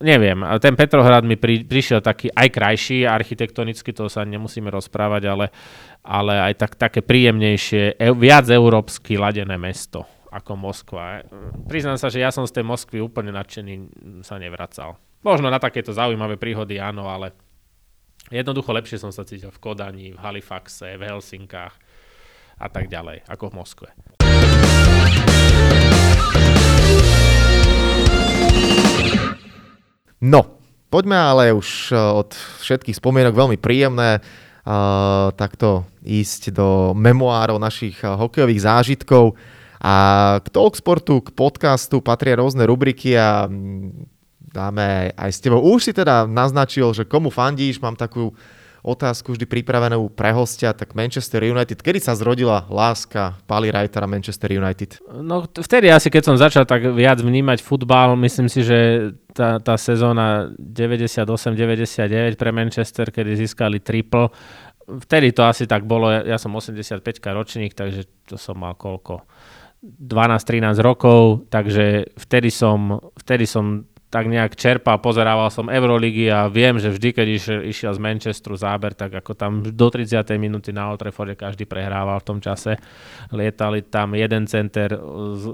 neviem, 0.02 0.41
ten 0.58 0.74
Petrohrad 0.74 1.28
mi 1.28 1.38
pri, 1.38 1.68
prišiel 1.68 2.02
taký 2.02 2.32
aj 2.34 2.50
krajší, 2.50 3.06
architektonicky 3.06 3.94
to 3.94 4.10
sa 4.10 4.26
nemusíme 4.26 4.72
rozprávať, 4.72 5.24
ale, 5.30 5.46
ale 6.02 6.34
aj 6.52 6.54
tak, 6.58 6.72
také 6.80 7.00
príjemnejšie, 7.06 8.00
e, 8.00 8.10
viac 8.16 8.50
európsky 8.50 9.20
ladené 9.20 9.60
mesto 9.60 10.08
ako 10.34 10.58
Moskva. 10.58 11.22
Priznám 11.70 12.02
sa, 12.02 12.10
že 12.10 12.26
ja 12.26 12.34
som 12.34 12.50
z 12.50 12.58
tej 12.58 12.66
Moskvy 12.66 12.98
úplne 12.98 13.30
nadšený 13.30 13.74
sa 14.26 14.41
nevracal. 14.41 14.98
Možno 15.22 15.54
na 15.54 15.62
takéto 15.62 15.94
zaujímavé 15.94 16.41
príhody 16.41 16.82
áno, 16.82 17.06
ale 17.06 17.38
jednoducho 18.34 18.74
lepšie 18.74 18.98
som 18.98 19.14
sa 19.14 19.22
cítil 19.24 19.54
v 19.54 19.62
Kodani, 19.62 20.12
v 20.12 20.20
Halifaxe, 20.20 20.98
v 20.98 21.06
Helsinkách 21.06 21.78
a 22.58 22.68
tak 22.68 22.89
ďalej, 22.89 23.30
ako 23.30 23.54
v 23.54 23.58
Moskve. 23.62 23.89
No, 30.24 30.55
poďme 30.88 31.19
ale 31.19 31.51
už 31.51 31.91
e, 31.91 31.99
od 31.99 32.32
všetkých 32.63 32.95
spomienok 32.95 33.36
veľmi 33.36 33.57
príjemné 33.59 34.24
uh, 34.24 35.36
takto 35.36 35.84
ísť 35.99 36.55
do 36.55 36.95
memoárov 36.95 37.59
našich 37.59 37.99
uh, 38.07 38.15
hokejových 38.15 38.63
zážitkov. 38.63 39.36
A 39.84 39.95
k 40.39 40.47
Talksportu, 40.47 41.19
k 41.19 41.36
podcastu 41.36 41.99
patria 41.99 42.39
rôzne 42.39 42.63
rubriky 42.63 43.19
a 43.19 43.51
dáme 44.39 45.11
aj 45.11 45.32
s 45.36 45.43
tebou. 45.43 45.59
Už 45.59 45.84
si 45.84 45.91
teda 45.91 46.24
naznačil, 46.24 46.95
že 46.95 47.03
komu 47.03 47.28
fandíš, 47.28 47.84
mám 47.84 47.99
takú 47.99 48.32
otázku 48.84 49.31
vždy 49.31 49.47
pripravenú 49.47 50.11
pre 50.11 50.36
hostia, 50.36 50.75
tak 50.75 50.91
Manchester 50.91 51.47
United. 51.47 51.79
Kedy 51.79 52.03
sa 52.03 52.13
zrodila 52.19 52.67
láska 52.67 53.39
Pali 53.47 53.71
Reitera 53.71 54.03
Manchester 54.03 54.51
United? 54.51 54.99
No 55.23 55.47
vtedy 55.47 55.88
asi, 55.88 56.11
keď 56.11 56.23
som 56.27 56.36
začal 56.36 56.67
tak 56.67 56.84
viac 56.91 57.23
vnímať 57.23 57.63
futbal, 57.63 58.19
myslím 58.19 58.51
si, 58.51 58.61
že 58.67 59.11
tá, 59.31 59.63
tá 59.63 59.79
sezóna 59.79 60.51
98-99 60.59 62.36
pre 62.36 62.51
Manchester, 62.51 63.07
kedy 63.07 63.39
získali 63.39 63.79
triple, 63.79 64.27
vtedy 64.84 65.31
to 65.31 65.47
asi 65.47 65.63
tak 65.63 65.88
bolo, 65.88 66.11
ja, 66.11 66.36
ja 66.36 66.38
som 66.38 66.51
85 66.51 66.99
ročník, 67.31 67.71
takže 67.71 68.03
to 68.27 68.36
som 68.36 68.59
mal 68.59 68.75
koľko? 68.75 69.23
12-13 69.84 70.79
rokov, 70.79 71.51
takže 71.51 72.07
vtedy 72.15 72.47
som, 72.51 73.03
vtedy 73.19 73.43
som 73.43 73.84
tak 74.14 74.30
nejak 74.30 74.53
čerpal, 74.53 75.01
pozerával 75.01 75.49
som 75.49 75.74
Euroligy 75.74 76.30
a 76.30 76.45
viem, 76.45 76.78
že 76.78 76.93
vždy, 76.93 77.09
keď 77.18 77.28
išiel, 77.34 77.59
išiel 77.66 77.91
z 77.97 77.99
Manchesteru 78.05 78.53
záber, 78.53 78.93
tak 78.93 79.09
ako 79.09 79.34
tam 79.34 79.66
do 79.66 79.88
30. 79.89 80.22
minúty 80.38 80.70
na 80.70 80.93
Old 80.93 81.01
Trafforde 81.01 81.34
každý 81.34 81.66
prehrával 81.66 82.22
v 82.22 82.28
tom 82.30 82.38
čase. 82.38 82.78
Lietali 83.34 83.82
tam 83.89 84.14
jeden 84.14 84.45
center 84.45 85.01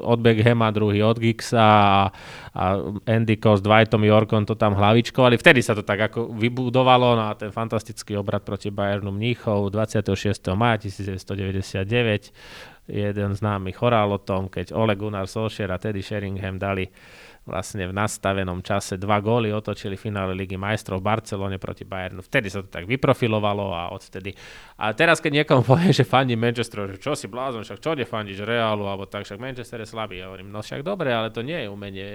od 0.04 0.20
Beckhama, 0.20 0.76
druhý 0.76 1.00
od 1.08 1.24
Giggsa 1.24 1.64
a, 1.64 2.12
a 2.52 2.64
Andy 3.08 3.40
Cole 3.40 3.58
s 3.58 3.64
Dwightom 3.64 4.04
Yorkom 4.04 4.44
to 4.44 4.60
tam 4.60 4.76
hlavičkovali. 4.76 5.40
Vtedy 5.40 5.64
sa 5.64 5.72
to 5.72 5.88
tak 5.88 6.12
ako 6.12 6.36
vybudovalo 6.36 7.16
no 7.16 7.32
a 7.32 7.40
ten 7.40 7.56
fantastický 7.56 8.20
obrad 8.20 8.44
proti 8.44 8.76
Bayernu 8.76 9.16
Mníchov 9.16 9.72
26. 9.72 10.12
maja 10.60 10.84
1999 10.84 12.36
jeden 12.90 13.30
známy 13.38 13.72
chorál 13.72 14.10
o 14.10 14.20
tom, 14.20 14.50
keď 14.50 14.74
Ole 14.74 14.98
Gunnar 14.98 15.30
Solskjaer 15.30 15.70
a 15.70 15.78
Teddy 15.78 16.02
Sheringham 16.02 16.58
dali 16.58 16.90
vlastne 17.50 17.90
v 17.90 17.94
nastavenom 17.94 18.62
čase 18.62 19.02
dva 19.02 19.18
góly 19.20 19.50
otočili 19.50 19.98
v 19.98 20.10
finále 20.10 20.38
Ligy 20.38 20.56
majstrov 20.56 21.02
v 21.02 21.10
Barcelone 21.10 21.58
proti 21.58 21.84
Bayernu. 21.84 22.22
Vtedy 22.22 22.48
sa 22.54 22.62
to 22.62 22.70
tak 22.70 22.86
vyprofilovalo 22.86 23.74
a 23.74 23.90
odtedy. 23.90 24.32
A 24.78 24.94
teraz, 24.94 25.18
keď 25.18 25.44
niekomu 25.44 25.66
povie, 25.74 25.90
že 25.90 26.06
fandí 26.06 26.38
Manchester, 26.38 26.96
že 26.96 27.02
čo 27.02 27.18
si 27.18 27.26
blázon, 27.26 27.66
však 27.66 27.82
čo 27.82 27.92
fandíš 28.06 28.46
Realu, 28.46 28.86
alebo 28.86 29.10
tak, 29.10 29.26
však 29.26 29.42
Manchester 29.42 29.82
je 29.82 29.90
slabý. 29.90 30.22
Ja 30.22 30.30
hovorím, 30.30 30.54
no 30.54 30.62
však 30.62 30.86
dobre, 30.86 31.10
ale 31.10 31.34
to 31.34 31.42
nie 31.42 31.66
je 31.66 31.68
umenie. 31.68 32.08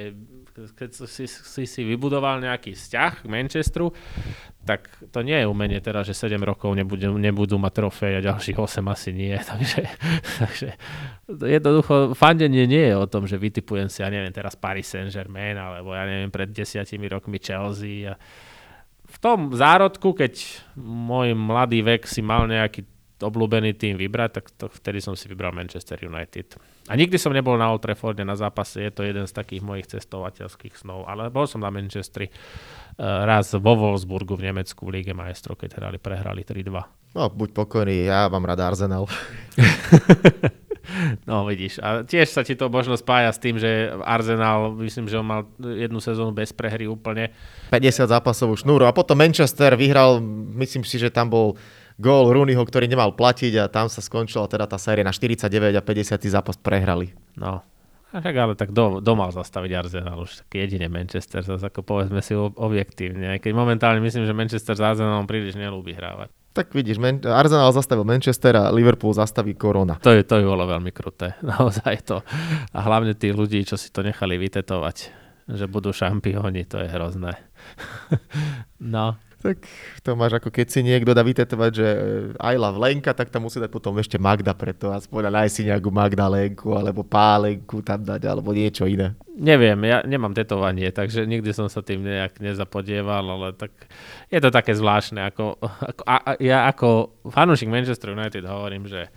Keď 0.54 0.90
si, 1.10 1.26
si, 1.26 1.64
si 1.66 1.80
vybudoval 1.82 2.38
nejaký 2.38 2.78
vzťah 2.78 3.12
k 3.22 3.26
Manchesteru, 3.26 3.90
tak 4.64 4.88
to 5.12 5.20
nie 5.20 5.36
je 5.38 5.46
umenie 5.46 5.78
teraz, 5.84 6.08
že 6.08 6.16
7 6.16 6.40
rokov 6.40 6.72
nebudú, 6.72 7.14
nebudú 7.20 7.60
mať 7.60 7.72
trofej 7.84 8.12
a 8.18 8.20
ďalších 8.24 8.56
8 8.56 8.80
asi 8.88 9.10
nie. 9.12 9.36
Takže, 9.54 9.80
takže 10.40 10.68
jednoducho 11.28 12.16
fandenie 12.16 12.66
nie 12.66 12.90
je 12.90 12.96
o 12.96 13.06
tom, 13.06 13.28
že 13.28 13.36
vytipujem 13.36 13.92
si, 13.92 14.00
ja 14.00 14.08
neviem, 14.08 14.32
teraz 14.32 14.56
Paris 14.56 14.88
Saint-Germain, 14.88 15.54
alebo 15.54 15.92
ja 15.92 16.08
neviem, 16.08 16.32
pred 16.32 16.50
desiatimi 16.50 17.06
rokmi 17.06 17.38
Chelsea. 17.38 18.08
A 18.08 18.18
v 19.04 19.16
tom 19.22 19.52
zárodku, 19.54 20.16
keď 20.16 20.34
môj 20.80 21.36
mladý 21.36 21.84
vek 21.84 22.08
si 22.08 22.24
mal 22.24 22.48
nejaký 22.48 22.82
obľúbený 23.22 23.78
tým 23.78 23.94
vybrať, 23.94 24.30
tak 24.40 24.44
to, 24.58 24.66
vtedy 24.66 24.98
som 24.98 25.14
si 25.14 25.30
vybral 25.30 25.54
Manchester 25.54 26.02
United. 26.02 26.58
A 26.84 27.00
nikdy 27.00 27.16
som 27.16 27.32
nebol 27.32 27.56
na 27.56 27.72
Old 27.72 27.80
Trafforde 27.80 28.28
na 28.28 28.36
zápase, 28.36 28.84
je 28.84 28.92
to 28.92 29.08
jeden 29.08 29.24
z 29.24 29.32
takých 29.32 29.64
mojich 29.64 29.88
cestovateľských 29.88 30.76
snov, 30.76 31.08
ale 31.08 31.32
bol 31.32 31.48
som 31.48 31.64
na 31.64 31.72
Manchesteri 31.72 32.28
uh, 32.28 33.24
raz 33.24 33.56
vo 33.56 33.72
Wolfsburgu 33.72 34.36
v 34.36 34.52
Nemecku 34.52 34.84
v 34.84 35.00
Líge 35.00 35.16
majstrov, 35.16 35.56
keď 35.56 35.80
hrali, 35.80 35.96
prehrali 35.96 36.44
3-2. 36.44 37.16
No, 37.16 37.32
buď 37.32 37.56
pokojný, 37.56 38.04
ja 38.04 38.28
mám 38.28 38.44
rád 38.44 38.68
Arsenal. 38.68 39.08
No 41.24 41.48
vidíš, 41.48 41.80
a 41.80 42.04
tiež 42.04 42.28
sa 42.28 42.44
ti 42.44 42.52
to 42.52 42.68
možno 42.68 42.94
spája 43.00 43.32
s 43.32 43.40
tým, 43.40 43.56
že 43.56 43.88
Arsenal, 44.04 44.76
myslím, 44.84 45.08
že 45.08 45.16
on 45.16 45.26
mal 45.26 45.48
jednu 45.56 45.96
sezónu 45.96 46.36
bez 46.36 46.52
prehry 46.52 46.84
úplne. 46.84 47.32
50 47.72 48.04
zápasovú 48.04 48.54
šnúru 48.54 48.84
a 48.84 48.92
potom 48.92 49.16
Manchester 49.16 49.74
vyhral, 49.80 50.20
myslím 50.60 50.84
si, 50.84 51.00
že 51.00 51.08
tam 51.08 51.32
bol 51.32 51.56
gól 51.98 52.30
Rooneyho, 52.34 52.62
ktorý 52.62 52.90
nemal 52.90 53.14
platiť 53.14 53.52
a 53.60 53.70
tam 53.70 53.86
sa 53.86 54.02
skončila 54.02 54.50
teda 54.50 54.66
tá 54.66 54.78
séria 54.78 55.06
na 55.06 55.14
49 55.14 55.46
a 55.74 55.82
50 55.82 56.20
zápas 56.26 56.56
prehrali. 56.58 57.14
No, 57.38 57.62
a 58.14 58.22
tak 58.22 58.38
ale 58.38 58.54
tak 58.54 58.70
do, 58.70 59.02
domal 59.02 59.34
zastaviť 59.34 59.70
Arsenal 59.74 60.22
už 60.22 60.46
taký 60.46 60.62
jedine 60.62 60.86
Manchester, 60.86 61.42
zase 61.42 61.66
ako 61.66 61.82
povedzme 61.82 62.22
si 62.22 62.30
objektívne. 62.38 63.34
Aj 63.34 63.42
keď 63.42 63.50
momentálne 63.58 63.98
myslím, 63.98 64.22
že 64.22 64.30
Manchester 64.30 64.78
s 64.78 64.82
Arsenalom 64.86 65.26
príliš 65.26 65.58
nelúbi 65.58 65.98
hrávať. 65.98 66.30
Tak 66.54 66.70
vidíš, 66.70 67.02
Man- 67.02 67.26
Arsenal 67.26 67.74
zastavil 67.74 68.06
Manchester 68.06 68.54
a 68.54 68.70
Liverpool 68.70 69.10
zastaví 69.10 69.58
Korona. 69.58 69.98
To, 69.98 70.14
je, 70.14 70.22
to 70.22 70.38
by 70.38 70.46
bolo 70.46 70.62
veľmi 70.62 70.94
kruté, 70.94 71.34
naozaj 71.58 72.06
to. 72.06 72.22
A 72.70 72.78
hlavne 72.86 73.18
tí 73.18 73.34
ľudí, 73.34 73.66
čo 73.66 73.74
si 73.74 73.90
to 73.90 74.06
nechali 74.06 74.38
vytetovať, 74.38 74.96
že 75.50 75.66
budú 75.66 75.90
šampióni, 75.90 76.70
to 76.70 76.86
je 76.86 76.88
hrozné. 76.94 77.34
no. 78.94 79.18
Tak 79.44 79.60
to 80.00 80.16
máš 80.16 80.40
ako 80.40 80.48
keď 80.48 80.66
si 80.72 80.80
niekto 80.80 81.12
dá 81.12 81.20
vytetovať, 81.20 81.70
že 81.76 81.88
eh, 82.32 82.48
I 82.48 82.56
love 82.56 82.80
Lenka, 82.80 83.12
tak 83.12 83.28
tam 83.28 83.44
musí 83.44 83.60
dať 83.60 83.68
potom 83.68 83.92
ešte 84.00 84.16
Magda 84.16 84.56
preto. 84.56 84.88
Aspoň 84.88 85.28
nájsť 85.28 85.52
si 85.52 85.62
nejakú 85.68 85.92
Magda 85.92 86.32
Lenku, 86.32 86.72
alebo 86.72 87.04
Pálenku 87.04 87.84
tam 87.84 88.00
dať, 88.00 88.24
alebo 88.24 88.56
niečo 88.56 88.88
iné. 88.88 89.12
neviem, 89.36 89.76
ja 89.84 90.00
nemám 90.00 90.32
tetovanie, 90.32 90.88
takže 90.88 91.28
nikdy 91.28 91.52
som 91.52 91.68
sa 91.68 91.84
tým 91.84 92.00
nejak 92.00 92.40
nezapodieval, 92.40 93.20
ale 93.20 93.52
tak 93.52 93.70
je 94.32 94.40
to 94.40 94.48
také 94.48 94.72
zvláštne. 94.72 95.20
Ako, 95.28 95.60
ako, 95.60 96.02
a, 96.08 96.16
a, 96.24 96.30
ja 96.40 96.64
ako 96.64 97.20
fanúšik 97.28 97.68
Manchester 97.68 98.16
United 98.16 98.48
hovorím, 98.48 98.88
že, 98.88 99.12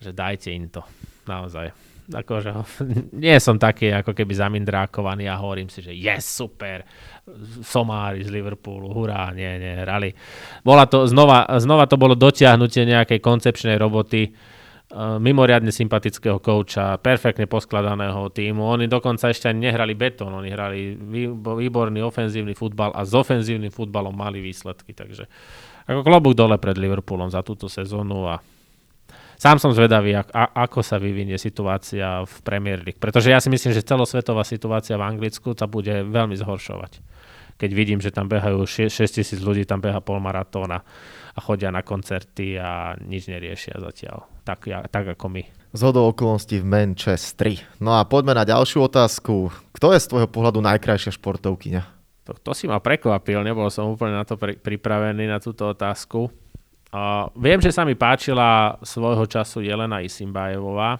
že 0.00 0.16
dajte 0.16 0.48
im 0.56 0.72
to. 0.72 0.80
Naozaj 1.28 1.85
akože 2.06 2.50
nie 3.24 3.36
som 3.42 3.58
taký 3.58 3.90
ako 3.90 4.14
keby 4.14 4.32
zamindrákovaný 4.34 5.26
a 5.26 5.40
hovorím 5.40 5.66
si, 5.66 5.82
že 5.82 5.92
yes, 5.92 6.26
super, 6.26 6.86
somári 7.66 8.22
z 8.22 8.30
Liverpoolu, 8.30 8.94
hurá, 8.94 9.34
nie, 9.34 9.58
nie, 9.58 9.82
hrali. 9.82 10.14
Bola 10.62 10.86
to, 10.86 11.10
znova, 11.10 11.46
znova 11.58 11.90
to 11.90 11.98
bolo 11.98 12.14
dotiahnutie 12.14 12.86
nejakej 12.86 13.18
koncepčnej 13.18 13.74
roboty, 13.74 14.30
uh, 14.30 15.18
mimoriadne 15.18 15.74
sympatického 15.74 16.38
kouča, 16.38 17.02
perfektne 17.02 17.50
poskladaného 17.50 18.30
týmu. 18.30 18.62
Oni 18.62 18.86
dokonca 18.86 19.26
ešte 19.26 19.50
ani 19.50 19.66
nehrali 19.66 19.98
betón, 19.98 20.30
oni 20.30 20.48
hrali 20.54 20.94
výborný 21.42 21.98
ofenzívny 22.06 22.54
futbal 22.54 22.94
a 22.94 23.02
s 23.02 23.10
ofenzívnym 23.10 23.74
futbalom 23.74 24.14
mali 24.14 24.38
výsledky, 24.38 24.94
takže 24.94 25.26
ako 25.86 26.02
klobúk 26.02 26.34
dole 26.34 26.58
pred 26.58 26.78
Liverpoolom 26.78 27.30
za 27.30 27.42
túto 27.46 27.70
sezónu 27.70 28.26
a 28.26 28.42
sám 29.36 29.62
som 29.62 29.72
zvedavý, 29.72 30.16
a, 30.16 30.24
ako 30.66 30.82
sa 30.82 31.00
vyvinie 31.00 31.36
situácia 31.36 32.24
v 32.24 32.36
Premier 32.42 32.82
League. 32.82 33.00
Pretože 33.00 33.32
ja 33.32 33.38
si 33.38 33.48
myslím, 33.52 33.72
že 33.72 33.86
celosvetová 33.86 34.42
situácia 34.42 34.98
v 34.98 35.06
Anglicku 35.06 35.56
sa 35.56 35.70
bude 35.70 36.04
veľmi 36.04 36.36
zhoršovať. 36.36 37.00
Keď 37.56 37.70
vidím, 37.72 38.04
že 38.04 38.12
tam 38.12 38.28
behajú 38.28 38.68
6 38.68 38.92
tisíc 38.92 39.40
ľudí, 39.40 39.64
tam 39.64 39.80
beha 39.80 40.04
polmaratóna 40.04 40.84
a 41.32 41.38
chodia 41.40 41.72
na 41.72 41.80
koncerty 41.80 42.60
a 42.60 42.96
nič 43.00 43.32
neriešia 43.32 43.80
zatiaľ. 43.80 44.28
Tak, 44.44 44.68
ja, 44.68 44.84
tak 44.84 45.16
ako 45.16 45.32
my. 45.32 45.42
Z 45.76 45.82
okolností 45.92 46.60
v 46.60 46.68
Manchestri. 46.68 47.60
No 47.80 47.96
a 47.96 48.04
poďme 48.08 48.36
na 48.36 48.44
ďalšiu 48.48 48.88
otázku. 48.88 49.52
Kto 49.76 49.92
je 49.92 50.00
z 50.00 50.08
tvojho 50.08 50.28
pohľadu 50.28 50.64
najkrajšia 50.64 51.16
športovkyňa? 51.16 51.82
To, 52.26 52.32
to 52.34 52.52
si 52.56 52.66
ma 52.66 52.80
prekvapil, 52.82 53.44
nebol 53.44 53.70
som 53.70 53.92
úplne 53.92 54.18
na 54.18 54.24
to 54.26 54.34
pri, 54.34 54.58
pripravený, 54.58 55.30
na 55.30 55.38
túto 55.38 55.68
otázku. 55.68 56.32
Uh, 56.96 57.28
viem, 57.36 57.60
že 57.60 57.68
sa 57.76 57.84
mi 57.84 57.92
páčila 57.92 58.80
svojho 58.80 59.28
času 59.28 59.60
Jelena 59.60 60.00
Isimbajevová. 60.00 60.96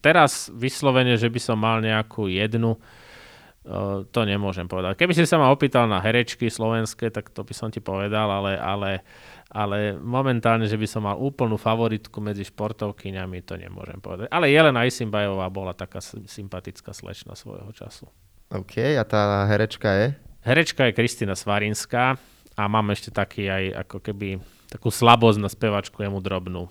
Teraz 0.00 0.48
vyslovene, 0.48 1.20
že 1.20 1.28
by 1.28 1.36
som 1.36 1.60
mal 1.60 1.84
nejakú 1.84 2.32
jednu, 2.32 2.80
uh, 2.80 4.08
to 4.08 4.20
nemôžem 4.24 4.64
povedať. 4.64 4.96
Keby 4.96 5.12
si 5.12 5.28
sa 5.28 5.36
ma 5.36 5.52
opýtal 5.52 5.84
na 5.84 6.00
herečky 6.00 6.48
slovenské, 6.48 7.12
tak 7.12 7.28
to 7.28 7.44
by 7.44 7.52
som 7.52 7.68
ti 7.68 7.84
povedal, 7.84 8.24
ale, 8.40 8.56
ale, 8.56 9.04
ale 9.52 10.00
momentálne, 10.00 10.64
že 10.64 10.80
by 10.80 10.88
som 10.88 11.04
mal 11.04 11.20
úplnú 11.20 11.60
favoritku 11.60 12.16
medzi 12.24 12.48
športovkyňami, 12.48 13.44
to 13.44 13.60
nemôžem 13.60 14.00
povedať. 14.00 14.32
Ale 14.32 14.48
Jelena 14.48 14.88
Isimbajová 14.88 15.52
bola 15.52 15.76
taká 15.76 16.00
sympatická 16.00 16.96
slečna 16.96 17.36
svojho 17.36 17.68
času. 17.76 18.08
OK, 18.48 18.96
a 18.96 19.04
tá 19.04 19.44
herečka 19.44 19.92
je? 19.92 20.16
Herečka 20.40 20.88
je 20.88 20.96
Kristina 20.96 21.36
Svarinská 21.36 22.16
a 22.56 22.62
mám 22.64 22.96
ešte 22.96 23.12
taký 23.12 23.52
aj 23.52 23.84
ako 23.84 24.00
keby 24.00 24.55
takú 24.66 24.90
slabosť 24.90 25.38
na 25.38 25.50
spevačku 25.50 26.02
jemu 26.02 26.18
drobnú, 26.18 26.66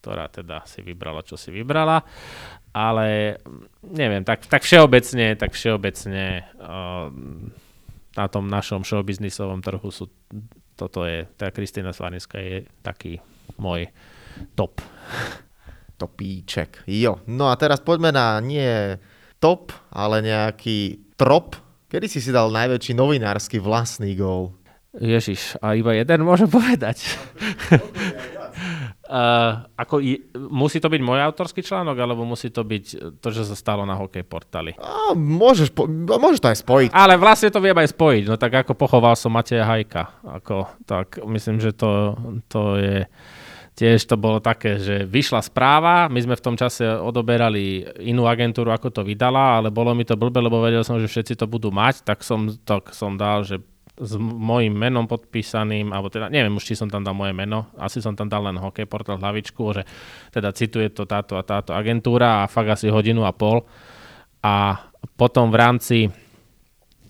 ktorá 0.00 0.28
teda 0.32 0.64
si 0.64 0.80
vybrala, 0.80 1.24
čo 1.24 1.36
si 1.36 1.52
vybrala. 1.52 2.02
Ale 2.72 3.38
neviem, 3.82 4.22
tak, 4.22 4.46
tak 4.46 4.64
všeobecne, 4.64 5.34
tak 5.36 5.52
všeobecne 5.52 6.46
uh, 6.60 7.08
na 8.18 8.26
tom 8.26 8.50
našom 8.50 8.82
showbiznisovom 8.82 9.62
trhu 9.62 9.88
sú, 9.92 10.10
toto 10.74 11.06
je, 11.06 11.26
tá 11.38 11.54
Kristýna 11.54 11.94
Slaniska 11.94 12.38
je 12.42 12.66
taký 12.82 13.22
môj 13.58 13.90
top. 14.58 14.82
Topíček. 16.00 16.86
Jo. 16.86 17.18
No 17.26 17.50
a 17.50 17.58
teraz 17.58 17.82
poďme 17.82 18.14
na 18.14 18.38
nie 18.38 18.98
top, 19.42 19.74
ale 19.90 20.22
nejaký 20.22 21.02
trop. 21.18 21.58
Kedy 21.88 22.06
si 22.06 22.20
si 22.22 22.30
dal 22.30 22.52
najväčší 22.52 22.94
novinársky 22.94 23.58
vlastný 23.58 24.14
gól? 24.14 24.54
Ježiš, 24.98 25.54
a 25.62 25.78
iba 25.78 25.94
jeden 25.94 26.26
môžem 26.26 26.50
povedať. 26.50 27.06
uh, 29.08 29.64
ako 29.78 30.02
je, 30.02 30.18
musí 30.34 30.82
to 30.82 30.90
byť 30.90 31.00
môj 31.02 31.22
autorský 31.22 31.62
článok, 31.62 31.96
alebo 31.96 32.26
musí 32.26 32.50
to 32.50 32.66
byť 32.66 33.18
to, 33.22 33.28
že 33.30 33.46
sa 33.46 33.56
stalo 33.56 33.86
na 33.86 33.94
hokej 33.94 34.26
portáli? 34.26 34.74
A, 34.78 35.14
môžeš, 35.14 35.70
po, 35.70 35.86
môžeš 35.88 36.40
to 36.42 36.50
aj 36.50 36.58
spojiť. 36.66 36.90
Ale 36.92 37.14
vlastne 37.14 37.48
to 37.54 37.62
viem 37.62 37.78
aj 37.78 37.94
spojiť. 37.94 38.22
No 38.26 38.34
tak 38.36 38.66
ako 38.66 38.74
pochoval 38.74 39.14
som 39.14 39.30
Mateja 39.30 39.64
Hajka. 39.64 40.26
Ako, 40.42 40.66
tak 40.84 41.22
myslím, 41.24 41.62
že 41.62 41.72
to, 41.72 42.18
to 42.50 42.62
je... 42.78 42.98
Tiež 43.78 44.10
to 44.10 44.18
bolo 44.18 44.42
také, 44.42 44.74
že 44.82 45.06
vyšla 45.06 45.38
správa, 45.38 46.10
my 46.10 46.18
sme 46.18 46.34
v 46.34 46.42
tom 46.42 46.58
čase 46.58 46.82
odoberali 46.82 47.86
inú 48.02 48.26
agentúru, 48.26 48.74
ako 48.74 48.90
to 48.90 49.06
vydala, 49.06 49.62
ale 49.62 49.70
bolo 49.70 49.94
mi 49.94 50.02
to 50.02 50.18
blbe, 50.18 50.42
lebo 50.42 50.58
vedel 50.58 50.82
som, 50.82 50.98
že 50.98 51.06
všetci 51.06 51.38
to 51.38 51.46
budú 51.46 51.70
mať, 51.70 52.02
tak 52.02 52.26
som, 52.26 52.50
tak 52.66 52.90
som 52.90 53.14
dal, 53.14 53.46
že 53.46 53.62
s 53.98 54.14
mojim 54.22 54.72
menom 54.72 55.10
podpísaným, 55.10 55.90
alebo 55.90 56.08
teda 56.08 56.30
neviem 56.30 56.54
už, 56.54 56.64
či 56.70 56.78
som 56.78 56.86
tam 56.86 57.02
dal 57.02 57.18
moje 57.18 57.34
meno, 57.34 57.68
asi 57.76 57.98
som 57.98 58.14
tam 58.14 58.30
dal 58.30 58.46
len 58.46 58.56
hokej 58.56 58.86
portál 58.86 59.18
hlavičku, 59.18 59.62
že 59.74 59.82
teda 60.30 60.54
cituje 60.54 60.88
to 60.94 61.04
táto 61.04 61.34
a 61.34 61.42
táto 61.42 61.74
agentúra 61.74 62.46
a 62.46 62.50
fakt 62.50 62.70
asi 62.78 62.86
hodinu 62.88 63.26
a 63.26 63.34
pol. 63.34 63.66
A 64.38 64.78
potom 65.18 65.50
v 65.50 65.56
rámci 65.58 65.98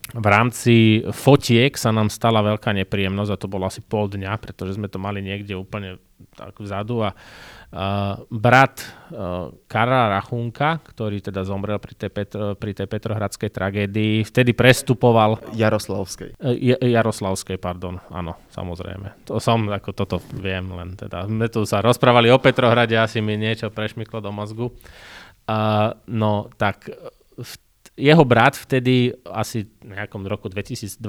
v 0.09 0.25
rámci 0.25 1.05
fotiek 1.13 1.77
sa 1.77 1.93
nám 1.93 2.09
stala 2.09 2.41
veľká 2.41 2.73
nepríjemnosť 2.73 3.29
a 3.29 3.41
to 3.41 3.53
bolo 3.53 3.69
asi 3.69 3.85
pol 3.85 4.09
dňa, 4.09 4.41
pretože 4.41 4.81
sme 4.81 4.89
to 4.89 4.97
mali 4.97 5.21
niekde 5.21 5.53
úplne 5.53 6.01
tak 6.33 6.57
vzadu 6.57 7.05
a 7.05 7.13
brat 8.33 8.81
uh, 9.13 9.53
Karla 9.69 10.17
Rachunka, 10.17 10.81
ktorý 10.89 11.21
teda 11.21 11.45
zomrel 11.45 11.77
pri 11.77 11.95
tej, 12.01 12.09
Petro, 12.09 12.57
pri 12.57 12.73
tej 12.73 12.89
Petrohradskej 12.89 13.51
tragédii, 13.53 14.25
vtedy 14.25 14.57
prestupoval... 14.57 15.37
Jaroslavskej. 15.53 16.41
Uh, 16.41 16.81
Jaroslavskej, 16.81 17.61
pardon, 17.61 18.01
áno, 18.09 18.41
samozrejme. 18.57 19.29
To 19.29 19.37
som, 19.37 19.69
ako 19.69 19.91
toto 19.93 20.17
viem, 20.41 20.65
len 20.73 20.97
teda 20.97 21.29
sme 21.29 21.53
tu 21.53 21.69
sa 21.69 21.85
rozprávali 21.85 22.33
o 22.33 22.41
Petrohrade, 22.41 22.97
asi 22.97 23.21
mi 23.21 23.37
niečo 23.37 23.69
prešmyklo 23.69 24.25
do 24.25 24.33
mozgu. 24.33 24.73
Uh, 25.45 25.93
no, 26.09 26.49
tak 26.57 26.89
jeho 27.99 28.23
brat 28.23 28.55
vtedy 28.55 29.11
asi 29.27 29.67
v 29.67 29.99
nejakom 29.99 30.23
roku 30.31 30.47
2012-13 30.47 31.03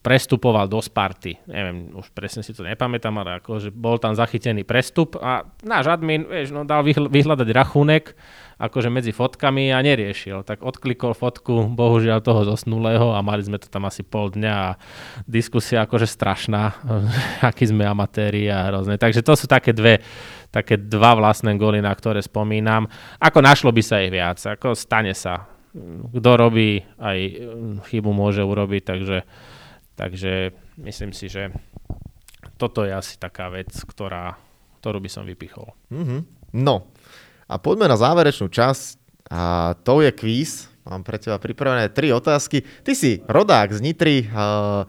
prestupoval 0.00 0.70
do 0.70 0.78
Sparty. 0.78 1.42
Neviem, 1.50 1.90
už 1.98 2.14
presne 2.14 2.46
si 2.46 2.54
to 2.54 2.62
nepamätám, 2.62 3.18
ale 3.18 3.42
akože 3.42 3.74
bol 3.74 3.98
tam 3.98 4.14
zachytený 4.14 4.62
prestup 4.62 5.18
a 5.18 5.42
náš 5.66 5.90
admin 5.90 6.22
vieš, 6.22 6.54
no, 6.54 6.62
dal 6.62 6.86
vyhľadať 6.86 7.48
rachunek 7.50 8.14
akože 8.60 8.92
medzi 8.92 9.16
fotkami 9.16 9.72
a 9.72 9.80
neriešil. 9.80 10.44
Tak 10.44 10.60
odklikol 10.60 11.16
fotku, 11.16 11.72
bohužiaľ 11.72 12.20
toho 12.20 12.44
zosnulého 12.44 13.16
a 13.16 13.24
mali 13.24 13.40
sme 13.40 13.56
to 13.56 13.72
tam 13.72 13.88
asi 13.88 14.04
pol 14.04 14.28
dňa 14.28 14.52
a 14.52 14.76
diskusia 15.24 15.88
akože 15.88 16.04
strašná, 16.04 16.76
akí 17.50 17.64
sme 17.64 17.88
amatéri 17.88 18.52
a 18.52 18.68
hrozné. 18.68 19.00
Takže 19.00 19.24
to 19.24 19.32
sú 19.32 19.48
také 19.48 19.72
dve 19.72 20.04
také 20.50 20.76
dva 20.76 21.14
vlastné 21.14 21.54
góly, 21.54 21.78
na 21.78 21.94
ktoré 21.94 22.22
spomínam. 22.22 22.90
Ako 23.22 23.38
našlo 23.42 23.70
by 23.70 23.82
sa 23.82 24.02
ich 24.02 24.10
viac, 24.10 24.38
ako 24.42 24.74
stane 24.74 25.14
sa. 25.14 25.46
Kto 26.10 26.30
robí, 26.34 26.82
aj 26.98 27.18
chybu 27.86 28.10
môže 28.10 28.42
urobiť, 28.42 28.82
takže, 28.82 29.18
takže 29.94 30.50
myslím 30.82 31.14
si, 31.14 31.30
že 31.30 31.54
toto 32.58 32.82
je 32.82 32.90
asi 32.90 33.16
taká 33.16 33.48
vec, 33.48 33.70
ktorá, 33.70 34.34
ktorú 34.82 34.98
by 34.98 35.10
som 35.10 35.22
vypichol. 35.22 35.70
Mm-hmm. 35.94 36.20
No, 36.58 36.90
a 37.46 37.54
poďme 37.62 37.86
na 37.86 37.94
záverečnú 37.94 38.50
časť 38.50 38.98
a 39.30 39.74
to 39.86 40.02
je 40.02 40.10
kvíz. 40.10 40.66
Mám 40.82 41.06
pre 41.06 41.22
teba 41.22 41.38
pripravené 41.38 41.94
tri 41.94 42.10
otázky. 42.10 42.66
Ty 42.82 42.92
si 42.98 43.22
rodák 43.22 43.70
z 43.70 43.78
Nitry, 43.78 44.26
uh, 44.26 44.82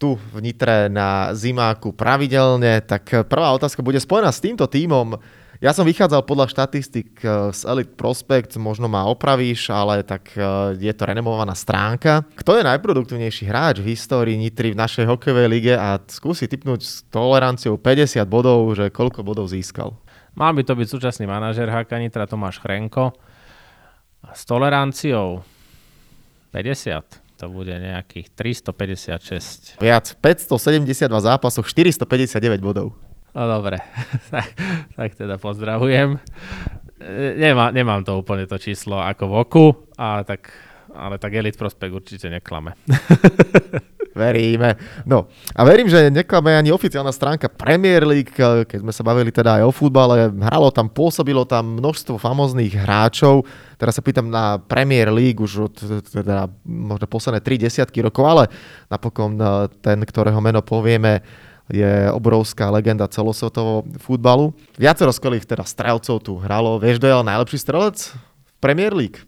tu 0.00 0.16
v 0.16 0.40
Nitre 0.40 0.88
na 0.88 1.36
zimáku 1.36 1.92
pravidelne, 1.92 2.80
tak 2.80 3.28
prvá 3.28 3.52
otázka 3.52 3.84
bude 3.84 4.00
spojená 4.00 4.32
s 4.32 4.40
týmto 4.40 4.64
tímom. 4.64 5.20
Ja 5.60 5.76
som 5.76 5.84
vychádzal 5.84 6.24
podľa 6.24 6.48
štatistik 6.48 7.20
eh, 7.20 7.52
z 7.52 7.68
Elite 7.68 7.92
Prospect, 7.92 8.56
možno 8.56 8.88
ma 8.88 9.04
opravíš, 9.04 9.68
ale 9.68 10.00
tak 10.00 10.32
eh, 10.32 10.72
je 10.80 10.92
to 10.96 11.04
renomovaná 11.04 11.52
stránka. 11.52 12.24
Kto 12.32 12.56
je 12.56 12.64
najproduktívnejší 12.64 13.44
hráč 13.44 13.84
v 13.84 13.92
histórii 13.92 14.40
Nitry 14.40 14.72
v 14.72 14.80
našej 14.80 15.04
hokejovej 15.04 15.48
lige 15.52 15.76
a 15.76 16.00
skúsi 16.08 16.48
typnúť 16.48 16.80
s 16.80 17.04
toleranciou 17.12 17.76
50 17.76 18.24
bodov, 18.24 18.72
že 18.72 18.88
koľko 18.88 19.20
bodov 19.20 19.52
získal? 19.52 19.92
Mal 20.32 20.56
by 20.56 20.64
to 20.64 20.72
byť 20.72 20.88
súčasný 20.88 21.28
manažer 21.28 21.68
HK 21.68 21.92
Nitra 22.00 22.24
Tomáš 22.24 22.56
Chrenko. 22.64 23.12
S 24.32 24.48
toleranciou 24.48 25.44
50 26.56 27.19
to 27.40 27.48
bude 27.48 27.72
nejakých 27.72 28.28
356. 28.36 29.80
Viac, 29.80 30.12
572 30.20 31.08
zápasov, 31.08 31.64
459 31.64 32.60
bodov. 32.60 32.92
No 33.32 33.42
dobre, 33.48 33.80
tak, 34.34 34.52
tak 34.92 35.10
teda 35.16 35.40
pozdravujem. 35.40 36.20
Nemá, 37.40 37.72
nemám 37.72 38.04
to 38.04 38.20
úplne 38.20 38.44
to 38.44 38.60
číslo 38.60 39.00
ako 39.00 39.24
v 39.24 39.34
oku, 39.40 39.66
ale 39.96 40.28
tak, 40.28 40.52
ale 40.92 41.16
tak 41.16 41.32
Elite 41.32 41.56
Prospekt 41.56 41.96
určite 41.96 42.28
neklame. 42.28 42.76
Veríme. 44.10 44.74
No 45.06 45.30
a 45.54 45.62
verím, 45.62 45.86
že 45.86 46.10
neklame 46.10 46.58
ani 46.58 46.74
oficiálna 46.74 47.14
stránka 47.14 47.46
Premier 47.46 48.02
League, 48.02 48.34
keď 48.34 48.82
sme 48.82 48.90
sa 48.90 49.06
bavili 49.06 49.30
teda 49.30 49.62
aj 49.62 49.70
o 49.70 49.72
futbale, 49.72 50.34
hralo 50.34 50.74
tam, 50.74 50.90
pôsobilo 50.90 51.46
tam 51.46 51.78
množstvo 51.78 52.18
famóznych 52.18 52.74
hráčov. 52.74 53.46
Teraz 53.78 53.94
sa 53.94 54.02
pýtam 54.02 54.26
na 54.26 54.58
Premier 54.58 55.14
League 55.14 55.38
už 55.38 55.52
od 55.70 55.74
teda 56.10 56.50
možno 56.66 57.06
posledné 57.06 57.38
3 57.38 57.64
desiatky 57.70 58.02
rokov, 58.02 58.26
ale 58.26 58.44
napokon 58.90 59.38
e, 59.38 59.70
ten, 59.78 60.02
ktorého 60.02 60.42
meno 60.42 60.58
povieme, 60.60 61.22
je 61.70 62.10
obrovská 62.10 62.66
legenda 62.66 63.06
celosvetového 63.06 63.86
futbalu. 64.02 64.50
Viacero 64.74 65.14
skvelých 65.14 65.46
teda 65.46 65.62
strelcov 65.62 66.18
tu 66.18 66.34
hralo. 66.42 66.82
Vieš, 66.82 66.98
kto 66.98 67.06
je 67.06 67.14
najlepší 67.22 67.58
strelec 67.62 67.96
v 68.10 68.52
Premier 68.58 68.90
League? 68.90 69.22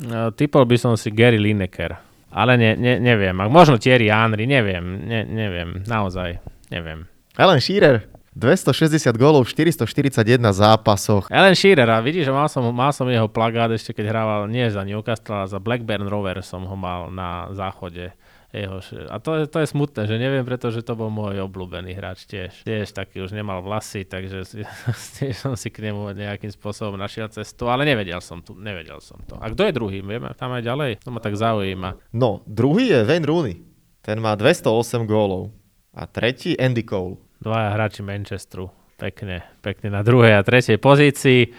No, 0.00 0.32
typol 0.32 0.64
by 0.64 0.76
som 0.80 0.96
si 0.96 1.12
Gary 1.12 1.36
Lineker. 1.36 2.11
Ale 2.32 2.56
ne, 2.56 2.76
ne, 2.76 2.96
neviem. 2.96 3.36
Možno 3.52 3.76
Thierry 3.76 4.08
Henry, 4.08 4.48
neviem. 4.48 5.04
Ne, 5.04 5.24
neviem. 5.28 5.84
Naozaj. 5.84 6.40
Neviem. 6.72 7.04
Alan 7.36 7.60
Shearer. 7.60 8.08
260 8.32 9.12
gólov 9.20 9.44
v 9.44 9.68
441 9.68 10.40
zápasoch. 10.56 11.28
Alan 11.28 11.52
Shearer, 11.52 11.84
a 11.92 12.00
vidíš, 12.00 12.28
že 12.28 12.32
mal 12.32 12.48
som, 12.48 12.64
mal 12.72 12.88
som 12.96 13.04
jeho 13.04 13.28
plagát 13.28 13.68
ešte 13.68 13.92
keď 13.92 14.08
hrával 14.08 14.40
nie 14.48 14.64
za 14.72 14.80
Newcastle, 14.88 15.44
ale 15.44 15.52
za 15.52 15.60
Blackburn 15.60 16.08
Rovers 16.08 16.48
som 16.48 16.64
ho 16.64 16.72
mal 16.72 17.12
na 17.12 17.52
záchode 17.52 18.16
jeho, 18.52 18.84
a 19.08 19.16
to 19.16 19.30
je, 19.40 19.42
to 19.48 19.64
je 19.64 19.66
smutné, 19.72 20.04
že 20.04 20.20
neviem, 20.20 20.44
pretože 20.44 20.84
to 20.84 20.92
bol 20.92 21.08
môj 21.08 21.40
obľúbený 21.48 21.96
hráč 21.96 22.28
tiež. 22.28 22.68
Tiež 22.68 22.92
taký 22.92 23.24
už 23.24 23.32
nemal 23.32 23.64
vlasy, 23.64 24.04
takže 24.04 24.44
tiež 25.16 25.32
som 25.40 25.56
si 25.56 25.72
k 25.72 25.88
nemu 25.88 26.12
nejakým 26.12 26.52
spôsobom 26.52 27.00
našiel 27.00 27.32
cestu, 27.32 27.72
ale 27.72 27.88
nevedel 27.88 28.20
som, 28.20 28.44
tu, 28.44 28.52
nevedel 28.52 29.00
som 29.00 29.16
to. 29.24 29.40
A 29.40 29.48
kto 29.48 29.64
je 29.64 29.72
druhý? 29.72 30.04
Vieme 30.04 30.36
tam 30.36 30.52
aj 30.52 30.68
ďalej? 30.68 30.90
To 31.00 31.08
ma 31.08 31.24
tak 31.24 31.32
zaujíma. 31.32 32.12
No, 32.12 32.44
druhý 32.44 32.92
je 32.92 33.00
Wayne 33.08 33.24
Rooney. 33.24 33.56
Ten 34.04 34.20
má 34.20 34.36
208 34.36 35.08
gólov. 35.08 35.48
A 35.96 36.04
tretí 36.04 36.52
Andy 36.52 36.84
Cole. 36.84 37.16
Dvaja 37.40 37.72
hráči 37.72 38.04
Manchesteru. 38.04 38.68
Pekne, 39.00 39.48
pekne 39.64 39.88
na 39.96 40.04
druhej 40.04 40.36
a 40.36 40.44
tretej 40.44 40.76
pozícii. 40.76 41.56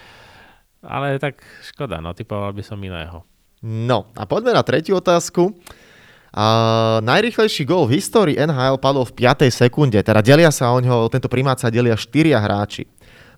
Ale 0.85 1.17
tak 1.17 1.41
škoda, 1.65 1.97
no 2.05 2.13
typoval 2.13 2.53
by 2.53 2.61
som 2.61 2.77
iného. 2.85 3.25
No 3.65 4.13
a 4.13 4.29
poďme 4.29 4.53
na 4.53 4.61
tretiu 4.61 5.01
otázku. 5.01 5.57
Uh, 6.34 6.97
najrychlejší 7.05 7.61
gol 7.61 7.86
v 7.86 8.01
histórii 8.01 8.34
NHL 8.41 8.81
padol 8.81 9.05
v 9.05 9.13
5. 9.21 9.53
sekunde, 9.53 10.01
teda 10.01 10.17
delia 10.17 10.49
sa 10.49 10.73
o 10.73 10.81
ňo, 10.81 11.05
tento 11.05 11.29
primát 11.29 11.61
sa 11.61 11.69
delia 11.69 11.93
štyria 11.93 12.41
hráči. 12.41 12.89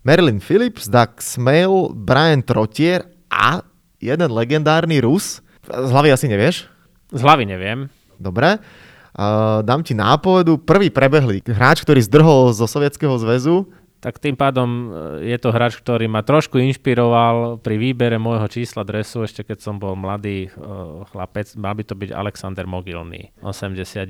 Merlin 0.08 0.40
Phillips, 0.40 0.88
Doug 0.88 1.20
Smale, 1.20 1.92
Brian 1.92 2.40
Trotier 2.40 3.04
a 3.28 3.60
jeden 4.00 4.32
legendárny 4.32 5.04
Rus. 5.04 5.44
Z 5.68 5.90
hlavy 5.92 6.16
asi 6.16 6.32
nevieš? 6.32 6.72
Z 7.12 7.20
hlavy 7.20 7.44
neviem. 7.44 7.92
Dobre. 8.16 8.64
Uh, 9.12 9.60
dám 9.60 9.84
ti 9.84 9.92
nápovedu. 9.92 10.56
Prvý 10.64 10.88
prebehlý 10.88 11.44
hráč, 11.52 11.84
ktorý 11.84 12.00
zdrhol 12.00 12.56
zo 12.56 12.64
Sovietskeho 12.64 13.20
zväzu, 13.20 13.68
tak 14.06 14.22
tým 14.22 14.38
pádom 14.38 14.70
e, 14.70 15.34
je 15.34 15.38
to 15.42 15.50
hráč, 15.50 15.82
ktorý 15.82 16.06
ma 16.06 16.22
trošku 16.22 16.62
inšpiroval 16.62 17.58
pri 17.58 17.82
výbere 17.82 18.22
môjho 18.22 18.46
čísla 18.46 18.86
dresu, 18.86 19.26
ešte 19.26 19.42
keď 19.42 19.58
som 19.66 19.82
bol 19.82 19.98
mladý 19.98 20.54
uh, 20.54 21.02
chlapec, 21.10 21.50
mal 21.58 21.74
by 21.74 21.82
to 21.82 21.98
byť 21.98 22.14
Alexander 22.14 22.70
Mogilný, 22.70 23.34
89. 23.42 24.06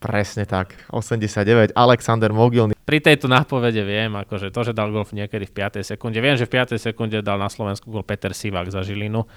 Presne 0.00 0.48
tak, 0.48 0.80
89, 0.88 1.76
Alexander 1.76 2.32
Mogilný. 2.32 2.72
Pri 2.88 3.04
tejto 3.04 3.28
nápovede 3.28 3.84
viem, 3.84 4.16
akože 4.16 4.48
to, 4.48 4.64
že 4.64 4.72
dal 4.72 4.88
golf 4.88 5.12
niekedy 5.12 5.44
v 5.44 5.52
5. 5.52 5.84
sekunde, 5.84 6.24
viem, 6.24 6.40
že 6.40 6.48
v 6.48 6.64
5. 6.64 6.80
sekunde 6.80 7.20
dal 7.20 7.36
na 7.36 7.52
Slovensku 7.52 7.92
gol 7.92 8.08
Peter 8.08 8.32
Sivak 8.32 8.72
za 8.72 8.80
Žilinu, 8.80 9.28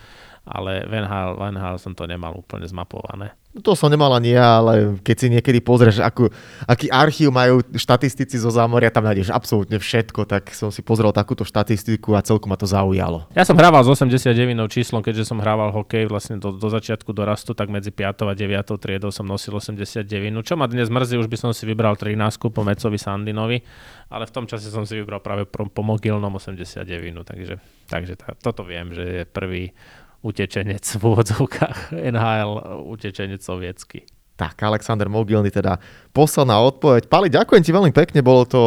ale 0.47 0.87
Van 0.87 1.03
Hal, 1.03 1.35
Van 1.35 1.59
Hal 1.59 1.75
som 1.83 1.91
to 1.91 2.07
nemal 2.07 2.31
úplne 2.31 2.63
zmapované. 2.63 3.35
To 3.59 3.75
som 3.75 3.91
nemal 3.91 4.15
ani 4.15 4.31
ja, 4.31 4.63
ale 4.63 4.95
keď 5.03 5.15
si 5.19 5.27
niekedy 5.27 5.59
pozrieš, 5.59 5.99
akú, 5.99 6.31
aký 6.63 6.87
archív 6.87 7.35
majú 7.35 7.59
štatistici 7.75 8.39
zo 8.39 8.47
zámoria, 8.47 8.87
tam 8.87 9.03
nájdeš 9.03 9.27
absolútne 9.27 9.75
všetko, 9.75 10.23
tak 10.23 10.55
som 10.55 10.71
si 10.71 10.79
pozrel 10.79 11.11
takúto 11.11 11.43
štatistiku 11.43 12.15
a 12.15 12.23
celku 12.23 12.47
ma 12.47 12.55
to 12.55 12.63
zaujalo. 12.63 13.27
Ja 13.35 13.43
som 13.43 13.59
hrával 13.59 13.83
s 13.83 13.91
89 13.91 14.31
číslom, 14.71 15.03
keďže 15.03 15.27
som 15.27 15.43
hrával 15.43 15.75
hokej 15.75 16.07
vlastne 16.07 16.39
do, 16.39 16.55
do 16.55 16.67
začiatku 16.71 17.11
dorastu, 17.11 17.51
tak 17.51 17.67
medzi 17.67 17.91
5. 17.91 18.23
a 18.23 18.31
9. 18.31 18.71
triedou 18.79 19.11
som 19.11 19.27
nosil 19.27 19.51
89. 19.51 20.07
Čo 20.47 20.55
ma 20.55 20.71
dnes 20.71 20.87
mrzí, 20.87 21.19
už 21.19 21.27
by 21.27 21.35
som 21.35 21.51
si 21.51 21.67
vybral 21.67 21.99
13 21.99 22.15
po 22.55 22.63
Mecovi 22.63 22.95
Sandinovi, 22.95 23.59
ale 24.07 24.23
v 24.27 24.31
tom 24.31 24.47
čase 24.47 24.71
som 24.71 24.87
si 24.87 24.95
vybral 24.95 25.19
práve 25.19 25.43
po, 25.43 25.67
po 25.67 25.83
mogilnom 25.83 26.31
89. 26.31 26.87
Takže, 27.27 27.59
takže 27.91 28.15
tá, 28.15 28.31
toto 28.39 28.63
viem, 28.63 28.95
že 28.95 29.03
je 29.03 29.23
prvý 29.27 29.75
utečenec 30.21 30.85
v 30.85 31.01
úvodzovkách 31.01 31.93
NHL, 32.13 32.81
utečenec 32.85 33.41
sovietsky. 33.41 34.05
Tak, 34.37 34.57
Alexander 34.65 35.05
Mogilny 35.05 35.53
teda 35.53 35.77
posledná 36.15 36.57
odpoveď. 36.65 37.05
Pali, 37.05 37.29
ďakujem 37.29 37.61
ti 37.61 37.69
veľmi 37.69 37.93
pekne, 37.93 38.25
bolo 38.25 38.41
to 38.49 38.61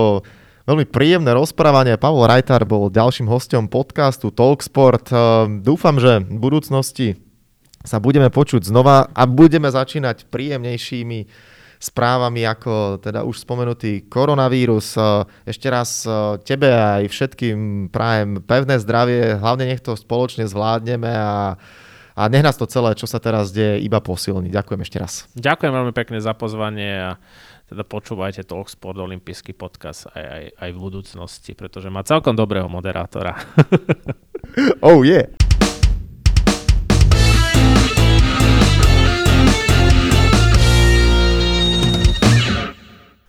veľmi 0.71 0.87
príjemné 0.87 1.35
rozprávanie. 1.35 1.99
Pavol 1.99 2.31
Rajtar 2.31 2.63
bol 2.63 2.89
ďalším 2.95 3.27
hostom 3.27 3.67
podcastu 3.67 4.31
Talksport. 4.31 5.11
Ehm, 5.11 5.67
dúfam, 5.67 5.99
že 5.99 6.23
v 6.23 6.39
budúcnosti 6.39 7.09
sa 7.85 8.01
budeme 8.01 8.33
počuť 8.33 8.65
znova 8.65 9.13
a 9.13 9.23
budeme 9.29 9.69
začínať 9.69 10.31
príjemnejšími 10.33 11.19
správami 11.85 12.49
ako 12.49 13.05
teda 13.05 13.29
už 13.29 13.45
spomenutý 13.45 14.09
koronavírus. 14.09 14.97
Ešte 15.45 15.69
raz 15.69 16.09
tebe 16.49 16.73
aj 16.73 17.13
všetkým 17.13 17.93
prajem 17.93 18.41
pevné 18.41 18.81
zdravie, 18.81 19.37
hlavne 19.37 19.69
nech 19.69 19.85
to 19.85 19.93
spoločne 19.93 20.49
zvládneme 20.49 21.13
a 21.13 21.61
a 22.15 22.31
nech 22.31 22.47
nás 22.47 22.55
to 22.55 22.71
celé, 22.71 22.95
čo 22.95 23.11
sa 23.11 23.19
teraz 23.19 23.51
deje, 23.51 23.83
iba 23.83 23.99
posilní. 23.99 24.47
Ďakujem 24.47 24.81
ešte 24.87 24.99
raz. 25.03 25.13
Ďakujem 25.35 25.73
veľmi 25.75 25.91
pekne 25.91 26.23
za 26.23 26.31
pozvanie 26.31 26.95
a 26.95 27.19
teda 27.67 27.83
počúvajte 27.83 28.47
Talksport 28.47 28.95
Olympijský 29.03 29.51
podcast 29.51 30.07
aj, 30.15 30.23
aj, 30.23 30.45
aj 30.63 30.71
v 30.71 30.79
budúcnosti, 30.79 31.53
pretože 31.59 31.91
má 31.91 32.07
celkom 32.07 32.39
dobrého 32.39 32.71
moderátora. 32.71 33.35
oh 34.87 35.03
yeah. 35.03 35.27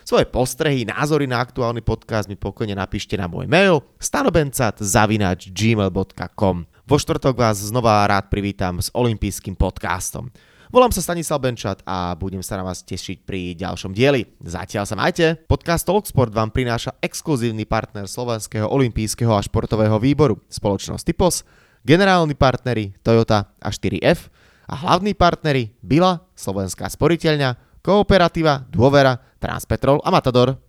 Svoje 0.00 0.24
postrehy, 0.24 0.88
názory 0.88 1.28
na 1.28 1.44
aktuálny 1.44 1.84
podcast 1.84 2.24
mi 2.24 2.36
pokojne 2.36 2.72
napíšte 2.72 3.20
na 3.20 3.28
môj 3.28 3.44
mail 3.44 3.84
stanobencat.gmail.com 4.00 6.56
Vo 6.88 6.96
štvrtok 6.96 7.36
vás 7.36 7.60
znova 7.60 8.08
rád 8.08 8.32
privítam 8.32 8.80
s 8.80 8.88
olympijským 8.96 9.60
podcastom. 9.60 10.32
Volám 10.70 10.94
sa 10.94 11.02
Stanislav 11.02 11.42
Benčat 11.42 11.82
a 11.82 12.14
budem 12.14 12.46
sa 12.46 12.54
na 12.54 12.62
vás 12.62 12.86
tešiť 12.86 13.26
pri 13.26 13.58
ďalšom 13.58 13.90
dieli. 13.90 14.22
Zatiaľ 14.38 14.86
sa 14.86 14.94
majte. 14.94 15.34
Podcast 15.50 15.82
Talksport 15.82 16.30
vám 16.30 16.54
prináša 16.54 16.94
exkluzívny 17.02 17.66
partner 17.66 18.06
Slovenského 18.06 18.70
olympijského 18.70 19.34
a 19.34 19.42
športového 19.42 19.98
výboru, 19.98 20.38
spoločnosť 20.46 21.02
Typos, 21.02 21.42
generálni 21.82 22.38
partneri 22.38 22.94
Toyota 23.02 23.50
a 23.58 23.68
4F 23.68 24.30
a 24.70 24.74
hlavní 24.78 25.18
partneri 25.18 25.74
Bila, 25.82 26.22
Slovenská 26.38 26.86
sporiteľňa, 26.86 27.82
Kooperativa, 27.82 28.62
Dôvera, 28.70 29.18
Transpetrol 29.40 30.00
a 30.04 30.10
Matador. 30.10 30.56